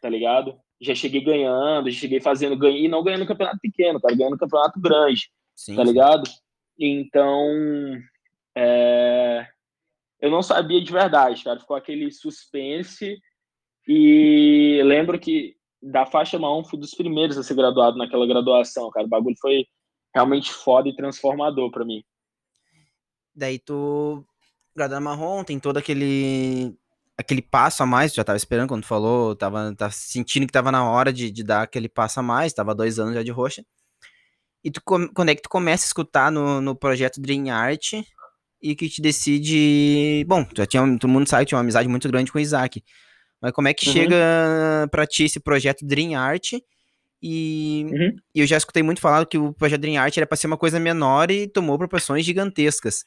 tá 0.00 0.08
ligado? 0.08 0.56
Já 0.80 0.94
cheguei 0.94 1.20
ganhando, 1.20 1.90
já 1.90 2.00
cheguei 2.00 2.20
fazendo 2.20 2.56
ganho, 2.56 2.76
e 2.76 2.88
não 2.88 3.02
ganhando 3.02 3.26
campeonato 3.26 3.58
pequeno, 3.60 4.00
cara, 4.00 4.14
ganhando 4.14 4.38
campeonato 4.38 4.80
grande, 4.80 5.30
sim, 5.54 5.74
tá 5.74 5.82
ligado? 5.82 6.28
Então, 6.78 7.98
é... 8.56 9.46
eu 10.20 10.30
não 10.30 10.42
sabia 10.42 10.82
de 10.82 10.92
verdade, 10.92 11.42
cara, 11.42 11.60
ficou 11.60 11.76
aquele 11.76 12.10
suspense, 12.10 13.18
e 13.88 14.80
lembro 14.84 15.18
que 15.18 15.56
da 15.82 16.04
faixa 16.04 16.38
marrom 16.38 16.64
fui 16.64 16.78
dos 16.78 16.94
primeiros 16.94 17.38
a 17.38 17.42
ser 17.42 17.54
graduado 17.54 17.96
naquela 17.96 18.26
graduação, 18.26 18.90
cara, 18.90 19.06
o 19.06 19.10
bagulho 19.10 19.36
foi 19.40 19.66
realmente 20.14 20.52
foda 20.52 20.88
e 20.88 20.96
transformador 20.96 21.70
para 21.70 21.84
mim. 21.84 22.02
Daí 23.34 23.58
tu 23.58 24.24
graduado 24.74 25.04
marrom, 25.04 25.44
tem 25.44 25.60
todo 25.60 25.76
aquele 25.76 26.76
aquele 27.16 27.40
passo 27.40 27.82
a 27.82 27.86
mais, 27.86 28.12
já 28.12 28.22
tava 28.22 28.36
esperando 28.36 28.68
quando 28.68 28.82
tu 28.82 28.88
falou, 28.88 29.34
tava, 29.34 29.74
tava 29.74 29.92
sentindo 29.92 30.46
que 30.46 30.52
tava 30.52 30.70
na 30.70 30.88
hora 30.88 31.12
de, 31.12 31.30
de 31.30 31.42
dar 31.42 31.62
aquele 31.62 31.88
passo 31.88 32.20
a 32.20 32.22
mais, 32.22 32.52
tava 32.52 32.74
dois 32.74 32.98
anos 32.98 33.14
já 33.14 33.22
de 33.22 33.30
roxa. 33.30 33.64
E 34.62 34.70
tu, 34.70 34.82
quando 34.82 35.28
é 35.28 35.34
que 35.34 35.42
tu 35.42 35.48
começa 35.48 35.84
a 35.84 35.88
escutar 35.88 36.30
no, 36.30 36.60
no 36.60 36.74
projeto 36.74 37.20
Dream 37.20 37.48
Art 37.50 37.92
e 38.60 38.74
que 38.74 38.88
te 38.88 39.00
decide. 39.00 40.24
Bom, 40.26 40.46
já 40.56 40.66
tinha, 40.66 40.82
todo 40.98 41.08
mundo 41.08 41.28
sabe 41.28 41.44
que 41.44 41.50
tinha 41.50 41.56
uma 41.56 41.62
amizade 41.62 41.88
muito 41.88 42.08
grande 42.08 42.32
com 42.32 42.38
o 42.38 42.40
Isaac. 42.40 42.82
Mas 43.40 43.52
como 43.52 43.68
é 43.68 43.74
que 43.74 43.86
uhum. 43.86 43.92
chega 43.92 44.88
pra 44.90 45.06
ti 45.06 45.24
esse 45.24 45.38
projeto 45.38 45.86
Dream 45.86 46.18
Art? 46.18 46.54
E, 47.22 47.86
uhum. 47.90 48.16
e, 48.34 48.40
eu 48.40 48.46
já 48.46 48.56
escutei 48.56 48.82
muito 48.82 49.00
falar 49.00 49.24
que 49.26 49.38
o 49.38 49.52
projeto 49.52 49.80
Dream 49.80 50.02
Art 50.02 50.16
era 50.16 50.26
para 50.26 50.36
ser 50.36 50.46
uma 50.46 50.56
coisa 50.56 50.80
menor 50.80 51.30
e 51.30 51.46
tomou 51.46 51.78
proporções 51.78 52.24
gigantescas. 52.24 53.04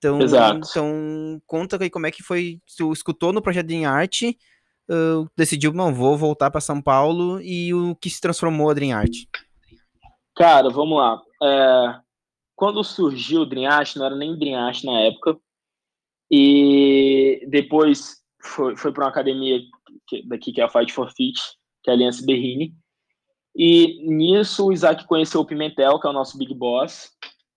Então, 0.00 0.18
Exato. 0.22 0.66
então 0.66 1.42
conta 1.46 1.76
aí 1.80 1.90
como 1.90 2.06
é 2.06 2.10
que 2.10 2.22
foi. 2.22 2.58
Tu 2.76 2.90
escutou 2.90 3.34
no 3.34 3.42
projeto 3.42 3.66
Dream 3.66 3.88
Art, 3.88 4.22
uh, 4.22 5.30
decidiu, 5.36 5.74
não, 5.74 5.94
vou 5.94 6.16
voltar 6.16 6.50
para 6.50 6.60
São 6.60 6.80
Paulo 6.80 7.38
e 7.42 7.74
o 7.74 7.94
que 7.94 8.08
se 8.08 8.18
transformou 8.18 8.70
a 8.70 8.74
Dream 8.74 8.96
Art? 8.96 9.12
Cara, 10.34 10.70
vamos 10.70 10.96
lá. 10.96 11.20
É, 11.42 12.00
quando 12.56 12.82
surgiu 12.82 13.42
o 13.42 13.46
Dream 13.46 13.70
Art, 13.70 13.94
não 13.96 14.06
era 14.06 14.16
nem 14.16 14.38
Dream 14.38 14.58
Art 14.58 14.82
na 14.84 15.00
época, 15.00 15.36
e 16.30 17.46
depois 17.48 18.22
foi, 18.42 18.74
foi 18.78 18.92
para 18.92 19.04
uma 19.04 19.10
academia 19.10 19.60
que, 20.08 20.26
daqui 20.26 20.50
que 20.50 20.62
é 20.62 20.64
a 20.64 20.68
Fight 20.68 20.90
for 20.94 21.12
Fit, 21.12 21.38
que 21.82 21.90
é 21.90 21.92
a 21.92 21.96
Aliança 21.96 22.24
Berrini. 22.24 22.74
E 23.54 24.02
nisso 24.08 24.66
o 24.66 24.72
Isaac 24.72 25.06
conheceu 25.06 25.42
o 25.42 25.44
Pimentel, 25.44 26.00
que 26.00 26.06
é 26.06 26.10
o 26.10 26.14
nosso 26.14 26.38
Big 26.38 26.54
Boss, 26.54 27.10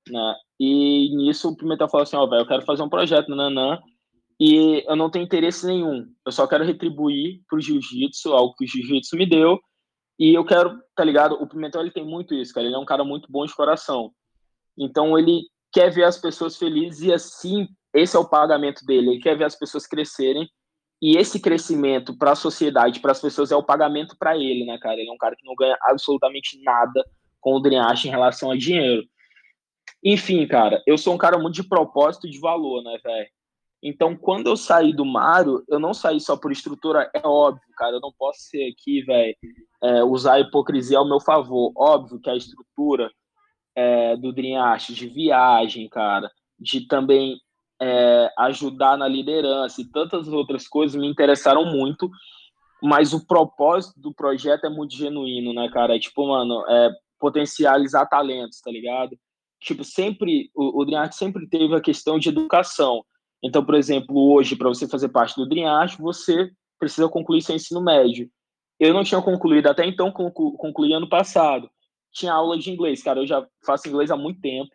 né? 0.09 0.35
E 0.59 1.15
nisso 1.15 1.49
o 1.49 1.57
Pimentel 1.57 1.89
falou 1.89 2.03
assim, 2.03 2.15
ó, 2.15 2.23
oh, 2.23 2.29
velho, 2.29 2.41
eu 2.41 2.47
quero 2.47 2.65
fazer 2.65 2.83
um 2.83 2.89
projeto, 2.89 3.29
nananã, 3.29 3.79
e 4.39 4.83
eu 4.87 4.95
não 4.95 5.09
tenho 5.09 5.25
interesse 5.25 5.65
nenhum. 5.65 6.05
Eu 6.25 6.31
só 6.31 6.47
quero 6.47 6.63
retribuir 6.63 7.41
pro 7.47 7.59
jiu-jitsu, 7.59 8.33
algo 8.33 8.55
que 8.55 8.65
o 8.65 8.67
jiu-jitsu 8.67 9.15
me 9.15 9.25
deu, 9.25 9.59
e 10.19 10.33
eu 10.33 10.45
quero, 10.45 10.79
tá 10.95 11.03
ligado? 11.03 11.35
O 11.35 11.47
Pimentel, 11.47 11.81
ele 11.81 11.91
tem 11.91 12.05
muito 12.05 12.33
isso, 12.33 12.53
cara, 12.53 12.65
ele 12.65 12.75
é 12.75 12.79
um 12.79 12.85
cara 12.85 13.03
muito 13.03 13.31
bom 13.31 13.45
de 13.45 13.55
coração. 13.55 14.11
Então 14.77 15.17
ele 15.17 15.41
quer 15.71 15.91
ver 15.91 16.03
as 16.03 16.17
pessoas 16.17 16.55
felizes 16.55 17.01
e 17.01 17.11
assim, 17.11 17.67
esse 17.93 18.15
é 18.15 18.19
o 18.19 18.29
pagamento 18.29 18.85
dele, 18.85 19.11
ele 19.11 19.19
quer 19.19 19.37
ver 19.37 19.45
as 19.45 19.55
pessoas 19.55 19.87
crescerem, 19.87 20.47
e 21.01 21.17
esse 21.17 21.37
crescimento 21.37 22.17
para 22.17 22.31
a 22.31 22.35
sociedade, 22.35 23.01
para 23.01 23.11
as 23.11 23.19
pessoas, 23.19 23.51
é 23.51 23.55
o 23.57 23.61
pagamento 23.61 24.15
para 24.17 24.37
ele, 24.37 24.63
né, 24.63 24.77
cara? 24.77 24.97
Ele 24.97 25.09
é 25.09 25.11
um 25.11 25.17
cara 25.17 25.35
que 25.35 25.45
não 25.45 25.53
ganha 25.53 25.77
absolutamente 25.81 26.63
nada 26.63 27.03
com 27.41 27.55
o 27.55 27.59
Drenache 27.59 28.07
em 28.07 28.11
relação 28.11 28.51
a 28.51 28.55
dinheiro. 28.55 29.03
Enfim, 30.03 30.45
cara, 30.47 30.81
eu 30.85 30.97
sou 30.97 31.13
um 31.13 31.17
cara 31.17 31.37
muito 31.37 31.55
de 31.55 31.63
propósito 31.63 32.27
e 32.27 32.31
de 32.31 32.39
valor, 32.39 32.83
né, 32.83 32.97
velho? 33.03 33.27
Então, 33.81 34.15
quando 34.15 34.47
eu 34.47 34.55
saí 34.55 34.93
do 34.93 35.05
Mário, 35.05 35.61
eu 35.67 35.77
não 35.77 35.93
saí 35.93 36.19
só 36.19 36.37
por 36.37 36.51
estrutura, 36.51 37.09
é 37.13 37.27
óbvio, 37.27 37.67
cara, 37.75 37.97
eu 37.97 37.99
não 37.99 38.13
posso 38.17 38.39
ser 38.43 38.71
aqui, 38.71 39.01
velho, 39.01 39.35
é, 39.83 40.03
usar 40.03 40.35
a 40.35 40.39
hipocrisia 40.39 40.97
ao 40.97 41.07
meu 41.07 41.19
favor. 41.19 41.73
Óbvio 41.75 42.19
que 42.19 42.29
a 42.29 42.35
estrutura 42.35 43.11
é, 43.75 44.15
do 44.15 44.31
Dreamcast, 44.31 44.93
de 44.93 45.07
viagem, 45.07 45.89
cara, 45.89 46.31
de 46.57 46.87
também 46.87 47.37
é, 47.81 48.29
ajudar 48.39 48.97
na 48.97 49.07
liderança 49.07 49.81
e 49.81 49.91
tantas 49.91 50.29
outras 50.29 50.65
coisas 50.65 50.99
me 50.99 51.07
interessaram 51.07 51.65
muito, 51.65 52.09
mas 52.81 53.13
o 53.13 53.25
propósito 53.25 53.99
do 53.99 54.13
projeto 54.13 54.65
é 54.65 54.69
muito 54.69 54.95
genuíno, 54.95 55.53
né, 55.53 55.69
cara? 55.69 55.95
É 55.95 55.99
tipo, 55.99 56.25
mano, 56.25 56.63
é 56.69 56.89
potencializar 57.19 58.05
talentos, 58.05 58.61
tá 58.61 58.71
ligado? 58.71 59.17
Tipo, 59.63 59.83
sempre, 59.83 60.51
o, 60.53 60.81
o 60.81 60.85
DreamArt 60.85 61.13
sempre 61.13 61.47
teve 61.47 61.73
a 61.73 61.81
questão 61.81 62.19
de 62.19 62.29
educação. 62.29 63.03
Então, 63.43 63.63
por 63.63 63.75
exemplo, 63.75 64.15
hoje, 64.31 64.55
para 64.55 64.69
você 64.69 64.87
fazer 64.87 65.09
parte 65.09 65.35
do 65.35 65.47
DreamArt, 65.47 65.97
você 65.97 66.51
precisa 66.79 67.09
concluir 67.09 67.41
seu 67.41 67.55
ensino 67.55 67.81
médio. 67.81 68.29
Eu 68.79 68.93
não 68.93 69.03
tinha 69.03 69.21
concluído 69.21 69.67
até 69.67 69.85
então, 69.85 70.11
conclu, 70.11 70.53
concluí 70.57 70.93
ano 70.93 71.07
passado. 71.07 71.69
Tinha 72.11 72.33
aula 72.33 72.57
de 72.57 72.71
inglês, 72.71 73.01
cara, 73.01 73.19
eu 73.19 73.27
já 73.27 73.45
faço 73.65 73.87
inglês 73.87 74.11
há 74.11 74.17
muito 74.17 74.39
tempo. 74.39 74.69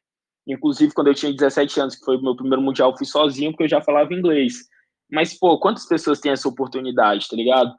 Inclusive, 0.46 0.94
quando 0.94 1.08
eu 1.08 1.14
tinha 1.14 1.32
17 1.32 1.80
anos, 1.80 1.96
que 1.96 2.04
foi 2.04 2.16
o 2.16 2.22
meu 2.22 2.34
primeiro 2.34 2.62
mundial, 2.62 2.96
fui 2.96 3.06
sozinho, 3.06 3.52
porque 3.52 3.64
eu 3.64 3.68
já 3.68 3.82
falava 3.82 4.14
inglês. 4.14 4.54
Mas, 5.10 5.38
pô, 5.38 5.58
quantas 5.58 5.86
pessoas 5.86 6.20
têm 6.20 6.32
essa 6.32 6.48
oportunidade, 6.48 7.28
tá 7.28 7.36
ligado? 7.36 7.74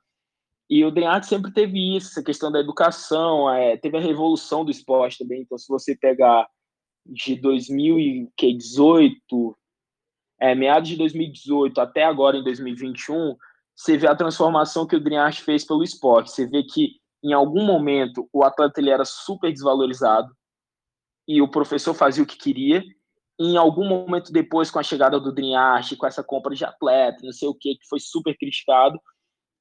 E 0.70 0.86
o 0.86 0.92
DreamArt 0.92 1.24
sempre 1.24 1.52
teve 1.52 1.98
isso, 1.98 2.10
essa 2.10 2.24
questão 2.24 2.52
da 2.52 2.60
educação, 2.60 3.50
é, 3.50 3.76
teve 3.78 3.98
a 3.98 4.02
revolução 4.02 4.64
do 4.64 4.70
esporte 4.70 5.18
também. 5.18 5.42
Então, 5.42 5.58
se 5.58 5.68
você 5.68 5.96
pegar 5.96 6.48
de 7.06 7.36
2018, 7.36 9.58
é, 10.40 10.56
meados 10.56 10.90
de 10.90 10.98
2018 10.98 11.82
até 11.82 12.04
agora 12.04 12.38
em 12.38 12.44
2021, 12.44 13.36
você 13.76 13.98
vê 13.98 14.08
a 14.08 14.16
transformação 14.16 14.86
que 14.86 14.96
o 14.96 15.00
Dream 15.00 15.32
fez 15.32 15.66
pelo 15.66 15.84
esporte. 15.84 16.32
Você 16.32 16.46
vê 16.46 16.64
que 16.64 17.00
em 17.24 17.34
algum 17.34 17.66
momento 17.66 18.30
o 18.32 18.44
atleta 18.44 18.80
ele 18.80 18.90
era 18.90 19.06
super 19.06 19.52
desvalorizado 19.52 20.34
e 21.28 21.42
o 21.42 21.50
professor 21.50 21.94
fazia 21.94 22.24
o 22.24 22.28
que 22.28 22.38
queria. 22.38 22.84
E 23.40 23.54
em 23.54 23.58
algum 23.58 23.88
momento 23.88 24.34
depois, 24.34 24.70
com 24.70 24.80
a 24.80 24.84
chegada 24.84 25.20
do 25.20 25.32
Dream 25.32 25.82
com 25.98 26.06
essa 26.06 26.24
compra 26.24 26.54
de 26.54 26.66
atleta, 26.66 27.24
não 27.24 27.32
sei 27.32 27.48
o 27.48 27.54
que, 27.54 27.76
que 27.76 27.88
foi 27.88 28.00
super 28.00 28.38
criticado, 28.38 29.00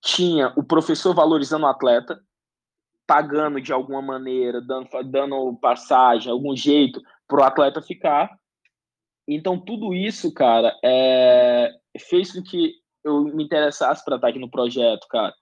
tinha 0.03 0.53
o 0.57 0.65
professor 0.65 1.15
valorizando 1.15 1.65
o 1.65 1.69
atleta, 1.69 2.21
pagando 3.07 3.61
de 3.61 3.73
alguma 3.73 4.03
maneira, 4.03 4.61
dando, 4.61 4.89
dando 5.05 5.57
passagem, 5.61 6.31
algum 6.31 6.57
jeito, 6.57 7.01
para 7.29 7.41
o 7.41 7.45
atleta 7.45 7.83
ficar. 7.83 8.37
Então, 9.29 9.59
tudo 9.61 9.93
isso, 9.93 10.33
cara, 10.33 10.75
é, 10.83 11.71
fez 11.99 12.33
com 12.33 12.43
que 12.43 12.75
eu 13.05 13.25
me 13.25 13.45
interessasse 13.45 14.03
para 14.05 14.17
estar 14.17 14.29
aqui 14.29 14.39
no 14.39 14.51
projeto, 14.51 15.07
cara. 15.09 15.35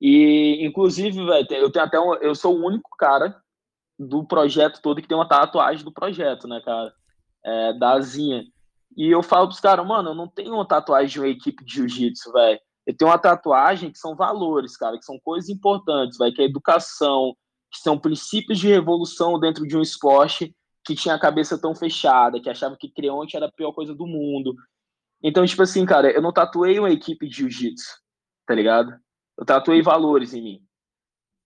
E, 0.00 0.64
inclusive, 0.64 1.24
velho, 1.24 1.46
eu 1.50 1.70
tenho 1.70 1.84
até 1.84 1.98
um, 1.98 2.14
eu 2.14 2.34
sou 2.34 2.56
o 2.56 2.64
único 2.64 2.90
cara 2.96 3.36
do 3.98 4.24
projeto 4.24 4.80
todo 4.80 5.00
que 5.02 5.08
tem 5.08 5.16
uma 5.16 5.28
tatuagem 5.28 5.84
do 5.84 5.92
projeto, 5.92 6.46
né, 6.46 6.60
cara? 6.64 6.92
É, 7.44 7.72
da 7.74 7.92
Azinha. 7.92 8.44
E 8.96 9.10
eu 9.10 9.22
falo 9.22 9.48
pros 9.48 9.60
caras, 9.60 9.86
mano, 9.86 10.10
eu 10.10 10.14
não 10.14 10.28
tenho 10.28 10.54
uma 10.54 10.66
tatuagem 10.66 11.08
de 11.08 11.20
uma 11.20 11.28
equipe 11.28 11.64
de 11.64 11.74
jiu-jitsu, 11.74 12.32
velho. 12.32 12.60
Eu 12.86 12.96
tenho 12.96 13.10
uma 13.10 13.18
tatuagem 13.18 13.90
que 13.90 13.98
são 13.98 14.14
valores, 14.14 14.76
cara, 14.76 14.98
que 14.98 15.04
são 15.04 15.18
coisas 15.24 15.48
importantes, 15.48 16.18
velho, 16.18 16.34
que 16.34 16.42
é 16.42 16.44
educação, 16.44 17.34
que 17.72 17.80
são 17.80 17.98
princípios 17.98 18.58
de 18.58 18.68
revolução 18.68 19.38
dentro 19.40 19.66
de 19.66 19.76
um 19.76 19.82
esporte 19.82 20.54
que 20.84 20.94
tinha 20.94 21.14
a 21.14 21.20
cabeça 21.20 21.58
tão 21.58 21.74
fechada, 21.74 22.40
que 22.40 22.50
achava 22.50 22.76
que 22.76 22.90
Creonte 22.90 23.36
era 23.36 23.46
a 23.46 23.52
pior 23.52 23.72
coisa 23.72 23.94
do 23.94 24.06
mundo. 24.06 24.54
Então, 25.22 25.46
tipo 25.46 25.62
assim, 25.62 25.86
cara, 25.86 26.10
eu 26.10 26.20
não 26.20 26.32
tatuei 26.32 26.78
uma 26.78 26.90
equipe 26.90 27.26
de 27.26 27.36
jiu-jitsu, 27.36 27.98
tá 28.46 28.54
ligado? 28.54 28.94
Eu 29.38 29.46
tatuei 29.46 29.80
valores 29.80 30.34
em 30.34 30.42
mim, 30.42 30.66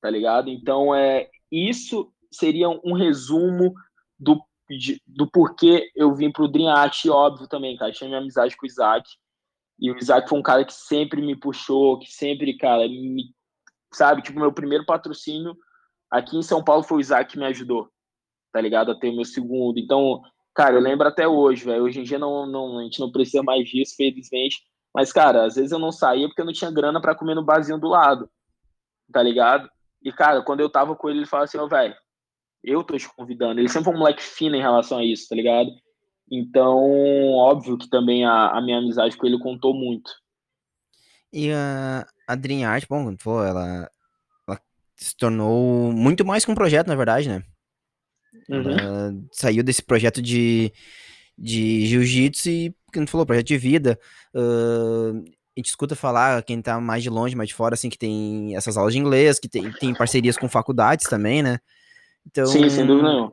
tá 0.01 0.11
ligado? 0.11 0.51
Então, 0.51 0.93
é, 0.95 1.31
isso 1.51 2.13
seria 2.31 2.69
um 2.69 2.93
resumo 2.93 3.73
do, 4.19 4.43
de, 4.69 5.01
do 5.07 5.31
porquê 5.31 5.89
eu 5.95 6.13
vim 6.13 6.33
pro 6.33 6.49
Dream 6.49 6.69
Art, 6.69 7.07
óbvio 7.07 7.47
também, 7.47 7.77
cara. 7.77 7.93
Tinha 7.93 8.09
minha 8.09 8.21
amizade 8.21 8.57
com 8.57 8.67
o 8.67 8.69
Isaac. 8.69 9.09
E 9.79 9.93
o 9.93 9.97
Isaac 9.97 10.29
foi 10.29 10.37
um 10.37 10.43
cara 10.43 10.65
que 10.65 10.73
sempre 10.73 11.23
me 11.23 11.39
puxou, 11.39 12.01
que 12.01 12.11
sempre, 12.11 12.57
cara, 12.59 12.89
me, 12.89 13.33
sabe? 13.95 14.23
Tipo, 14.23 14.41
meu 14.41 14.53
primeiro 14.53 14.85
patrocínio 14.85 15.57
aqui 16.11 16.37
em 16.37 16.43
São 16.43 16.65
Paulo 16.65 16.83
foi 16.83 16.99
o 16.99 17.01
Isaac 17.01 17.31
que 17.31 17.39
me 17.39 17.47
ajudou 17.47 17.89
tá 18.53 18.61
ligado? 18.61 18.91
A 18.91 18.99
ter 18.99 19.11
o 19.11 19.17
meu 19.17 19.25
segundo. 19.25 19.79
Então, 19.79 20.21
cara, 20.55 20.77
eu 20.77 20.81
lembro 20.81 21.07
até 21.07 21.27
hoje, 21.27 21.65
velho. 21.65 21.85
Hoje 21.85 22.01
em 22.01 22.05
dia 22.05 22.19
não, 22.19 22.47
não, 22.47 22.79
a 22.79 22.83
gente 22.83 23.01
não 23.01 23.11
precisa 23.11 23.43
mais 23.43 23.69
disso, 23.69 23.97
felizmente. 23.97 24.63
Mas, 24.95 25.13
cara, 25.13 25.45
às 25.45 25.55
vezes 25.55 25.73
eu 25.73 25.79
não 25.79 25.93
saía 25.93 26.27
porque 26.27 26.41
eu 26.41 26.47
não 26.47 26.53
tinha 26.53 26.71
grana 26.71 27.01
para 27.01 27.15
comer 27.15 27.35
no 27.35 27.45
barzinho 27.45 27.79
do 27.79 27.89
lado, 27.89 28.29
tá 29.13 29.23
ligado? 29.23 29.69
E, 30.03 30.13
cara, 30.13 30.43
quando 30.43 30.61
eu 30.61 30.71
tava 30.71 30.97
com 30.97 31.09
ele, 31.09 31.21
ele 31.21 31.27
falava 31.27 31.45
assim, 31.45 31.59
ó, 31.59 31.65
oh, 31.65 31.69
velho, 31.69 31.95
eu 32.65 32.83
tô 32.83 32.97
te 32.97 33.09
convidando. 33.15 33.61
Ele 33.61 33.69
sempre 33.69 33.85
foi 33.85 33.95
um 33.95 33.99
moleque 33.99 34.23
fino 34.23 34.57
em 34.57 34.61
relação 34.61 34.99
a 34.99 35.05
isso, 35.05 35.29
tá 35.29 35.37
ligado? 35.37 35.71
Então, 36.31 37.33
óbvio 37.33 37.79
que 37.79 37.89
também 37.89 38.25
a, 38.25 38.49
a 38.49 38.61
minha 38.61 38.79
amizade 38.79 39.17
com 39.17 39.27
ele 39.27 39.39
contou 39.39 39.75
muito. 39.75 40.11
E 41.33 41.53
a, 41.53 42.07
a 42.27 42.35
Dream 42.35 42.69
Art, 42.69 42.85
bom, 42.89 43.15
pô, 43.17 43.43
ela, 43.43 43.91
ela 44.47 44.61
se 44.97 45.17
tornou 45.17 45.93
muito 45.93 46.25
mais 46.25 46.45
que 46.45 46.51
um 46.51 46.55
projeto, 46.55 46.87
na 46.87 46.97
verdade, 46.97 47.29
né? 47.29 47.43
Uhum. 48.49 49.21
Uh, 49.21 49.29
saiu 49.33 49.63
desse 49.63 49.83
projeto 49.83 50.23
de, 50.23 50.73
de 51.37 51.87
jiu-jitsu 51.87 52.49
e, 52.49 52.75
como 52.93 53.07
tu 53.07 53.11
falou, 53.11 53.27
projeto 53.27 53.47
de 53.47 53.59
vida. 53.59 53.99
Uh, 54.35 55.25
a 55.57 55.61
gente 55.61 55.71
escuta 55.71 55.97
falar, 55.97 56.43
quem 56.45 56.63
tá 56.63 56.81
mais 56.81 57.03
de 57.03 57.11
longe, 57.11 57.35
mais 57.35 57.49
de 57.49 57.55
fora, 57.55 57.75
assim, 57.75 57.91
que 57.91 57.99
tem 57.99 58.55
essas 58.57 58.77
aulas 58.77 58.93
de 58.95 59.01
inglês, 59.01 59.39
que 59.39 59.49
tem, 59.49 59.73
tem 59.73 59.93
parcerias 59.93 60.37
com 60.37 60.49
faculdades 60.49 61.09
também, 61.09 61.43
né? 61.43 61.59
Então, 62.27 62.47
Sim, 62.47 62.69
sem 62.71 62.87
dúvida. 62.87 63.33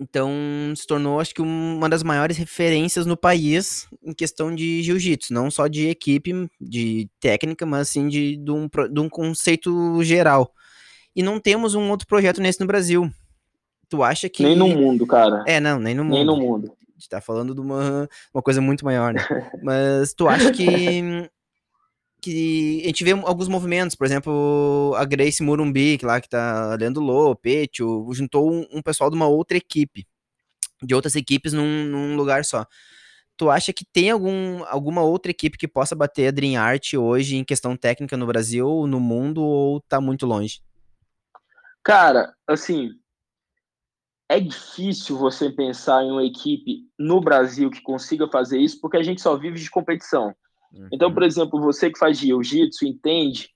Então, 0.00 0.32
se 0.74 0.84
tornou, 0.84 1.20
acho 1.20 1.32
que, 1.32 1.40
uma 1.40 1.88
das 1.88 2.02
maiores 2.02 2.36
referências 2.36 3.06
no 3.06 3.16
país 3.16 3.86
em 4.02 4.12
questão 4.12 4.52
de 4.52 4.82
jiu-jitsu, 4.82 5.32
não 5.32 5.48
só 5.48 5.68
de 5.68 5.86
equipe, 5.86 6.32
de 6.60 7.08
técnica, 7.20 7.64
mas 7.64 7.82
assim 7.82 8.08
de, 8.08 8.36
de, 8.36 8.50
um, 8.50 8.68
de 8.92 9.00
um 9.00 9.08
conceito 9.08 10.02
geral. 10.02 10.52
E 11.14 11.22
não 11.22 11.38
temos 11.38 11.76
um 11.76 11.88
outro 11.88 12.08
projeto 12.08 12.40
nesse 12.40 12.58
no 12.58 12.66
Brasil. 12.66 13.08
Tu 13.92 14.02
acha 14.02 14.26
que. 14.26 14.42
Nem 14.42 14.56
no 14.56 14.68
mundo, 14.68 15.06
cara. 15.06 15.44
É, 15.46 15.60
não, 15.60 15.78
nem 15.78 15.94
no 15.94 16.02
mundo. 16.02 16.14
Nem 16.14 16.24
no 16.24 16.34
mundo. 16.34 16.72
A 16.88 16.92
gente 16.94 17.10
tá 17.10 17.20
falando 17.20 17.54
de 17.54 17.60
uma, 17.60 18.08
uma 18.32 18.42
coisa 18.42 18.58
muito 18.58 18.86
maior, 18.86 19.12
né? 19.12 19.20
mas 19.62 20.14
tu 20.14 20.26
acha 20.26 20.50
que 20.50 21.28
que 22.18 22.80
a 22.84 22.86
gente 22.86 23.04
vê 23.04 23.10
alguns 23.10 23.48
movimentos, 23.48 23.94
por 23.94 24.06
exemplo, 24.06 24.94
a 24.96 25.04
Grace 25.04 25.42
Murumbi, 25.42 25.98
que 25.98 26.06
lá 26.06 26.22
que 26.22 26.28
tá 26.28 26.74
lendo 26.80 27.00
Lô, 27.00 27.36
Petio, 27.36 28.08
juntou 28.14 28.50
um, 28.50 28.66
um, 28.72 28.80
pessoal 28.80 29.10
de 29.10 29.16
uma 29.16 29.26
outra 29.26 29.58
equipe, 29.58 30.06
de 30.82 30.94
outras 30.94 31.14
equipes 31.14 31.52
num, 31.52 31.84
num, 31.84 32.16
lugar 32.16 32.46
só. 32.46 32.66
Tu 33.36 33.50
acha 33.50 33.74
que 33.74 33.84
tem 33.84 34.10
algum, 34.10 34.64
alguma 34.68 35.02
outra 35.02 35.30
equipe 35.30 35.58
que 35.58 35.68
possa 35.68 35.94
bater 35.94 36.28
a 36.28 36.30
Dream 36.30 36.58
Art 36.58 36.94
hoje 36.94 37.36
em 37.36 37.44
questão 37.44 37.76
técnica 37.76 38.16
no 38.16 38.26
Brasil, 38.26 38.86
no 38.86 38.98
mundo, 38.98 39.42
ou 39.42 39.82
tá 39.82 40.00
muito 40.00 40.24
longe? 40.24 40.62
Cara, 41.82 42.32
assim, 42.46 42.92
é 44.32 44.40
difícil 44.40 45.18
você 45.18 45.50
pensar 45.50 46.02
em 46.02 46.10
uma 46.10 46.24
equipe 46.24 46.86
no 46.98 47.20
Brasil 47.20 47.70
que 47.70 47.82
consiga 47.82 48.26
fazer 48.26 48.58
isso, 48.58 48.80
porque 48.80 48.96
a 48.96 49.02
gente 49.02 49.20
só 49.20 49.36
vive 49.36 49.60
de 49.60 49.70
competição. 49.70 50.34
Então, 50.90 51.08
uhum. 51.08 51.14
por 51.14 51.22
exemplo, 51.22 51.60
você 51.60 51.90
que 51.90 51.98
faz 51.98 52.16
jiu-jitsu 52.16 52.86
entende 52.86 53.50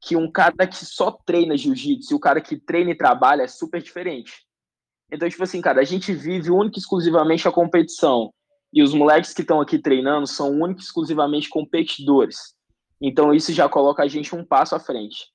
que 0.00 0.14
um 0.14 0.30
cara 0.30 0.64
que 0.64 0.84
só 0.86 1.10
treina 1.10 1.56
jiu-jitsu 1.56 2.12
e 2.12 2.16
o 2.16 2.20
cara 2.20 2.40
que 2.40 2.56
treina 2.56 2.92
e 2.92 2.94
trabalha 2.94 3.42
é 3.42 3.48
super 3.48 3.82
diferente. 3.82 4.46
Então, 5.10 5.28
tipo 5.28 5.42
assim, 5.42 5.60
cara, 5.60 5.80
a 5.80 5.84
gente 5.84 6.14
vive 6.14 6.52
única 6.52 6.78
e 6.78 6.80
exclusivamente 6.80 7.48
a 7.48 7.52
competição. 7.52 8.32
E 8.72 8.80
os 8.80 8.94
moleques 8.94 9.34
que 9.34 9.42
estão 9.42 9.60
aqui 9.60 9.76
treinando 9.76 10.28
são 10.28 10.50
única 10.52 10.80
e 10.80 10.84
exclusivamente 10.84 11.48
competidores. 11.48 12.54
Então, 13.00 13.34
isso 13.34 13.52
já 13.52 13.68
coloca 13.68 14.04
a 14.04 14.08
gente 14.08 14.36
um 14.36 14.44
passo 14.44 14.76
à 14.76 14.78
frente. 14.78 15.26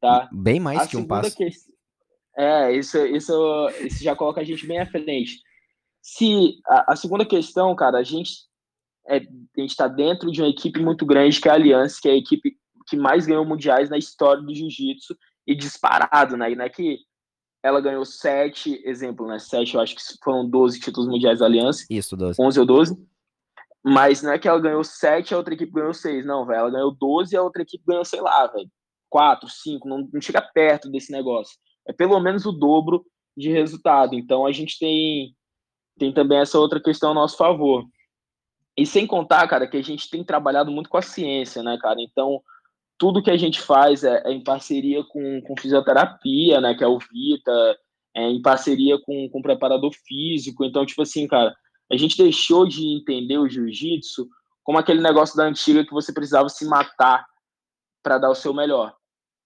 Tá? 0.00 0.28
Bem 0.32 0.58
mais 0.58 0.80
a 0.80 0.86
que 0.88 0.96
um 0.96 1.06
passo. 1.06 1.36
Que... 1.36 1.48
É, 2.36 2.72
isso, 2.72 2.98
isso, 3.06 3.68
isso 3.80 4.02
já 4.02 4.16
coloca 4.16 4.40
a 4.40 4.44
gente 4.44 4.66
bem 4.66 4.80
à 4.80 4.86
frente. 4.86 5.40
Se 6.00 6.58
a, 6.66 6.92
a 6.92 6.96
segunda 6.96 7.24
questão, 7.24 7.74
cara, 7.76 7.98
a 7.98 8.02
gente 8.02 8.32
é, 9.06 9.16
a 9.16 9.60
gente 9.60 9.70
está 9.70 9.88
dentro 9.88 10.30
de 10.30 10.40
uma 10.40 10.48
equipe 10.48 10.80
muito 10.80 11.04
grande, 11.04 11.40
que 11.40 11.48
é 11.48 11.52
a 11.52 11.54
Aliança, 11.54 11.98
que 12.00 12.08
é 12.08 12.12
a 12.12 12.16
equipe 12.16 12.56
que 12.86 12.96
mais 12.96 13.26
ganhou 13.26 13.44
mundiais 13.44 13.90
na 13.90 13.98
história 13.98 14.42
do 14.42 14.54
jiu-jitsu 14.54 15.16
e 15.46 15.54
disparado, 15.54 16.36
né? 16.36 16.52
E 16.52 16.56
não 16.56 16.64
é 16.64 16.68
que 16.68 16.98
ela 17.62 17.80
ganhou 17.80 18.04
sete, 18.04 18.80
exemplo, 18.84 19.26
né? 19.26 19.38
Sete, 19.38 19.74
eu 19.74 19.80
acho 19.80 19.94
que 19.94 20.02
foram 20.22 20.48
12 20.48 20.80
títulos 20.80 21.08
mundiais 21.08 21.38
da 21.38 21.46
Aliança. 21.46 21.84
Isso, 21.88 22.16
12. 22.16 22.40
11 22.40 22.60
ou 22.60 22.66
12. 22.66 23.08
Mas 23.84 24.22
não 24.22 24.32
é 24.32 24.38
que 24.38 24.48
ela 24.48 24.60
ganhou 24.60 24.84
sete 24.84 25.30
e 25.30 25.34
a 25.34 25.38
outra 25.38 25.54
equipe 25.54 25.72
ganhou 25.72 25.92
seis, 25.92 26.24
não, 26.24 26.46
velho. 26.46 26.60
Ela 26.60 26.70
ganhou 26.70 26.94
12 26.94 27.34
e 27.34 27.36
a 27.36 27.42
outra 27.42 27.62
equipe 27.62 27.82
ganhou, 27.86 28.04
sei 28.04 28.20
lá, 28.20 28.46
velho, 28.46 28.70
quatro, 29.10 29.48
cinco, 29.48 29.88
não, 29.88 30.08
não 30.12 30.20
chega 30.20 30.40
perto 30.40 30.88
desse 30.88 31.10
negócio. 31.10 31.58
É 31.86 31.92
pelo 31.92 32.18
menos 32.20 32.46
o 32.46 32.52
dobro 32.52 33.04
de 33.36 33.50
resultado. 33.50 34.14
Então 34.14 34.46
a 34.46 34.52
gente 34.52 34.78
tem, 34.78 35.34
tem 35.98 36.12
também 36.12 36.38
essa 36.38 36.58
outra 36.58 36.80
questão 36.80 37.10
a 37.10 37.14
nosso 37.14 37.36
favor. 37.36 37.84
E 38.76 38.86
sem 38.86 39.06
contar, 39.06 39.46
cara, 39.48 39.66
que 39.66 39.76
a 39.76 39.82
gente 39.82 40.08
tem 40.08 40.24
trabalhado 40.24 40.70
muito 40.70 40.88
com 40.88 40.96
a 40.96 41.02
ciência, 41.02 41.62
né, 41.62 41.76
cara? 41.80 42.00
Então, 42.00 42.40
tudo 42.98 43.22
que 43.22 43.30
a 43.30 43.36
gente 43.36 43.60
faz 43.60 44.02
é, 44.02 44.22
é 44.24 44.32
em 44.32 44.42
parceria 44.42 45.04
com, 45.04 45.42
com 45.42 45.60
fisioterapia, 45.60 46.60
né, 46.60 46.74
que 46.74 46.82
é 46.82 46.86
o 46.86 46.98
Vita, 46.98 47.78
é 48.14 48.30
em 48.30 48.40
parceria 48.40 48.98
com, 49.02 49.28
com 49.28 49.42
preparador 49.42 49.92
físico. 50.06 50.64
Então, 50.64 50.86
tipo 50.86 51.02
assim, 51.02 51.26
cara, 51.26 51.54
a 51.90 51.96
gente 51.96 52.16
deixou 52.16 52.66
de 52.66 52.86
entender 52.86 53.38
o 53.38 53.48
jiu-jitsu 53.48 54.26
como 54.62 54.78
aquele 54.78 55.00
negócio 55.00 55.36
da 55.36 55.44
antiga 55.44 55.84
que 55.84 55.92
você 55.92 56.12
precisava 56.12 56.48
se 56.48 56.64
matar 56.66 57.26
para 58.02 58.18
dar 58.18 58.30
o 58.30 58.34
seu 58.34 58.54
melhor. 58.54 58.94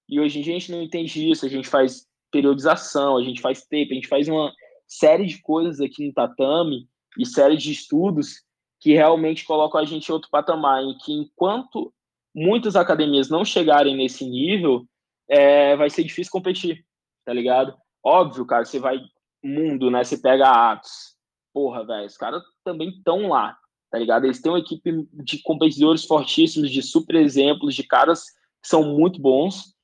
E 0.08 0.20
hoje 0.20 0.38
em 0.38 0.42
dia 0.42 0.54
a 0.54 0.58
gente 0.58 0.70
não 0.70 0.82
entende 0.82 1.30
isso, 1.30 1.44
a 1.44 1.48
gente 1.48 1.68
faz 1.68 2.06
periodização, 2.36 3.16
a 3.16 3.22
gente 3.22 3.40
faz 3.40 3.62
tape, 3.62 3.88
a 3.90 3.94
gente 3.94 4.08
faz 4.08 4.28
uma 4.28 4.52
série 4.86 5.24
de 5.24 5.40
coisas 5.40 5.80
aqui 5.80 6.06
no 6.06 6.12
tatame 6.12 6.86
e 7.18 7.24
série 7.24 7.56
de 7.56 7.72
estudos 7.72 8.42
que 8.78 8.92
realmente 8.92 9.44
colocam 9.44 9.80
a 9.80 9.84
gente 9.84 10.08
em 10.08 10.12
outro 10.12 10.28
patamar, 10.30 10.82
em 10.82 10.96
que 10.98 11.12
enquanto 11.12 11.92
muitas 12.34 12.76
academias 12.76 13.30
não 13.30 13.42
chegarem 13.42 13.96
nesse 13.96 14.28
nível, 14.28 14.86
é, 15.28 15.74
vai 15.76 15.88
ser 15.88 16.04
difícil 16.04 16.30
competir, 16.30 16.84
tá 17.24 17.32
ligado? 17.32 17.74
Óbvio, 18.04 18.44
cara, 18.44 18.66
você 18.66 18.78
vai 18.78 19.00
mundo, 19.42 19.90
né? 19.90 20.04
Você 20.04 20.18
pega 20.18 20.72
Atos, 20.72 21.16
porra, 21.54 21.86
velho, 21.86 22.06
os 22.06 22.18
caras 22.18 22.42
também 22.62 22.90
estão 22.90 23.28
lá, 23.28 23.56
tá 23.90 23.98
ligado? 23.98 24.26
Eles 24.26 24.42
têm 24.42 24.52
uma 24.52 24.58
equipe 24.58 25.08
de 25.10 25.42
competidores 25.42 26.04
fortíssimos, 26.04 26.70
de 26.70 26.82
super 26.82 27.16
exemplos, 27.16 27.74
de 27.74 27.82
caras 27.82 28.24
que 28.62 28.68
são 28.68 28.82
muito 28.94 29.18
bons 29.18 29.74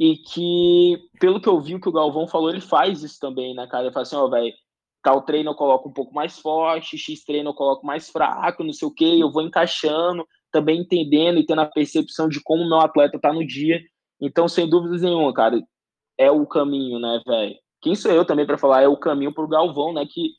e 0.00 0.16
que, 0.16 1.10
pelo 1.20 1.38
que 1.38 1.46
eu 1.46 1.60
vi 1.60 1.74
o 1.74 1.80
que 1.80 1.90
o 1.90 1.92
Galvão 1.92 2.26
falou, 2.26 2.48
ele 2.48 2.62
faz 2.62 3.02
isso 3.02 3.20
também, 3.20 3.54
né, 3.54 3.66
cara? 3.66 3.84
Ele 3.84 3.92
fala 3.92 4.02
assim, 4.02 4.16
ó, 4.16 4.24
oh, 4.24 4.30
velho, 4.30 4.50
tal 5.02 5.20
treino 5.20 5.50
eu 5.50 5.54
coloco 5.54 5.90
um 5.90 5.92
pouco 5.92 6.14
mais 6.14 6.38
forte, 6.38 6.96
X 6.96 7.22
treino 7.22 7.50
eu 7.50 7.54
coloco 7.54 7.86
mais 7.86 8.08
fraco, 8.08 8.64
não 8.64 8.72
sei 8.72 8.88
o 8.88 8.94
que, 8.94 9.20
eu 9.20 9.30
vou 9.30 9.42
encaixando, 9.42 10.26
também 10.50 10.80
entendendo 10.80 11.38
e 11.38 11.44
tendo 11.44 11.60
a 11.60 11.66
percepção 11.66 12.30
de 12.30 12.42
como 12.42 12.62
o 12.62 12.68
meu 12.68 12.80
atleta 12.80 13.20
tá 13.20 13.30
no 13.30 13.46
dia. 13.46 13.78
Então, 14.18 14.48
sem 14.48 14.66
dúvidas 14.66 15.02
nenhuma, 15.02 15.34
cara, 15.34 15.62
é 16.16 16.30
o 16.30 16.46
caminho, 16.46 16.98
né, 16.98 17.20
velho? 17.26 17.56
Quem 17.82 17.94
sou 17.94 18.10
eu 18.10 18.24
também 18.24 18.46
para 18.46 18.56
falar? 18.56 18.80
É 18.80 18.88
o 18.88 18.96
caminho 18.96 19.34
pro 19.34 19.46
Galvão, 19.46 19.92
né, 19.92 20.06
que, 20.10 20.30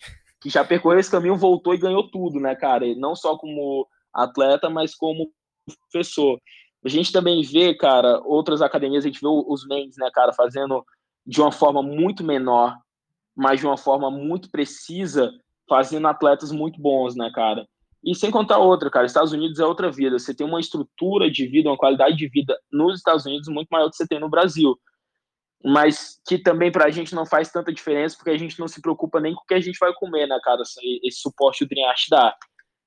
que 0.41 0.49
já 0.49 0.65
percorreu 0.65 0.99
esse 0.99 1.11
caminho, 1.11 1.37
voltou 1.37 1.75
e 1.75 1.79
ganhou 1.79 2.09
tudo, 2.09 2.39
né, 2.39 2.55
cara? 2.55 2.95
Não 2.95 3.15
só 3.15 3.37
como 3.37 3.87
atleta, 4.11 4.71
mas 4.71 4.95
como 4.95 5.31
professor. 5.91 6.39
A 6.83 6.89
gente 6.89 7.11
também 7.11 7.41
vê, 7.43 7.73
cara, 7.75 8.21
outras 8.23 8.61
academias, 8.61 9.03
a 9.03 9.07
gente 9.07 9.21
vê 9.21 9.27
os 9.27 9.67
mens, 9.67 9.95
né, 9.97 10.09
cara, 10.11 10.33
fazendo 10.33 10.83
de 11.25 11.39
uma 11.39 11.51
forma 11.51 11.83
muito 11.83 12.23
menor 12.23 12.75
mas 13.35 13.59
de 13.59 13.65
uma 13.65 13.77
forma 13.77 14.11
muito 14.11 14.49
precisa, 14.49 15.31
fazendo 15.67 16.07
atletas 16.07 16.51
muito 16.51 16.79
bons, 16.81 17.15
né, 17.15 17.31
cara? 17.33 17.67
E 18.03 18.15
sem 18.15 18.31
contar 18.31 18.57
outra, 18.57 18.89
cara, 18.89 19.05
Estados 19.05 19.31
Unidos 19.31 19.59
é 19.59 19.65
outra 19.65 19.91
vida. 19.91 20.17
Você 20.17 20.33
tem 20.33 20.45
uma 20.45 20.59
estrutura 20.59 21.29
de 21.29 21.47
vida, 21.47 21.69
uma 21.69 21.77
qualidade 21.77 22.17
de 22.17 22.27
vida 22.27 22.57
nos 22.71 22.97
Estados 22.97 23.25
Unidos 23.25 23.47
muito 23.47 23.69
maior 23.69 23.85
do 23.85 23.91
que 23.91 23.97
você 23.97 24.07
tem 24.07 24.19
no 24.19 24.29
Brasil. 24.29 24.75
Mas 25.63 26.19
que 26.27 26.39
também 26.39 26.71
para 26.71 26.85
a 26.85 26.89
gente 26.89 27.13
não 27.13 27.25
faz 27.25 27.51
tanta 27.51 27.71
diferença, 27.71 28.15
porque 28.17 28.31
a 28.31 28.37
gente 28.37 28.59
não 28.59 28.67
se 28.67 28.81
preocupa 28.81 29.19
nem 29.19 29.35
com 29.35 29.41
o 29.41 29.45
que 29.45 29.53
a 29.53 29.61
gente 29.61 29.77
vai 29.79 29.93
comer, 29.93 30.27
né, 30.27 30.39
cara? 30.43 30.63
Esse, 30.63 30.99
esse 31.03 31.19
suporte 31.19 31.63
o 31.63 31.67
Dreamart 31.67 32.07
dá. 32.09 32.35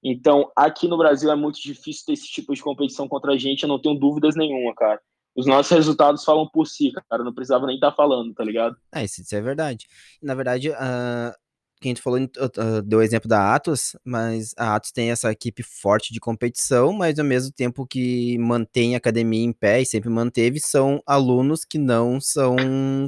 Então, 0.05 0.53
aqui 0.55 0.87
no 0.87 0.99
Brasil 0.99 1.31
é 1.31 1.35
muito 1.35 1.61
difícil 1.61 2.05
ter 2.07 2.13
esse 2.13 2.29
tipo 2.29 2.55
de 2.55 2.63
competição 2.63 3.09
contra 3.09 3.33
a 3.33 3.39
gente, 3.39 3.63
eu 3.63 3.69
não 3.69 3.81
tenho 3.81 3.99
dúvidas 3.99 4.37
nenhuma, 4.37 4.75
cara 4.75 5.01
os 5.37 5.47
nossos 5.47 5.73
resultados 5.73 6.25
falam 6.25 6.49
por 6.49 6.67
si, 6.67 6.93
cara. 7.11 7.25
Não 7.25 7.35
precisava 7.35 7.67
nem 7.67 7.75
estar 7.75 7.91
tá 7.91 7.97
falando, 7.97 8.33
tá 8.33 8.45
ligado? 8.45 8.77
É, 8.95 9.05
isso, 9.05 9.21
isso 9.21 9.35
é 9.35 9.41
verdade. 9.41 9.87
Na 10.23 10.35
verdade, 10.35 10.71
uh, 10.71 11.35
quem 11.81 11.93
tu 11.95 12.03
falou, 12.03 12.21
uh, 12.21 12.83
deu 12.83 13.01
o 13.01 13.03
exemplo 13.03 13.29
da 13.29 13.55
Atos, 13.55 13.97
mas 14.05 14.55
a 14.57 14.77
Atos 14.77 14.93
tem 14.93 15.11
essa 15.11 15.31
equipe 15.33 15.63
forte 15.63 16.13
de 16.13 16.21
competição, 16.21 16.93
mas 16.93 17.19
ao 17.19 17.25
mesmo 17.25 17.53
tempo 17.53 17.87
que 17.87 18.39
mantém 18.39 18.95
a 18.95 18.99
academia 18.99 19.45
em 19.45 19.53
pé 19.53 19.83
e 19.83 19.87
sempre 19.87 20.09
manteve, 20.09 20.61
são 20.61 21.03
alunos 21.05 21.65
que 21.65 21.79
não 21.79 22.21
são 22.21 22.57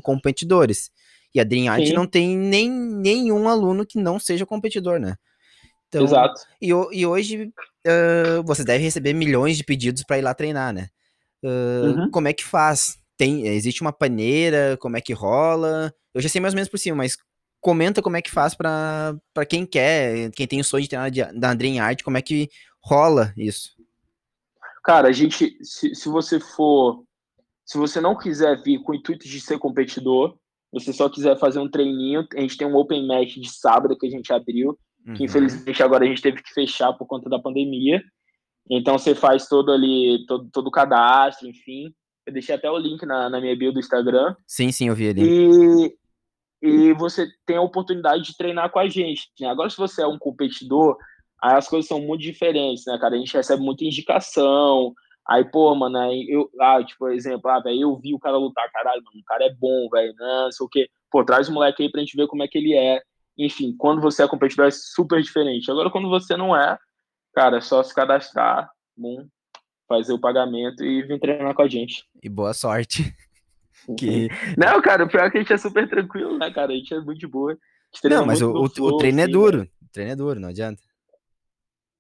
competidores. 0.03 0.91
E 1.35 1.41
a 1.41 1.45
Dream 1.45 1.71
Art 1.71 1.89
não 1.91 2.07
tem 2.07 2.37
nem, 2.37 2.71
nenhum 2.71 3.49
aluno 3.49 3.87
que 3.87 3.99
não 3.99 4.19
seja 4.19 4.47
competidor, 4.47 4.99
né? 4.99 5.17
Então, 5.89 6.05
Exato. 6.05 6.41
E, 6.61 6.69
e 6.69 7.07
hoje 7.07 7.53
uh, 7.87 8.43
você 8.45 8.65
deve 8.65 8.83
receber 8.83 9.13
milhões 9.13 9.57
de 9.57 9.65
pedidos 9.65 10.03
para 10.03 10.19
ir 10.19 10.23
lá 10.23 10.35
treinar, 10.35 10.73
né? 10.73 10.89
uhum. 11.43 12.11
Como 12.11 12.29
é 12.29 12.33
que 12.33 12.45
faz? 12.45 12.99
Tem, 13.17 13.47
existe 13.47 13.81
uma 13.81 13.93
paneira? 13.93 14.77
Como 14.81 14.97
é 14.97 15.01
que 15.01 15.13
rola? 15.13 15.93
Eu 16.13 16.21
já 16.21 16.29
sei 16.29 16.41
mais 16.41 16.55
ou 16.55 16.57
menos 16.57 16.69
por 16.69 16.79
cima, 16.79 16.97
mas 16.97 17.17
comenta 17.61 18.03
como 18.03 18.17
é 18.17 18.23
que 18.23 18.31
faz 18.31 18.55
para 18.55 19.19
quem 19.49 19.67
quer, 19.67 20.31
quem 20.33 20.47
tem 20.47 20.61
o 20.61 20.65
sonho 20.65 20.83
de 20.83 20.89
treinar 20.89 21.11
da 21.35 21.55
Dream 21.55 21.83
Art, 21.83 22.03
como 22.03 22.17
é 22.17 22.23
que 22.23 22.49
rola 22.81 23.33
isso? 23.37 23.75
Cara, 24.85 25.09
a 25.09 25.13
gente, 25.13 25.59
se, 25.63 25.95
se 25.95 26.09
você 26.09 26.39
for, 26.39 27.03
se 27.65 27.77
você 27.77 28.01
não 28.01 28.17
quiser 28.17 28.63
vir 28.63 28.81
com 28.83 28.93
o 28.93 28.95
intuito 28.95 29.27
de 29.27 29.41
ser 29.41 29.59
competidor, 29.59 30.39
você 30.73 30.93
só 30.93 31.09
quiser 31.09 31.39
fazer 31.39 31.59
um 31.59 31.69
treininho, 31.69 32.25
a 32.37 32.41
gente 32.41 32.57
tem 32.57 32.67
um 32.67 32.77
open 32.77 33.07
match 33.07 33.35
de 33.35 33.51
sábado 33.51 33.99
que 33.99 34.07
a 34.07 34.11
gente 34.11 34.33
abriu, 34.33 34.79
uhum. 35.07 35.15
que 35.15 35.25
infelizmente 35.25 35.83
agora 35.83 36.05
a 36.05 36.09
gente 36.09 36.23
teve 36.23 36.43
que 36.43 36.53
fechar 36.53 36.93
por 36.93 37.07
conta 37.07 37.29
da 37.29 37.39
pandemia. 37.39 38.03
Então 38.71 38.99
você 38.99 39.15
faz 39.15 39.49
todo 39.49 39.71
ali, 39.73 40.25
todo, 40.27 40.49
todo 40.53 40.67
o 40.67 40.73
cadastro, 40.73 41.49
enfim. 41.49 41.93
Eu 42.27 42.33
deixei 42.33 42.55
até 42.55 42.71
o 42.71 42.79
link 42.79 43.05
na, 43.07 43.31
na 43.31 43.41
minha 43.41 43.57
bio 43.57 43.73
do 43.73 43.79
Instagram. 43.79 44.35
Sim, 44.47 44.73
sim, 44.73 44.89
eu 44.89 44.95
vi 44.95 45.11
ali. 45.11 45.23
E, 45.23 45.97
e 46.63 46.93
você 46.95 47.29
tem 47.47 47.57
a 47.57 47.63
oportunidade 47.63 48.25
de 48.25 48.37
treinar 48.37 48.71
com 48.71 48.81
a 48.81 48.89
gente. 48.89 49.31
Né? 49.41 49.49
Agora, 49.49 49.71
se 49.71 49.77
você 49.77 50.03
é 50.03 50.07
um 50.07 50.19
competidor, 50.19 50.97
aí 51.41 51.55
as 51.55 51.69
coisas 51.69 51.87
são 51.87 52.01
muito 52.01 52.23
diferentes, 52.23 52.85
né, 52.87 52.99
cara? 53.01 53.15
A 53.15 53.19
gente 53.19 53.33
recebe 53.33 53.63
muita 53.63 53.85
indicação, 53.85 54.93
Aí, 55.29 55.45
pô, 55.45 55.75
mano, 55.75 55.99
aí 55.99 56.25
eu, 56.31 56.49
ah, 56.61 56.83
tipo, 56.85 57.01
por 57.01 57.13
exemplo, 57.13 57.51
ah, 57.51 57.59
velho, 57.59 57.81
eu 57.81 57.97
vi 57.97 58.15
o 58.15 58.19
cara 58.19 58.37
lutar, 58.37 58.71
caralho, 58.71 59.03
mano, 59.03 59.19
o 59.21 59.25
cara 59.25 59.45
é 59.45 59.53
bom, 59.53 59.89
velho, 59.91 60.15
não 60.17 60.53
sei 60.53 60.65
o 60.65 60.69
quê. 60.69 60.89
Pô, 61.11 61.25
traz 61.25 61.49
o 61.49 61.53
moleque 61.53 61.83
aí 61.83 61.91
pra 61.91 62.01
gente 62.01 62.17
ver 62.17 62.29
como 62.29 62.45
é 62.45 62.49
que 62.49 62.57
ele 62.57 62.75
é. 62.75 63.03
Enfim, 63.39 63.75
quando 63.77 64.01
você 64.01 64.23
é 64.23 64.29
competidor 64.29 64.67
é 64.67 64.71
super 64.71 65.21
diferente. 65.23 65.71
Agora, 65.71 65.91
quando 65.91 66.09
você 66.09 66.37
não 66.37 66.57
é, 66.57 66.79
cara, 67.35 67.59
é 67.59 67.61
só 67.61 67.83
se 67.83 67.95
cadastrar, 67.95 68.71
bom, 68.97 69.27
fazer 69.89 70.13
o 70.13 70.21
pagamento 70.21 70.85
e 70.85 71.03
vir 71.03 71.21
treinar 71.21 71.55
com 71.55 71.63
a 71.63 71.69
gente. 71.69 72.05
E 72.23 72.29
boa 72.29 72.55
sorte. 72.55 73.15
que... 73.99 74.29
Não, 74.57 74.81
cara, 74.81 75.05
o 75.05 75.09
pior 75.09 75.27
é 75.27 75.31
que 75.31 75.39
a 75.39 75.41
gente 75.41 75.53
é 75.53 75.59
super 75.59 75.89
tranquilo, 75.89 76.39
né, 76.39 76.51
cara? 76.51 76.73
A 76.73 76.77
gente 76.77 76.93
é 76.95 77.01
muito 77.01 77.21
de 77.21 77.27
boa. 77.27 77.57
Não, 78.05 78.27
mas 78.27 78.43
o, 78.43 78.51
o, 78.51 78.69
flow, 78.69 78.95
o, 78.95 78.97
treino 78.99 79.21
é 79.21 79.25
assim, 79.25 79.31
é 79.31 79.33
duro. 79.33 79.59
Né? 79.59 79.69
O 79.83 79.89
treino 79.93 80.13
é 80.13 80.17
duro, 80.17 80.41
não 80.41 80.49
adianta. 80.49 80.83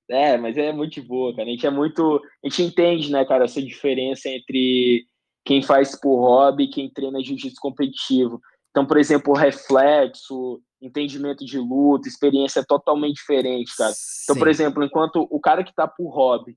É, 0.09 0.37
mas 0.37 0.57
é 0.57 0.73
muito 0.73 1.03
boa, 1.03 1.35
cara. 1.35 1.49
A 1.49 1.51
gente 1.51 1.67
é 1.67 1.71
muito. 1.71 2.21
A 2.45 2.49
gente 2.49 2.63
entende, 2.63 3.11
né, 3.11 3.25
cara, 3.25 3.45
essa 3.45 3.61
diferença 3.61 4.29
entre 4.29 5.07
quem 5.45 5.63
faz 5.63 5.99
por 5.99 6.19
hobby 6.19 6.65
e 6.65 6.71
quem 6.71 6.91
treina 6.91 7.23
jiu-jitsu 7.23 7.61
competitivo. 7.61 8.41
Então, 8.71 8.87
por 8.87 8.99
exemplo, 8.99 9.33
o 9.33 9.37
reflexo, 9.37 10.61
entendimento 10.81 11.45
de 11.45 11.59
luta, 11.59 12.09
experiência 12.09 12.65
totalmente 12.65 13.17
diferente, 13.17 13.75
cara. 13.77 13.93
Então, 14.25 14.35
Sim. 14.35 14.39
por 14.39 14.49
exemplo, 14.49 14.85
enquanto 14.85 15.27
o 15.31 15.41
cara 15.41 15.65
que 15.65 15.75
tá 15.75 15.89
por 15.89 16.11
hobby, 16.11 16.57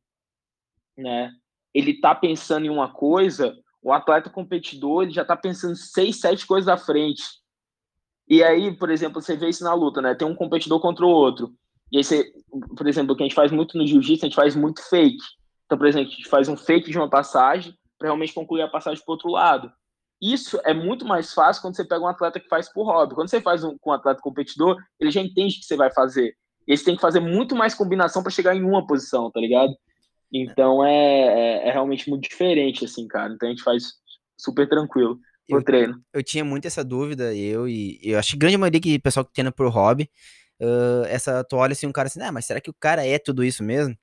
né, 0.98 1.32
ele 1.74 2.00
tá 2.00 2.14
pensando 2.14 2.66
em 2.66 2.70
uma 2.70 2.92
coisa, 2.92 3.56
o 3.82 3.94
atleta 3.94 4.30
competidor 4.30 5.04
ele 5.04 5.12
já 5.12 5.24
tá 5.24 5.36
pensando 5.36 5.76
seis, 5.76 6.20
sete 6.20 6.46
coisas 6.46 6.68
à 6.68 6.78
frente. 6.78 7.24
E 8.28 8.44
aí, 8.44 8.76
por 8.76 8.90
exemplo, 8.92 9.22
você 9.22 9.36
vê 9.36 9.50
isso 9.50 9.64
na 9.64 9.74
luta, 9.74 10.02
né? 10.02 10.14
Tem 10.14 10.28
um 10.28 10.36
competidor 10.36 10.80
contra 10.80 11.06
o 11.06 11.10
outro. 11.10 11.52
E 11.92 11.98
aí 11.98 12.04
você, 12.04 12.32
por 12.78 12.88
exemplo, 12.88 13.14
o 13.14 13.16
que 13.18 13.24
a 13.24 13.26
gente 13.26 13.36
faz 13.36 13.52
muito 13.52 13.78
no 13.78 13.88
jiu-jitsu, 13.88 14.26
a 14.26 14.30
gente 14.30 14.36
faz 14.36 14.56
muito 14.56 14.88
fake. 14.88 15.18
Então, 15.66 15.78
por 15.78 15.88
exemplo, 15.88 16.12
a 16.12 16.16
gente 16.16 16.30
faz 16.30 16.48
um 16.48 16.58
fake 16.58 16.92
de 16.92 16.98
uma 16.98 17.10
passagem 17.10 17.74
para 17.98 18.08
realmente 18.08 18.34
concluir 18.34 18.62
a 18.62 18.68
passagem 18.68 19.04
para 19.04 19.12
o 19.12 19.14
outro 19.14 19.32
lado. 19.32 19.72
Isso 20.22 20.60
é 20.66 20.74
muito 20.74 21.06
mais 21.06 21.34
fácil 21.34 21.62
quando 21.62 21.76
você 21.76 21.86
pega 21.86 22.04
um 22.04 22.08
atleta 22.08 22.40
que 22.40 22.48
faz 22.48 22.72
por 22.72 22.84
hobby. 22.84 23.16
Quando 23.16 23.30
você 23.30 23.40
faz 23.40 23.64
um, 23.64 23.78
com 23.80 23.92
um 23.92 23.94
atleta 23.94 24.22
competidor, 24.22 24.78
ele 25.00 25.12
já 25.12 25.22
entende 25.22 25.56
o 25.56 25.60
que 25.60 25.66
você 25.66 25.78
vai 25.78 25.92
fazer. 25.92 26.36
E 26.68 26.76
você 26.76 26.84
tem 26.84 26.96
que 26.96 27.02
fazer 27.02 27.20
muito 27.20 27.56
mais 27.56 27.74
combinação 27.74 28.22
para 28.22 28.32
chegar 28.32 28.56
em 28.56 28.64
uma 28.64 28.86
posição, 28.86 29.32
tá 29.32 29.40
ligado? 29.40 29.74
Então 30.32 30.86
é, 30.86 30.92
é, 30.94 31.68
é, 31.70 31.72
realmente 31.72 32.10
muito 32.10 32.30
diferente, 32.30 32.86
assim, 32.86 33.08
cara. 33.08 33.34
Então 33.34 33.48
a 33.48 33.52
gente 33.52 33.64
faz 33.64 33.94
super 34.38 34.68
tranquilo 34.68 35.20
no 35.50 35.58
eu, 35.58 35.64
treino. 35.64 36.02
Eu 36.14 36.24
tinha 36.24 36.46
muito 36.46 36.68
essa 36.68 36.84
dúvida, 36.84 37.34
eu 37.34 37.68
e 37.68 38.00
eu 38.04 38.20
acho 38.20 38.32
que 38.32 38.38
grande 38.38 38.58
maioria 38.58 38.80
que 38.80 39.00
pessoal 39.00 39.26
que 39.26 39.34
treina 39.34 39.52
por 39.52 39.68
hobby, 39.70 40.10
uh, 40.62 41.06
essa 41.08 41.44
tu 41.44 41.56
olha 41.56 41.72
assim, 41.72 41.88
um 41.88 41.92
cara 41.92 42.08
assim, 42.08 42.22
ah, 42.22 42.32
mas 42.32 42.46
será 42.46 42.62
que 42.62 42.70
o 42.70 42.76
cara 42.80 43.06
é 43.06 43.18
tudo 43.18 43.44
isso 43.44 43.64
mesmo? 43.64 43.98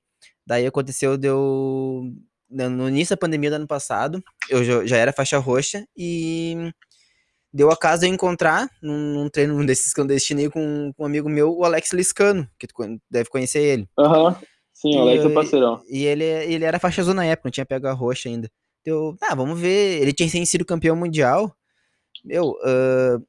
Daí 0.45 0.65
aconteceu, 0.65 1.17
deu. 1.17 2.03
No 2.49 2.87
início 2.87 3.15
da 3.15 3.19
pandemia 3.19 3.49
do 3.49 3.57
ano 3.57 3.67
passado, 3.67 4.23
eu 4.49 4.85
já, 4.87 4.97
era 4.97 5.11
faixa 5.11 5.37
roxa 5.37 5.85
e 5.95 6.71
deu 7.53 7.69
a 7.71 7.77
casa 7.77 8.07
eu 8.07 8.13
encontrar 8.13 8.69
num, 8.81 9.13
num 9.13 9.29
treino 9.29 9.65
desses 9.65 9.93
clandestinos 9.93 10.47
com, 10.49 10.93
com 10.95 11.03
um 11.03 11.05
amigo 11.05 11.29
meu, 11.29 11.51
o 11.51 11.65
Alex 11.65 11.91
Liscano, 11.91 12.47
que 12.57 12.67
tu 12.67 12.73
deve 13.09 13.29
conhecer 13.29 13.59
ele. 13.59 13.89
Aham, 13.99 14.27
uhum. 14.29 14.35
sim, 14.73 14.95
o 14.95 15.01
Alex 15.01 15.25
é 15.25 15.29
parceirão. 15.29 15.81
E 15.89 16.05
ele, 16.05 16.23
ele 16.23 16.63
era 16.63 16.79
faixa 16.79 17.01
azul 17.01 17.13
na 17.13 17.25
época, 17.25 17.47
não 17.47 17.51
tinha 17.51 17.65
pego 17.65 17.87
a 17.87 17.93
roxa 17.93 18.29
ainda. 18.29 18.49
Eu, 18.85 19.17
ah, 19.21 19.35
vamos 19.35 19.59
ver, 19.59 20.01
ele 20.01 20.13
tinha 20.13 20.45
sido 20.45 20.63
campeão 20.63 20.95
mundial. 20.95 21.53
Meu, 22.23 22.51
uh, 22.51 23.21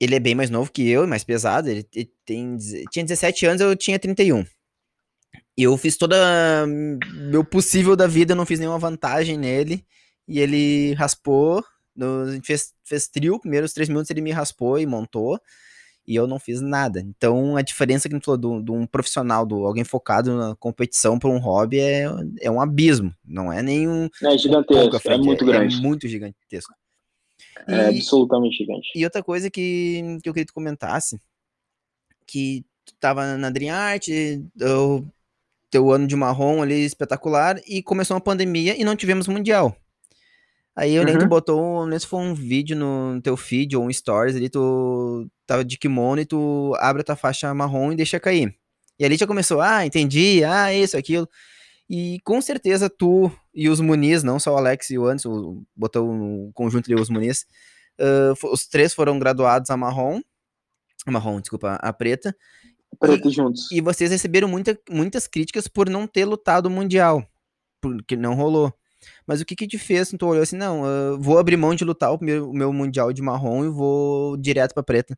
ele 0.00 0.14
é 0.14 0.20
bem 0.20 0.34
mais 0.34 0.48
novo 0.48 0.72
que 0.72 0.88
eu, 0.88 1.06
mais 1.06 1.24
pesado. 1.24 1.68
Ele, 1.68 1.86
ele 1.94 2.10
tem, 2.24 2.56
tinha 2.90 3.04
17 3.04 3.46
anos, 3.46 3.60
eu 3.60 3.76
tinha 3.76 3.98
31. 3.98 4.44
E 5.58 5.64
eu 5.64 5.76
fiz 5.76 5.96
toda 5.96 6.16
meu 7.12 7.44
possível 7.44 7.96
da 7.96 8.06
vida, 8.06 8.32
não 8.32 8.46
fiz 8.46 8.60
nenhuma 8.60 8.78
vantagem 8.78 9.36
nele. 9.36 9.84
E 10.28 10.38
ele 10.38 10.94
raspou. 10.94 11.64
A 12.00 12.30
gente 12.30 12.46
fez, 12.46 12.72
fez 12.84 13.08
trio, 13.08 13.40
primeiros 13.40 13.72
três 13.72 13.88
minutos 13.88 14.08
ele 14.08 14.20
me 14.20 14.30
raspou 14.30 14.78
e 14.78 14.86
montou. 14.86 15.36
E 16.06 16.14
eu 16.14 16.28
não 16.28 16.38
fiz 16.38 16.60
nada. 16.60 17.00
Então 17.00 17.56
a 17.56 17.62
diferença 17.62 18.08
que 18.08 18.14
a 18.14 18.16
gente 18.16 18.24
falou 18.24 18.62
de 18.62 18.70
um 18.70 18.86
profissional, 18.86 19.44
do 19.44 19.66
alguém 19.66 19.82
focado 19.82 20.36
na 20.36 20.54
competição 20.54 21.18
para 21.18 21.28
um 21.28 21.38
hobby 21.38 21.80
é, 21.80 22.04
é 22.40 22.48
um 22.48 22.60
abismo. 22.60 23.12
Não 23.24 23.52
é 23.52 23.60
nenhum. 23.60 24.08
É 24.22 24.38
gigantesco, 24.38 25.10
é 25.10 25.18
muito 25.18 25.44
grande. 25.44 25.76
É 25.76 25.80
muito 25.80 26.06
gigantesco. 26.06 26.72
É 27.66 27.90
e, 27.90 27.96
absolutamente 27.96 28.58
gigante. 28.58 28.92
E 28.94 29.04
outra 29.04 29.24
coisa 29.24 29.50
que, 29.50 30.18
que 30.22 30.28
eu 30.28 30.32
queria 30.32 30.46
que 30.46 30.52
tu 30.52 30.54
comentasse, 30.54 31.20
que 32.28 32.64
tu 32.84 32.94
tava 33.00 33.36
na 33.36 33.50
Dream 33.50 33.74
Art, 33.74 34.06
o 34.60 35.04
teu 35.70 35.90
ano 35.92 36.06
de 36.06 36.16
marrom 36.16 36.62
ali 36.62 36.84
espetacular, 36.84 37.60
e 37.66 37.82
começou 37.82 38.14
uma 38.14 38.20
pandemia 38.20 38.80
e 38.80 38.84
não 38.84 38.96
tivemos 38.96 39.28
mundial. 39.28 39.76
Aí 40.78 40.94
eu 40.94 41.00
uhum. 41.00 41.06
lembro 41.06 41.22
que 41.22 41.26
tu 41.26 41.30
botou, 41.30 41.84
não 41.84 41.90
sei 41.90 42.00
se 42.00 42.06
foi 42.06 42.20
um 42.20 42.34
vídeo 42.34 42.76
no 42.76 43.20
teu 43.20 43.36
feed 43.36 43.76
ou 43.76 43.84
um 43.84 43.92
stories 43.92 44.36
ali, 44.36 44.48
tu 44.48 45.28
tava 45.44 45.64
de 45.64 45.76
kimono 45.76 46.20
e 46.20 46.24
tu 46.24 46.72
abre 46.78 47.00
a 47.02 47.04
tua 47.04 47.16
faixa 47.16 47.52
marrom 47.52 47.90
e 47.90 47.96
deixa 47.96 48.20
cair. 48.20 48.54
E 48.96 49.04
ali 49.04 49.16
já 49.16 49.26
começou, 49.26 49.60
ah, 49.60 49.84
entendi, 49.84 50.44
ah, 50.44 50.72
isso, 50.72 50.96
aquilo. 50.96 51.28
E 51.90 52.20
com 52.22 52.40
certeza 52.40 52.88
tu 52.88 53.28
e 53.52 53.68
os 53.68 53.80
Muniz, 53.80 54.22
não 54.22 54.38
só 54.38 54.54
o 54.54 54.56
Alex 54.56 54.90
e 54.90 54.98
o 54.98 55.06
Anderson, 55.06 55.64
botou 55.74 56.08
um 56.08 56.52
conjunto 56.52 56.86
de 56.86 56.94
os 56.94 57.08
Muniz, 57.08 57.44
uh, 57.98 58.52
os 58.52 58.68
três 58.68 58.94
foram 58.94 59.18
graduados 59.18 59.70
a 59.70 59.76
marrom, 59.76 60.20
a 61.06 61.10
marrom, 61.10 61.40
desculpa, 61.40 61.74
a 61.74 61.92
preta. 61.92 62.36
Preto 62.98 63.28
e, 63.28 63.30
juntos. 63.30 63.70
E 63.70 63.80
vocês 63.80 64.10
receberam 64.10 64.48
muita, 64.48 64.78
muitas 64.90 65.26
críticas 65.26 65.68
por 65.68 65.88
não 65.88 66.06
ter 66.06 66.24
lutado 66.24 66.66
o 66.66 66.70
Mundial, 66.70 67.26
porque 67.80 68.16
não 68.16 68.34
rolou. 68.34 68.72
Mas 69.26 69.40
o 69.40 69.44
que 69.44 69.54
que 69.54 69.68
te 69.68 69.78
fez? 69.78 70.10
Tu 70.10 70.26
olhou 70.26 70.42
assim, 70.42 70.56
não, 70.56 70.82
vou 71.20 71.38
abrir 71.38 71.56
mão 71.56 71.74
de 71.74 71.84
lutar 71.84 72.12
o 72.12 72.18
meu, 72.20 72.50
o 72.50 72.52
meu 72.52 72.72
Mundial 72.72 73.12
de 73.12 73.22
marrom 73.22 73.64
e 73.64 73.68
vou 73.68 74.36
direto 74.36 74.74
pra 74.74 74.82
preta. 74.82 75.16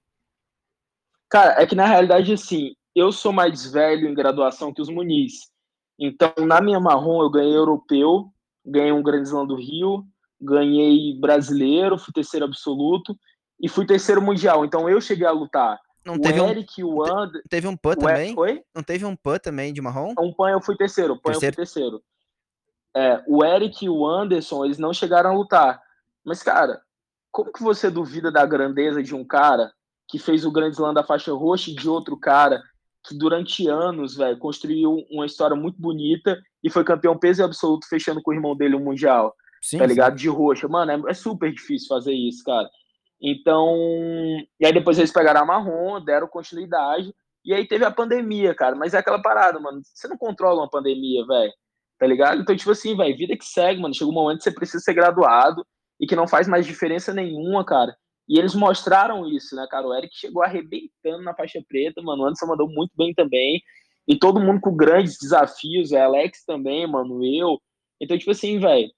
Cara, 1.30 1.62
é 1.62 1.66
que 1.66 1.74
na 1.74 1.86
realidade, 1.86 2.32
assim, 2.32 2.74
eu 2.94 3.10
sou 3.12 3.32
mais 3.32 3.72
velho 3.72 4.08
em 4.08 4.14
graduação 4.14 4.74
que 4.74 4.82
os 4.82 4.90
Muniz. 4.90 5.48
Então, 5.98 6.32
na 6.46 6.60
minha 6.60 6.80
marrom, 6.80 7.22
eu 7.22 7.30
ganhei 7.30 7.56
europeu, 7.56 8.26
ganhei 8.66 8.92
um 8.92 9.02
Grande 9.02 9.28
Slam 9.28 9.46
do 9.46 9.54
Rio, 9.54 10.04
ganhei 10.40 11.18
brasileiro, 11.18 11.98
fui 11.98 12.12
terceiro 12.12 12.46
absoluto 12.46 13.16
e 13.62 13.68
fui 13.68 13.86
terceiro 13.86 14.20
mundial. 14.20 14.64
Então, 14.64 14.88
eu 14.88 15.00
cheguei 15.00 15.26
a 15.26 15.30
lutar. 15.30 15.78
Não 16.04 16.14
o 16.14 16.20
teve 16.20 16.40
Eric, 16.40 16.82
um, 16.82 16.94
o 16.94 17.04
And... 17.04 17.32
Teve 17.48 17.66
um 17.66 17.76
PAN 17.76 17.94
também? 17.94 18.34
Foi? 18.34 18.62
Não 18.74 18.82
teve 18.82 19.04
um 19.04 19.14
PAN 19.14 19.38
também 19.38 19.72
de 19.72 19.82
marrom? 19.82 20.14
Um 20.18 20.32
PAN 20.32 20.50
eu 20.50 20.60
fui 20.60 20.76
terceiro. 20.76 21.14
PAN 21.16 21.32
terceiro? 21.32 21.52
eu 21.52 21.54
fui 21.54 21.64
terceiro. 21.64 22.02
É, 22.96 23.22
o 23.26 23.44
Eric 23.44 23.84
e 23.84 23.88
o 23.88 24.06
Anderson, 24.06 24.64
eles 24.64 24.78
não 24.78 24.92
chegaram 24.92 25.30
a 25.30 25.34
lutar. 25.34 25.80
Mas, 26.24 26.42
cara, 26.42 26.80
como 27.30 27.52
que 27.52 27.62
você 27.62 27.90
duvida 27.90 28.32
da 28.32 28.44
grandeza 28.44 29.02
de 29.02 29.14
um 29.14 29.24
cara 29.24 29.72
que 30.08 30.18
fez 30.18 30.44
o 30.44 30.50
Grande 30.50 30.74
Slam 30.74 30.92
da 30.92 31.04
faixa 31.04 31.32
roxa 31.32 31.70
e 31.70 31.74
de 31.74 31.88
outro 31.88 32.16
cara 32.18 32.60
que 33.06 33.16
durante 33.16 33.66
anos, 33.68 34.16
velho, 34.16 34.38
construiu 34.38 35.06
uma 35.10 35.24
história 35.24 35.56
muito 35.56 35.80
bonita 35.80 36.38
e 36.62 36.68
foi 36.68 36.84
campeão 36.84 37.18
peso 37.18 37.42
absoluto 37.42 37.88
fechando 37.88 38.20
com 38.22 38.30
o 38.30 38.34
irmão 38.34 38.56
dele 38.56 38.74
o 38.74 38.80
Mundial. 38.80 39.34
Sim, 39.62 39.78
tá 39.78 39.86
ligado? 39.86 40.12
Sim. 40.12 40.22
De 40.22 40.28
roxa. 40.28 40.68
Mano, 40.68 40.90
é, 40.90 41.10
é, 41.10 41.14
super 41.14 41.52
difícil 41.52 41.88
fazer 41.88 42.12
isso, 42.12 42.42
cara. 42.44 42.68
Então, 43.20 43.76
e 44.58 44.66
aí 44.66 44.72
depois 44.72 44.98
eles 44.98 45.12
pegaram 45.12 45.42
a 45.42 45.44
marrom, 45.44 46.02
deram 46.02 46.26
continuidade, 46.26 47.14
e 47.44 47.52
aí 47.52 47.66
teve 47.66 47.84
a 47.84 47.90
pandemia, 47.90 48.54
cara. 48.54 48.74
Mas 48.76 48.94
é 48.94 48.98
aquela 48.98 49.20
parada, 49.20 49.58
mano. 49.60 49.80
Você 49.84 50.08
não 50.08 50.16
controla 50.16 50.62
uma 50.62 50.70
pandemia, 50.70 51.24
velho. 51.26 51.52
Tá 51.98 52.06
ligado? 52.06 52.40
Então, 52.40 52.56
tipo 52.56 52.70
assim, 52.70 52.96
velho, 52.96 53.16
vida 53.16 53.36
que 53.36 53.44
segue, 53.44 53.80
mano. 53.80 53.94
Chega 53.94 54.10
um 54.10 54.14
momento 54.14 54.38
que 54.38 54.44
você 54.44 54.52
precisa 54.52 54.82
ser 54.82 54.94
graduado 54.94 55.66
e 56.00 56.06
que 56.06 56.16
não 56.16 56.26
faz 56.26 56.48
mais 56.48 56.66
diferença 56.66 57.12
nenhuma, 57.12 57.64
cara. 57.64 57.94
E 58.28 58.38
eles 58.38 58.54
mostraram 58.54 59.26
isso, 59.26 59.56
né, 59.56 59.66
cara? 59.70 59.86
O 59.86 59.94
Eric 59.94 60.16
chegou 60.16 60.42
arrebentando 60.42 61.22
na 61.22 61.34
faixa 61.34 61.60
preta, 61.68 62.00
mano. 62.00 62.22
O 62.22 62.26
Anderson 62.26 62.46
mandou 62.46 62.68
muito 62.68 62.92
bem 62.96 63.12
também. 63.12 63.60
E 64.06 64.18
todo 64.18 64.40
mundo 64.40 64.60
com 64.60 64.74
grandes 64.74 65.18
desafios, 65.20 65.92
é 65.92 66.00
Alex 66.00 66.44
também, 66.44 66.86
mano, 66.86 67.24
eu. 67.24 67.60
Então, 68.00 68.16
tipo 68.16 68.30
assim, 68.30 68.58
velho, 68.58 68.90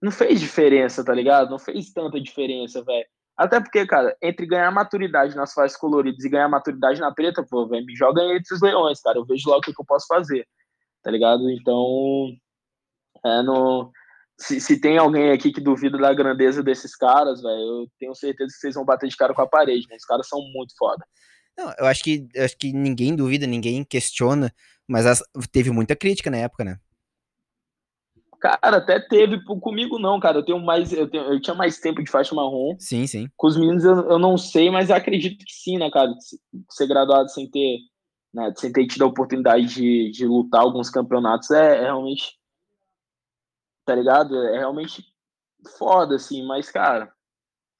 não 0.00 0.10
fez 0.10 0.40
diferença, 0.40 1.04
tá 1.04 1.12
ligado? 1.12 1.50
Não 1.50 1.58
fez 1.58 1.92
tanta 1.92 2.20
diferença, 2.20 2.82
velho. 2.82 3.06
Até 3.38 3.60
porque, 3.60 3.86
cara, 3.86 4.16
entre 4.20 4.44
ganhar 4.46 4.70
maturidade 4.72 5.36
nas 5.36 5.52
faixas 5.52 5.78
coloridas 5.78 6.24
e 6.24 6.28
ganhar 6.28 6.48
maturidade 6.48 6.98
na 6.98 7.14
preta, 7.14 7.46
pô, 7.48 7.68
velho, 7.68 7.86
me 7.86 7.94
joga 7.94 8.20
entre 8.34 8.52
os 8.52 8.60
leões, 8.60 9.00
cara. 9.00 9.16
Eu 9.16 9.24
vejo 9.24 9.48
logo 9.48 9.60
o 9.60 9.62
que, 9.62 9.72
que 9.72 9.80
eu 9.80 9.86
posso 9.86 10.08
fazer, 10.08 10.44
tá 11.04 11.10
ligado? 11.10 11.48
Então, 11.48 12.32
é, 13.24 13.42
no, 13.42 13.92
se, 14.36 14.60
se 14.60 14.80
tem 14.80 14.98
alguém 14.98 15.30
aqui 15.30 15.52
que 15.52 15.60
duvida 15.60 15.96
da 15.96 16.12
grandeza 16.12 16.64
desses 16.64 16.96
caras, 16.96 17.40
velho, 17.40 17.82
eu 17.82 17.88
tenho 18.00 18.14
certeza 18.14 18.52
que 18.52 18.58
vocês 18.58 18.74
vão 18.74 18.84
bater 18.84 19.08
de 19.08 19.16
cara 19.16 19.32
com 19.32 19.42
a 19.42 19.48
parede, 19.48 19.86
né? 19.88 19.96
Os 19.96 20.04
caras 20.04 20.26
são 20.26 20.40
muito 20.52 20.74
foda. 20.76 21.06
Não, 21.56 21.72
eu 21.78 21.86
acho 21.86 22.02
que 22.02 22.28
eu 22.34 22.44
acho 22.44 22.56
que 22.56 22.72
ninguém 22.72 23.14
duvida, 23.14 23.46
ninguém 23.46 23.84
questiona, 23.84 24.52
mas 24.86 25.06
as, 25.06 25.22
teve 25.52 25.70
muita 25.70 25.94
crítica 25.94 26.28
na 26.28 26.38
época, 26.38 26.64
né? 26.64 26.78
Cara, 28.40 28.76
até 28.76 29.00
teve 29.00 29.42
comigo 29.44 29.98
não, 29.98 30.20
cara. 30.20 30.38
Eu 30.38 30.44
tenho 30.44 30.60
mais, 30.60 30.92
eu, 30.92 31.10
tenho, 31.10 31.24
eu 31.24 31.40
tinha 31.40 31.54
mais 31.54 31.78
tempo 31.78 32.02
de 32.02 32.10
faixa 32.10 32.34
marrom. 32.34 32.76
Sim, 32.78 33.06
sim. 33.06 33.28
Com 33.36 33.48
os 33.48 33.56
meninos 33.56 33.84
eu, 33.84 34.10
eu 34.10 34.18
não 34.18 34.36
sei, 34.36 34.70
mas 34.70 34.90
acredito 34.90 35.44
que 35.44 35.52
sim, 35.52 35.78
né, 35.78 35.90
cara? 35.90 36.12
Ser 36.70 36.86
graduado 36.86 37.28
sem 37.30 37.50
ter, 37.50 37.78
né, 38.32 38.52
sem 38.56 38.72
ter 38.72 38.86
tido 38.86 39.02
a 39.02 39.08
oportunidade 39.08 39.66
de, 39.66 40.10
de 40.12 40.26
lutar 40.26 40.60
alguns 40.60 40.88
campeonatos 40.88 41.50
é, 41.50 41.78
é 41.78 41.82
realmente 41.82 42.38
tá 43.88 43.94
ligado? 43.94 44.36
É 44.48 44.58
realmente 44.58 45.02
foda, 45.78 46.16
assim, 46.16 46.46
mas, 46.46 46.70
cara, 46.70 47.10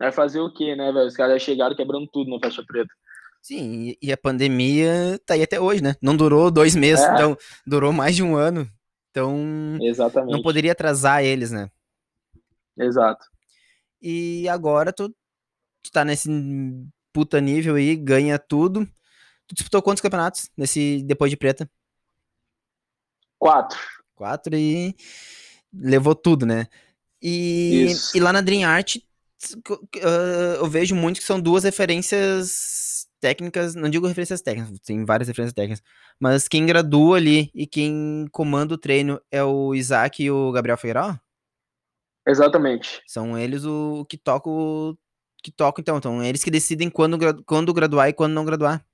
vai 0.01 0.11
fazer 0.11 0.41
o 0.41 0.51
quê, 0.51 0.75
né, 0.75 0.91
velho? 0.91 1.07
Os 1.07 1.15
caras 1.15 1.43
chegaram 1.43 1.77
quebrando 1.77 2.09
tudo 2.11 2.31
na 2.31 2.41
faixa 2.41 2.65
preta. 2.67 2.89
Sim, 3.43 3.95
e 4.01 4.11
a 4.11 4.17
pandemia 4.17 5.21
tá 5.27 5.35
aí 5.35 5.43
até 5.43 5.61
hoje, 5.61 5.83
né? 5.83 5.95
Não 6.03 6.17
durou 6.17 6.51
dois 6.51 6.75
meses, 6.75 7.05
é. 7.05 7.13
então 7.13 7.37
durou 7.67 7.93
mais 7.93 8.17
de 8.17 8.23
um 8.23 8.35
ano. 8.35 8.67
Então, 9.19 9.79
Exatamente. 9.81 10.33
não 10.33 10.43
poderia 10.43 10.73
atrasar 10.73 11.25
eles, 11.25 11.51
né? 11.51 11.71
Exato. 12.79 13.27
E 14.01 14.49
agora 14.49 14.93
tu, 14.93 15.09
tu 15.83 15.91
tá 15.91 16.05
nesse 16.05 16.31
puta 17.13 17.41
nível 17.41 17.75
aí, 17.75 17.97
ganha 17.97 18.39
tudo. 18.39 18.87
Tu 19.47 19.55
disputou 19.55 19.83
quantos 19.83 20.01
campeonatos 20.01 20.51
nesse 20.57 21.03
depois 21.03 21.31
de 21.31 21.37
preta? 21.37 21.69
Quatro. 23.39 23.79
Quatro 24.15 24.57
e 24.57 24.95
levou 25.73 26.15
tudo, 26.15 26.47
né? 26.47 26.67
E, 27.21 27.89
e 28.15 28.21
lá 28.21 28.33
na 28.33 28.41
Dream 28.41 28.69
Art, 28.69 28.99
eu 30.59 30.69
vejo 30.69 30.95
muito 30.95 31.19
que 31.19 31.27
são 31.27 31.41
duas 31.41 31.65
referências 31.65 32.88
técnicas, 33.21 33.75
não 33.75 33.89
digo 33.89 34.07
referências 34.07 34.41
técnicas, 34.41 34.79
tem 34.81 35.05
várias 35.05 35.29
referências 35.29 35.55
técnicas, 35.55 35.83
mas 36.19 36.49
quem 36.49 36.67
gradua 36.67 37.17
ali 37.17 37.51
e 37.55 37.67
quem 37.67 38.27
comanda 38.31 38.75
o 38.75 38.79
treino 38.79 39.21
é 39.31 39.43
o 39.43 39.75
Isaac 39.75 40.23
e 40.23 40.31
o 40.31 40.53
Gabriel 40.53 40.77
Figueiredo? 40.77 41.19
Exatamente. 42.27 43.03
São 43.07 43.39
eles 43.39 43.65
o 43.65 44.05
que 44.05 44.17
tocam, 44.17 44.97
que 45.43 45.51
tocam 45.51 45.81
então, 45.81 45.97
então 45.97 46.23
eles 46.23 46.45
que 46.45 46.51
decidem 46.51 46.91
quando, 46.91 47.19
quando 47.45 47.73
graduar 47.73 48.09
e 48.09 48.13
quando 48.13 48.35
não 48.35 48.45
graduar. 48.45 48.85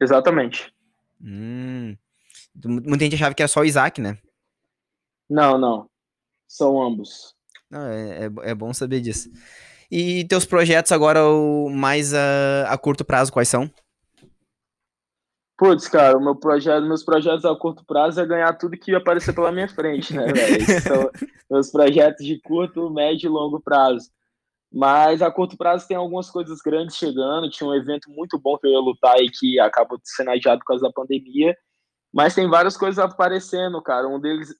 Exatamente. 0.00 0.72
Hum. 1.20 1.96
Muita 2.64 3.04
gente 3.04 3.16
achava 3.16 3.34
que 3.34 3.42
era 3.42 3.48
só 3.48 3.60
o 3.60 3.64
Isaac, 3.64 4.00
né? 4.00 4.18
Não, 5.28 5.58
não. 5.58 5.90
São 6.46 6.80
ambos. 6.80 7.34
Não, 7.70 7.86
é, 7.86 8.26
é, 8.26 8.50
é 8.50 8.54
bom 8.54 8.72
saber 8.72 9.00
disso. 9.00 9.28
E 9.90 10.24
teus 10.24 10.44
projetos 10.44 10.92
agora 10.92 11.24
o 11.24 11.68
mais 11.70 12.12
a, 12.12 12.68
a 12.68 12.78
curto 12.78 13.04
prazo, 13.04 13.32
quais 13.32 13.48
são? 13.48 13.70
Putz, 15.58 15.88
cara, 15.88 16.20
meu 16.20 16.36
projeto, 16.36 16.84
meus 16.86 17.02
projetos 17.02 17.44
a 17.44 17.54
curto 17.56 17.82
prazo 17.86 18.20
é 18.20 18.26
ganhar 18.26 18.52
tudo 18.54 18.76
que 18.76 18.94
aparecer 18.94 19.34
pela 19.34 19.50
minha 19.50 19.68
frente, 19.68 20.14
né, 20.14 20.26
velho? 20.26 20.66
São 20.82 21.10
meus 21.50 21.70
projetos 21.70 22.26
de 22.26 22.38
curto, 22.42 22.90
médio 22.90 23.28
e 23.28 23.30
longo 23.30 23.58
prazo. 23.60 24.10
Mas 24.70 25.22
a 25.22 25.30
curto 25.30 25.56
prazo 25.56 25.88
tem 25.88 25.96
algumas 25.96 26.28
coisas 26.28 26.58
grandes 26.60 26.96
chegando. 26.96 27.48
Tinha 27.48 27.70
um 27.70 27.74
evento 27.74 28.10
muito 28.10 28.38
bom 28.38 28.58
que 28.58 28.66
eu 28.66 28.72
ia 28.72 28.78
lutar 28.80 29.16
e 29.18 29.30
que 29.30 29.58
acabou 29.58 29.98
sendo 30.04 30.30
adiado 30.30 30.58
por 30.58 30.66
causa 30.66 30.82
da 30.82 30.92
pandemia. 30.92 31.56
Mas 32.12 32.34
tem 32.34 32.48
várias 32.48 32.76
coisas 32.76 32.98
aparecendo, 32.98 33.80
cara. 33.80 34.06
Um 34.06 34.20
deles, 34.20 34.54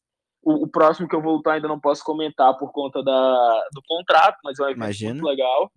o, 0.47 0.63
o, 0.63 0.69
próximo 0.69 1.09
que 1.09 1.17
eu 1.17 1.21
vou 1.21 1.35
lutar 1.35 1.55
ainda 1.55 1.67
não 1.67 1.81
posso 1.81 2.05
comentar 2.05 2.57
por 2.57 2.71
conta 2.71 3.03
da, 3.03 3.69
do 3.75 3.83
contrato, 3.85 4.39
mas 4.45 4.57
é 4.61 4.63
um 4.63 4.67
evento 4.67 4.79
Imagina. 4.79 5.15
muito 5.15 5.27
legal. 5.27 5.73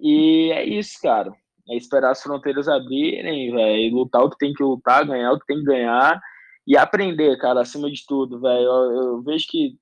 E 0.00 0.50
é 0.52 0.64
isso, 0.64 0.98
cara. 1.00 1.32
É 1.70 1.76
esperar 1.76 2.10
as 2.10 2.20
fronteiras 2.20 2.66
abrirem, 2.66 3.52
velho, 3.52 3.94
lutar 3.94 4.24
o 4.24 4.30
que 4.30 4.36
tem 4.36 4.52
que 4.52 4.64
lutar, 4.64 5.06
ganhar 5.06 5.30
o 5.30 5.38
que 5.38 5.46
tem 5.46 5.58
que 5.58 5.64
ganhar 5.64 6.20
e 6.66 6.76
aprender, 6.76 7.38
cara, 7.38 7.60
acima 7.60 7.88
de 7.88 8.04
tudo, 8.04 8.40
velho. 8.40 8.64
Eu, 8.64 8.92
eu, 8.92 9.22
vejo 9.22 9.46
que 9.48 9.76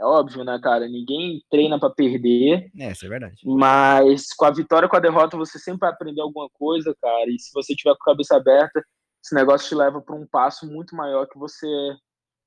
é 0.00 0.04
óbvio, 0.04 0.42
né, 0.42 0.58
cara? 0.60 0.88
Ninguém 0.88 1.40
treina 1.48 1.78
para 1.78 1.90
perder. 1.90 2.72
É, 2.76 2.90
isso 2.90 3.06
é 3.06 3.08
verdade. 3.08 3.40
Mas 3.44 4.32
com 4.34 4.46
a 4.46 4.50
vitória, 4.50 4.88
com 4.88 4.96
a 4.96 5.00
derrota, 5.00 5.36
você 5.36 5.60
sempre 5.60 5.80
vai 5.82 5.90
aprender 5.90 6.20
alguma 6.20 6.48
coisa, 6.54 6.92
cara. 7.00 7.30
E 7.30 7.38
se 7.38 7.52
você 7.54 7.72
tiver 7.76 7.94
com 7.94 8.10
a 8.10 8.14
cabeça 8.14 8.36
aberta, 8.36 8.84
esse 9.24 9.32
negócio 9.32 9.68
te 9.68 9.76
leva 9.76 10.00
para 10.00 10.16
um 10.16 10.26
passo 10.26 10.66
muito 10.66 10.96
maior 10.96 11.28
que 11.28 11.38
você 11.38 11.68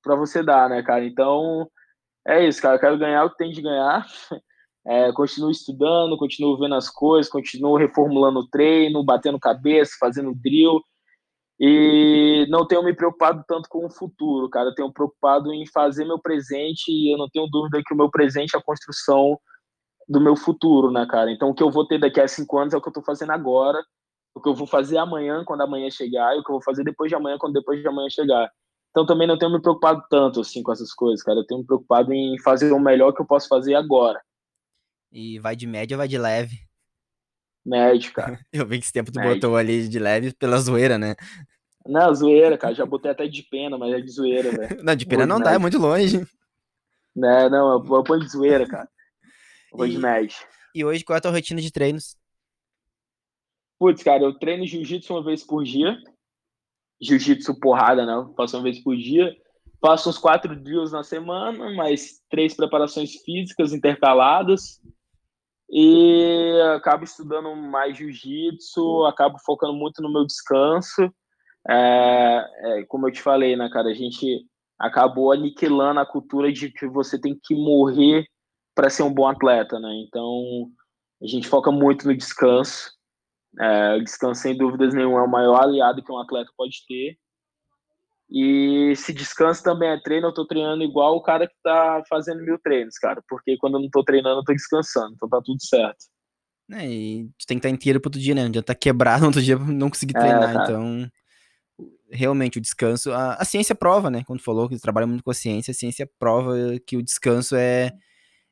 para 0.06 0.16
você 0.16 0.43
dar, 0.43 0.70
né, 0.70 0.84
cara? 0.84 1.03
Então, 1.03 1.70
é 2.28 2.47
isso, 2.47 2.62
cara. 2.62 2.76
Eu 2.76 2.80
quero 2.80 2.97
ganhar 2.97 3.26
o 3.26 3.32
que 3.32 3.38
tem 3.38 3.51
de 3.51 3.62
ganhar. 3.62 4.06
É, 4.88 5.12
continuo 5.14 5.49
estudando, 5.49 6.16
continuo 6.16 6.60
vendo 6.60 6.76
as 6.76 6.88
coisas, 6.88 7.28
continuo 7.28 7.76
reformulando 7.76 8.41
o 8.41 8.47
treino, 8.47 9.03
batendo 9.03 9.39
cabeça, 9.39 9.97
fazendo 9.99 10.32
drill. 10.36 10.80
E 11.60 12.45
não 12.49 12.68
tenho 12.68 12.84
me 12.84 12.93
preocupado 12.93 13.43
tanto 13.47 13.68
com 13.68 13.86
o 13.86 13.89
futuro, 13.89 14.47
cara. 14.47 14.70
Eu 14.70 14.76
tenho 14.76 14.93
preocupado 14.93 15.51
em 15.51 15.66
fazer 15.66 16.06
meu 16.06 16.20
presente 16.20 16.91
e 16.91 17.12
eu 17.12 17.18
não 17.18 17.28
tenho 17.30 17.47
dúvida 17.47 17.82
que 17.84 17.95
o 17.95 17.97
meu 17.97 18.12
presente 18.12 18.56
é 18.56 18.60
a 18.60 18.64
construção 18.64 19.39
do 20.08 20.22
meu 20.22 20.36
futuro, 20.36 20.91
né, 20.91 21.06
cara? 21.10 21.32
Então, 21.32 21.49
o 21.49 21.56
que 21.56 21.64
eu 21.64 21.72
vou 21.72 21.88
ter 21.88 21.99
daqui 21.99 22.22
a 22.22 22.28
cinco 22.28 22.58
anos 22.58 22.74
é 22.74 22.78
o 22.78 22.82
que 22.82 22.89
eu 22.89 22.93
tô 22.93 23.01
fazendo 23.01 23.32
agora, 23.32 23.84
o 24.36 24.41
que 24.41 24.49
eu 24.49 24.53
vou 24.53 24.68
fazer 24.68 24.97
amanhã, 24.97 25.43
quando 25.45 25.62
amanhã 25.62 25.89
chegar, 25.89 26.36
e 26.36 26.39
o 26.39 26.43
que 26.43 26.51
eu 26.51 26.56
vou 26.56 26.64
fazer 26.64 26.84
depois 26.84 27.10
de 27.10 27.16
amanhã, 27.16 27.38
quando 27.39 27.53
depois 27.53 27.82
de 27.82 27.88
amanhã 27.88 28.10
chegar. 28.10 28.51
Então 28.96 29.06
também 29.06 29.28
não 29.28 29.38
tenho 29.38 29.52
me 29.52 29.62
preocupado 29.62 30.02
tanto 30.10 30.39
assim 30.39 30.64
com 30.64 30.72
essas 30.72 30.93
coisas, 30.93 31.22
cara. 31.22 31.39
Eu 31.39 31.46
tenho 31.46 31.60
me 31.60 31.68
preocupado 31.68 32.14
em 32.14 32.39
fazer 32.39 32.72
o 32.72 32.80
melhor 32.80 33.12
que 33.12 33.22
eu 33.22 33.26
posso 33.26 33.46
fazer 33.50 33.76
agora. 33.76 34.24
E 35.12 35.38
vai 35.38 35.54
de 35.54 35.68
média 35.68 35.96
ou 35.96 35.98
vai 35.98 36.08
de 36.08 36.18
leve? 36.18 36.58
Médio, 37.66 38.14
cara. 38.14 38.39
eu 38.54 38.66
vi 38.66 38.80
que 38.80 38.86
esse 38.86 38.93
tempo 38.93 39.12
tu 39.12 39.20
médio. 39.20 39.36
botou 39.36 39.58
ali 39.58 39.89
de 39.89 40.00
leve 40.00 40.34
pela 40.36 40.58
zoeira, 40.60 40.98
né? 40.98 41.14
Não, 41.86 42.16
zoeira, 42.16 42.58
cara. 42.58 42.74
Já 42.74 42.86
botei 42.86 43.12
até 43.12 43.28
de 43.28 43.43
pena, 43.43 43.78
mas 43.78 43.93
é 43.93 44.00
de 44.00 44.10
zoeira, 44.10 44.50
velho. 44.50 44.80
Não, 44.82 44.96
de 44.96 45.06
pena 45.06 45.26
não 45.26 45.41
dá, 45.41 45.52
é 45.52 45.58
muito 45.58 45.78
longe. 45.78 46.26
Né, 47.14 47.50
não, 47.50 47.74
eu, 47.74 47.96
eu 47.96 48.04
ponho 48.04 48.22
de 48.22 48.30
zoeira, 48.30 48.66
cara. 48.66 48.89
Eu 49.74 49.78
vou 49.78 49.88
e, 49.88 49.91
de 49.91 49.98
médio. 49.98 50.38
E 50.74 50.86
hoje, 50.86 51.04
qual 51.04 51.16
é 51.16 51.18
a 51.18 51.22
tua 51.22 51.32
rotina 51.32 51.60
de 51.60 51.72
treinos? 51.72 52.16
Putz, 53.78 54.02
cara, 54.04 54.24
eu 54.24 54.39
treino 54.39 54.66
jiu-jitsu 54.66 55.14
uma 55.14 55.24
vez 55.24 55.43
por 55.43 55.66
dia 55.66 55.98
jiu-jitsu 57.02 57.60
porrada, 57.60 58.06
né? 58.06 58.34
faço 58.36 58.58
uma 58.58 58.64
vez 58.64 58.80
por 58.80 58.96
dia. 58.96 59.36
Faço 59.82 60.10
uns 60.10 60.18
quatro 60.18 60.56
drills 60.56 60.91
na 60.91 61.04
semana, 61.04 61.72
mais 61.76 62.22
três 62.30 62.56
preparações 62.56 63.16
físicas 63.24 63.74
intercaladas. 63.74 64.82
E 65.70 66.60
acabo 66.76 67.04
estudando 67.04 67.56
mais 67.56 67.98
jiu-jitsu, 67.98 69.06
acabo 69.06 69.38
focando 69.46 69.74
muito 69.74 70.02
no 70.02 70.12
meu 70.12 70.26
descanso. 70.26 71.12
É, 71.68 72.46
é, 72.60 72.86
como 72.86 73.08
eu 73.08 73.12
te 73.12 73.22
falei, 73.22 73.56
né, 73.56 73.70
cara? 73.70 73.89
A 73.89 73.93
gente 73.93 74.46
acabou 74.78 75.32
aniquilando 75.32 76.00
a 76.00 76.06
cultura 76.06 76.52
de 76.52 76.70
que 76.72 76.88
você 76.88 77.20
tem 77.20 77.38
que 77.41 77.56
morrer 77.56 78.26
para 78.74 78.89
ser 78.89 79.04
um 79.04 79.14
bom 79.14 79.28
atleta, 79.28 79.80
né? 79.80 79.89
Então, 80.08 80.70
a 81.22 81.28
gente 81.28 81.48
foca 81.48 81.72
muito 81.72 82.08
no 82.08 82.16
descanso. 82.16 82.91
É, 83.60 83.95
o 83.95 84.03
descanso, 84.03 84.41
sem 84.41 84.58
dúvidas 84.58 84.93
nenhuma, 84.93 85.20
é 85.20 85.24
o 85.24 85.30
maior 85.30 85.62
aliado 85.62 86.03
que 86.03 86.12
um 86.12 86.20
atleta 86.20 86.51
pode 86.58 86.86
ter. 86.88 87.18
E 88.30 88.93
se 88.95 89.14
descanso 89.14 89.64
também 89.64 89.89
é 89.89 90.01
treino, 90.01 90.28
eu 90.28 90.34
tô 90.34 90.45
treinando 90.45 90.84
igual 90.84 91.16
o 91.16 91.22
cara 91.22 91.47
que 91.47 91.56
tá 91.64 92.01
fazendo 92.10 92.43
mil 92.43 92.58
treinos, 92.60 92.97
cara. 92.97 93.24
Porque 93.30 93.56
quando 93.58 93.76
eu 93.76 93.82
não 93.82 93.89
tô 93.89 94.03
treinando, 94.03 94.39
eu 94.39 94.43
tô 94.43 94.53
descansando. 94.53 95.14
Então 95.14 95.30
tá 95.30 95.41
tudo 95.43 95.64
certo. 95.64 96.06
É, 96.72 96.88
e 96.88 97.30
tu 97.38 97.45
tem 97.45 97.58
que 97.58 97.68
estar 97.68 97.70
inteiro 97.70 98.01
pro 98.01 98.10
outro 98.10 98.20
dia, 98.20 98.34
né? 98.34 98.41
Não 98.41 98.49
adianta 98.49 98.74
tá 98.74 98.76
quebrado 98.76 99.22
no 99.22 99.28
outro 99.28 99.41
dia 99.41 99.58
não 99.58 99.89
conseguir 99.89 100.18
é, 100.18 100.20
treinar. 100.20 100.49
É, 100.49 100.64
então, 100.64 101.12
realmente, 102.10 102.58
o 102.58 102.62
descanso. 102.62 103.12
A, 103.12 103.36
a, 103.36 103.45
ciência 103.45 103.76
prova, 103.76 104.10
né? 104.10 104.24
Quando 104.26 104.41
falou 104.41 104.68
que 104.68 104.80
trabalha 104.80 105.06
muito 105.06 105.24
com 105.24 105.32
a 105.32 105.36
ciência, 105.36 105.72
a 105.72 105.76
ciência 105.76 106.10
prova 106.18 106.56
que 106.88 106.97
o 106.97 107.03
descanso 107.03 107.56
é, 107.56 107.91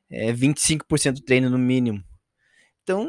é 0.08 0.32
25% 0.32 1.14
do 1.14 1.22
treino 1.22 1.50
no 1.50 1.58
mínimo. 1.58 2.02
Então, 2.84 3.08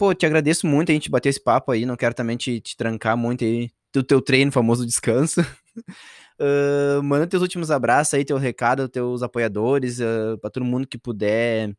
pô, 0.00 0.14
te 0.14 0.24
agradeço 0.24 0.66
muito 0.66 0.90
a 0.90 0.94
gente 0.94 1.10
bater 1.10 1.28
esse 1.28 1.38
papo 1.38 1.70
aí. 1.70 1.84
Não 1.84 1.94
quero 1.94 2.14
também 2.14 2.34
te, 2.34 2.58
te 2.58 2.74
trancar 2.74 3.18
muito 3.18 3.44
aí 3.44 3.70
do 3.92 4.02
teu 4.02 4.22
treino, 4.22 4.50
famoso 4.50 4.86
descanso. 4.86 5.42
uh, 6.40 7.02
manda 7.02 7.26
teus 7.26 7.42
últimos 7.42 7.70
abraços 7.70 8.14
aí, 8.14 8.24
teu 8.24 8.38
recado, 8.38 8.88
teus 8.88 9.22
apoiadores, 9.22 10.00
uh, 10.00 10.38
pra 10.40 10.48
todo 10.48 10.64
mundo 10.64 10.88
que 10.88 10.96
puder, 10.96 11.76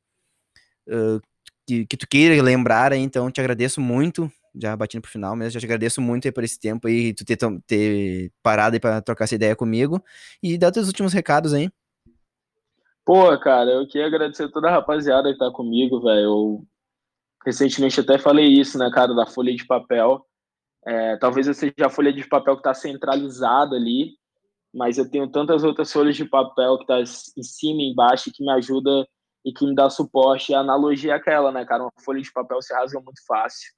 uh, 0.88 1.19
que, 1.65 1.88
que 1.88 1.97
tu 1.97 2.07
queira 2.07 2.39
lembrar 2.43 2.93
aí. 2.93 3.01
Então, 3.01 3.32
te 3.32 3.41
agradeço 3.41 3.82
muito. 3.82 4.32
Já 4.53 4.76
batendo 4.78 5.01
pro 5.01 5.09
final 5.09 5.36
mesmo, 5.36 5.51
já 5.53 5.59
te 5.59 5.65
agradeço 5.65 5.99
muito 5.99 6.28
aí 6.28 6.32
por 6.32 6.43
esse 6.43 6.59
tempo 6.59 6.88
aí, 6.88 7.13
tu 7.15 7.26
ter, 7.26 7.38
ter 7.65 8.32
parado 8.43 8.76
aí 8.76 8.80
pra 8.80 9.01
trocar 9.01 9.24
essa 9.24 9.34
ideia 9.34 9.55
comigo. 9.55 9.99
E 10.43 10.59
dá 10.59 10.72
teus 10.72 10.86
últimos 10.86 11.11
recados 11.11 11.55
aí. 11.55 11.72
Pô, 13.03 13.36
cara, 13.39 13.72
eu 13.72 13.88
queria 13.88 14.05
agradecer 14.05 14.47
toda 14.51 14.67
a 14.67 14.72
rapaziada 14.72 15.34
que 15.34 15.39
tá 15.39 15.49
comigo, 15.49 16.01
velho 16.01 16.67
recentemente 17.46 18.00
até 18.00 18.18
falei 18.18 18.48
isso, 18.48 18.78
né, 18.78 18.89
cara, 18.92 19.14
da 19.14 19.26
folha 19.26 19.54
de 19.54 19.66
papel. 19.66 20.26
É, 20.86 21.18
talvez 21.18 21.48
eu 21.48 21.54
seja 21.54 21.74
a 21.86 21.89
folha 21.89 22.12
de 22.12 22.28
papel 22.28 22.56
que 22.56 22.62
está 22.62 22.74
centralizada 22.74 23.76
ali, 23.76 24.16
mas 24.74 24.98
eu 24.98 25.10
tenho 25.10 25.30
tantas 25.30 25.64
outras 25.64 25.92
folhas 25.92 26.16
de 26.16 26.26
papel 26.26 26.78
que 26.80 26.86
tá 26.86 27.00
em 27.00 27.44
cima 27.44 27.82
e 27.82 27.92
embaixo 27.92 28.32
que 28.34 28.44
me 28.44 28.52
ajuda 28.52 29.08
e 29.46 29.52
que 29.52 29.66
me 29.66 29.76
dá 29.76 29.89
suporte. 29.89 30.54
A 30.54 30.60
analogia 30.60 31.14
é 31.14 31.16
aquela, 31.16 31.52
né, 31.52 31.66
cara? 31.66 31.84
Uma 31.84 31.92
folha 32.04 32.22
de 32.22 32.32
papel 32.32 32.62
se 32.62 32.74
rasga 32.74 33.00
muito 33.00 33.24
fácil. 33.28 33.70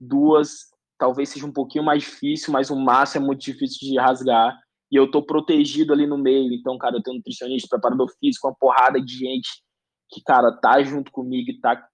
Duas, 0.00 0.70
talvez 0.98 1.28
seja 1.28 1.46
um 1.46 1.52
pouquinho 1.52 1.84
mais 1.84 2.02
difícil, 2.02 2.52
mas 2.52 2.70
o 2.70 2.76
maço 2.76 3.18
é 3.18 3.20
muito 3.20 3.40
difícil 3.40 3.88
de 3.88 3.98
rasgar. 3.98 4.56
E 4.90 4.96
eu 4.96 5.10
tô 5.10 5.22
protegido 5.22 5.92
ali 5.92 6.06
no 6.06 6.16
meio. 6.16 6.52
Então, 6.52 6.78
cara, 6.78 6.96
eu 6.96 7.02
tenho 7.02 7.18
nutricionista, 7.18 7.68
preparador 7.68 8.08
físico, 8.18 8.48
uma 8.48 8.56
porrada 8.58 9.00
de 9.00 9.18
gente 9.18 9.62
que, 10.10 10.22
cara, 10.22 10.50
tá 10.52 10.82
junto 10.82 11.12
comigo 11.12 11.50
e 11.50 11.60
tá 11.60 11.86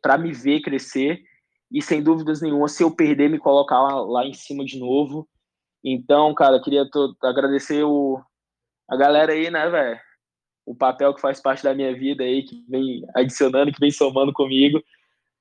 para 0.00 0.18
me 0.18 0.32
ver 0.32 0.60
crescer 0.60 1.22
e 1.70 1.82
sem 1.82 2.02
dúvidas 2.02 2.40
nenhuma, 2.40 2.68
se 2.68 2.82
eu 2.82 2.94
perder, 2.94 3.28
me 3.28 3.38
colocar 3.38 3.80
lá, 3.80 4.00
lá 4.00 4.26
em 4.26 4.32
cima 4.32 4.64
de 4.64 4.78
novo. 4.78 5.28
Então, 5.82 6.34
cara, 6.34 6.60
queria 6.60 6.88
agradecer 7.22 7.84
o, 7.84 8.20
a 8.88 8.96
galera 8.96 9.32
aí, 9.32 9.50
né, 9.50 9.68
velho? 9.68 10.00
o 10.66 10.74
papel 10.74 11.14
que 11.14 11.20
faz 11.20 11.40
parte 11.40 11.62
da 11.62 11.74
minha 11.74 11.94
vida 11.94 12.24
aí, 12.24 12.42
que 12.42 12.64
vem 12.68 13.04
adicionando, 13.14 13.72
que 13.72 13.80
vem 13.80 13.90
somando 13.90 14.32
comigo, 14.32 14.82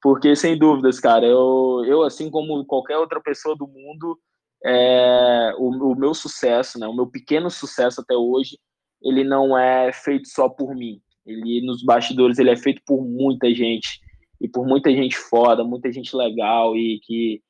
porque 0.01 0.35
sem 0.35 0.57
dúvidas, 0.57 0.99
cara, 0.99 1.25
eu, 1.25 1.83
eu 1.85 2.03
assim 2.03 2.29
como 2.29 2.65
qualquer 2.65 2.97
outra 2.97 3.21
pessoa 3.21 3.55
do 3.55 3.67
mundo, 3.67 4.19
é, 4.65 5.53
o, 5.57 5.91
o 5.91 5.95
meu 5.95 6.13
sucesso, 6.13 6.77
né, 6.77 6.87
o 6.87 6.95
meu 6.95 7.07
pequeno 7.07 7.49
sucesso 7.49 8.01
até 8.01 8.15
hoje, 8.15 8.57
ele 9.01 9.23
não 9.23 9.57
é 9.57 9.91
feito 9.93 10.27
só 10.27 10.47
por 10.49 10.75
mim. 10.75 11.01
Ele 11.25 11.65
nos 11.65 11.83
bastidores 11.83 12.37
ele 12.37 12.49
é 12.49 12.57
feito 12.57 12.81
por 12.85 13.01
muita 13.03 13.53
gente 13.53 13.99
e 14.43 14.47
por 14.49 14.67
muita 14.67 14.91
gente 14.91 15.17
foda, 15.17 15.63
muita 15.63 15.89
gente 15.89 16.13
legal 16.13 16.75
e 16.75 16.99
que 17.01 17.41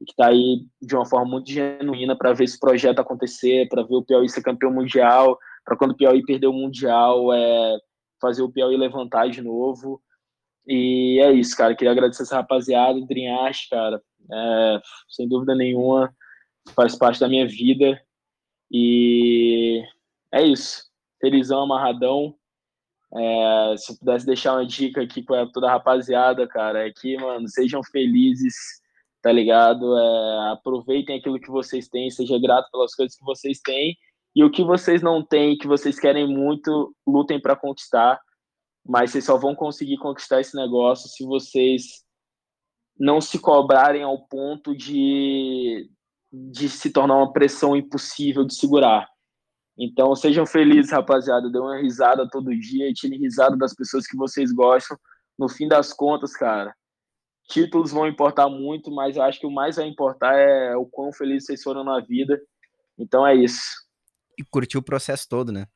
está 0.00 0.28
aí 0.28 0.64
de 0.80 0.94
uma 0.94 1.04
forma 1.04 1.30
muito 1.30 1.50
genuína 1.50 2.16
para 2.16 2.32
ver 2.32 2.44
esse 2.44 2.58
projeto 2.58 3.00
acontecer, 3.00 3.68
para 3.68 3.82
ver 3.82 3.96
o 3.96 4.02
Piauí 4.02 4.26
ser 4.30 4.40
campeão 4.40 4.72
mundial, 4.72 5.38
para 5.62 5.76
quando 5.76 5.90
o 5.90 5.96
Piauí 5.96 6.24
perder 6.24 6.46
o 6.46 6.52
mundial, 6.52 7.34
é, 7.34 7.78
fazer 8.18 8.42
o 8.42 8.50
Piauí 8.50 8.78
levantar 8.78 9.28
de 9.28 9.42
novo. 9.42 10.00
E 10.66 11.20
é 11.20 11.32
isso, 11.32 11.54
cara. 11.54 11.74
Queria 11.76 11.92
agradecer 11.92 12.22
essa 12.22 12.36
rapaziada, 12.36 12.98
Dreamhash, 13.06 13.68
cara. 13.68 14.02
É, 14.32 14.80
sem 15.06 15.28
dúvida 15.28 15.54
nenhuma, 15.54 16.10
faz 16.74 16.96
parte 16.96 17.20
da 17.20 17.28
minha 17.28 17.46
vida. 17.46 18.00
E 18.70 19.82
é 20.32 20.42
isso. 20.42 20.84
Felizão, 21.20 21.62
amarradão. 21.62 22.37
É, 23.14 23.74
se 23.76 23.92
eu 23.92 23.98
pudesse 23.98 24.26
deixar 24.26 24.54
uma 24.54 24.66
dica 24.66 25.02
aqui 25.02 25.22
para 25.22 25.46
toda 25.50 25.68
a 25.68 25.72
rapaziada, 25.72 26.46
cara, 26.46 26.86
é 26.86 26.92
que, 26.92 27.16
mano, 27.16 27.48
sejam 27.48 27.82
felizes, 27.82 28.54
tá 29.22 29.32
ligado? 29.32 29.96
É, 29.98 30.52
aproveitem 30.52 31.18
aquilo 31.18 31.40
que 31.40 31.50
vocês 31.50 31.88
têm, 31.88 32.10
seja 32.10 32.38
grato 32.38 32.70
pelas 32.70 32.94
coisas 32.94 33.16
que 33.16 33.24
vocês 33.24 33.60
têm. 33.60 33.96
E 34.34 34.44
o 34.44 34.50
que 34.50 34.62
vocês 34.62 35.02
não 35.02 35.24
têm, 35.24 35.56
que 35.56 35.66
vocês 35.66 35.98
querem 35.98 36.26
muito, 36.26 36.94
lutem 37.06 37.40
para 37.40 37.56
conquistar 37.56 38.20
mas 38.88 39.10
vocês 39.10 39.26
só 39.26 39.36
vão 39.36 39.54
conseguir 39.54 39.98
conquistar 39.98 40.40
esse 40.40 40.56
negócio 40.56 41.10
se 41.10 41.22
vocês 41.22 42.02
não 42.98 43.20
se 43.20 43.38
cobrarem 43.38 44.02
ao 44.02 44.26
ponto 44.26 44.74
de, 44.74 45.90
de 46.32 46.70
se 46.70 46.90
tornar 46.90 47.16
uma 47.16 47.30
pressão 47.30 47.76
impossível 47.76 48.44
de 48.44 48.54
segurar. 48.54 49.06
Então, 49.78 50.14
sejam 50.16 50.44
felizes, 50.44 50.90
rapaziada. 50.90 51.48
Dê 51.48 51.58
uma 51.58 51.76
risada 51.76 52.28
todo 52.28 52.58
dia 52.58 52.90
e 52.90 52.94
tirem 52.94 53.20
risada 53.20 53.56
das 53.56 53.72
pessoas 53.72 54.06
que 54.06 54.16
vocês 54.16 54.50
gostam. 54.50 54.98
No 55.38 55.48
fim 55.48 55.68
das 55.68 55.92
contas, 55.92 56.32
cara, 56.32 56.74
títulos 57.48 57.92
vão 57.92 58.08
importar 58.08 58.48
muito, 58.48 58.90
mas 58.90 59.16
eu 59.16 59.22
acho 59.22 59.38
que 59.38 59.46
o 59.46 59.50
mais 59.50 59.76
vai 59.76 59.86
importar 59.86 60.34
é 60.34 60.76
o 60.76 60.84
quão 60.84 61.12
felizes 61.12 61.46
vocês 61.46 61.62
foram 61.62 61.84
na 61.84 62.00
vida. 62.00 62.40
Então 62.98 63.24
é 63.24 63.36
isso. 63.36 63.86
E 64.36 64.44
curtir 64.44 64.78
o 64.78 64.82
processo 64.82 65.28
todo, 65.28 65.52
né? 65.52 65.66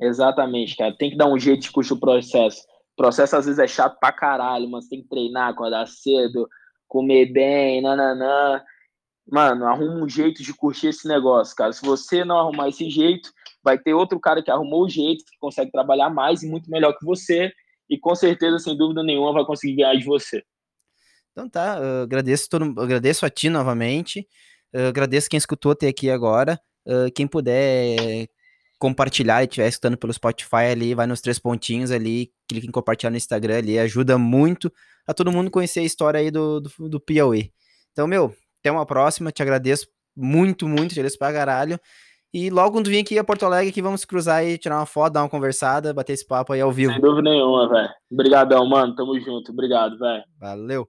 Exatamente, 0.00 0.76
cara. 0.76 0.94
Tem 0.96 1.10
que 1.10 1.16
dar 1.16 1.28
um 1.28 1.38
jeito 1.38 1.62
de 1.62 1.70
curtir 1.70 1.92
o 1.92 2.00
processo. 2.00 2.62
O 2.94 2.96
processo 2.96 3.36
às 3.36 3.46
vezes 3.46 3.60
é 3.60 3.66
chato 3.66 3.98
pra 4.00 4.12
caralho, 4.12 4.68
mas 4.68 4.88
tem 4.88 5.02
que 5.02 5.08
treinar, 5.08 5.50
acordar 5.50 5.86
cedo, 5.86 6.48
comer 6.88 7.26
bem, 7.32 7.80
nananã. 7.80 8.60
Mano, 9.26 9.66
arruma 9.66 10.04
um 10.04 10.08
jeito 10.08 10.42
de 10.42 10.52
curtir 10.52 10.88
esse 10.88 11.08
negócio, 11.08 11.56
cara. 11.56 11.72
Se 11.72 11.84
você 11.84 12.24
não 12.24 12.38
arrumar 12.38 12.68
esse 12.68 12.90
jeito, 12.90 13.32
vai 13.62 13.78
ter 13.78 13.94
outro 13.94 14.20
cara 14.20 14.42
que 14.42 14.50
arrumou 14.50 14.84
o 14.84 14.88
jeito, 14.88 15.24
que 15.24 15.38
consegue 15.38 15.70
trabalhar 15.70 16.10
mais 16.10 16.42
e 16.42 16.48
muito 16.48 16.70
melhor 16.70 16.96
que 16.98 17.04
você, 17.04 17.50
e 17.88 17.98
com 17.98 18.14
certeza, 18.14 18.58
sem 18.58 18.76
dúvida 18.76 19.02
nenhuma, 19.02 19.32
vai 19.32 19.44
conseguir 19.44 19.76
ganhar 19.76 19.94
de 19.94 20.04
você. 20.04 20.42
Então 21.32 21.48
tá, 21.48 21.78
agradeço, 22.02 22.48
todo, 22.48 22.80
agradeço 22.80 23.26
a 23.26 23.30
ti 23.30 23.48
novamente, 23.48 24.28
agradeço 24.72 25.28
quem 25.28 25.38
escutou 25.38 25.72
até 25.72 25.88
aqui 25.88 26.10
agora. 26.10 26.60
quem 27.14 27.26
puder 27.26 28.28
compartilhar 28.78 29.42
e 29.42 29.46
estiver 29.46 29.68
escutando 29.68 29.96
pelo 29.96 30.12
Spotify 30.12 30.66
ali, 30.70 30.94
vai 30.94 31.06
nos 31.06 31.20
três 31.20 31.38
pontinhos 31.38 31.90
ali, 31.90 32.30
clique 32.46 32.66
em 32.66 32.70
compartilhar 32.70 33.10
no 33.10 33.16
Instagram 33.16 33.58
ali, 33.58 33.78
ajuda 33.78 34.18
muito 34.18 34.70
a 35.06 35.14
todo 35.14 35.32
mundo 35.32 35.50
conhecer 35.50 35.80
a 35.80 35.84
história 35.84 36.20
aí 36.20 36.30
do, 36.30 36.60
do, 36.60 36.88
do 36.88 37.00
Piauí. 37.00 37.50
Então, 37.92 38.06
meu, 38.06 38.34
até 38.64 38.72
uma 38.72 38.86
próxima, 38.86 39.30
te 39.30 39.42
agradeço 39.42 39.86
muito, 40.16 40.66
muito, 40.66 40.88
te 40.88 40.94
agradeço 40.94 41.18
pra 41.18 41.32
caralho. 41.32 41.78
E 42.32 42.48
logo 42.48 42.72
quando 42.72 42.88
vir 42.88 43.00
aqui 43.00 43.18
a 43.18 43.22
Porto 43.22 43.44
Alegre, 43.44 43.68
aqui 43.68 43.82
vamos 43.82 44.04
cruzar 44.06 44.44
e 44.44 44.56
tirar 44.56 44.78
uma 44.78 44.86
foto, 44.86 45.12
dar 45.12 45.22
uma 45.22 45.28
conversada, 45.28 45.92
bater 45.92 46.14
esse 46.14 46.26
papo 46.26 46.52
aí 46.52 46.60
ao 46.60 46.72
vivo. 46.72 46.92
Sem 46.92 47.00
dúvida 47.00 47.30
nenhuma, 47.30 47.68
velho. 47.68 47.90
Obrigadão, 48.10 48.66
mano. 48.66 48.96
Tamo 48.96 49.20
junto. 49.20 49.52
Obrigado, 49.52 49.98
velho. 49.98 50.24
Valeu. 50.40 50.88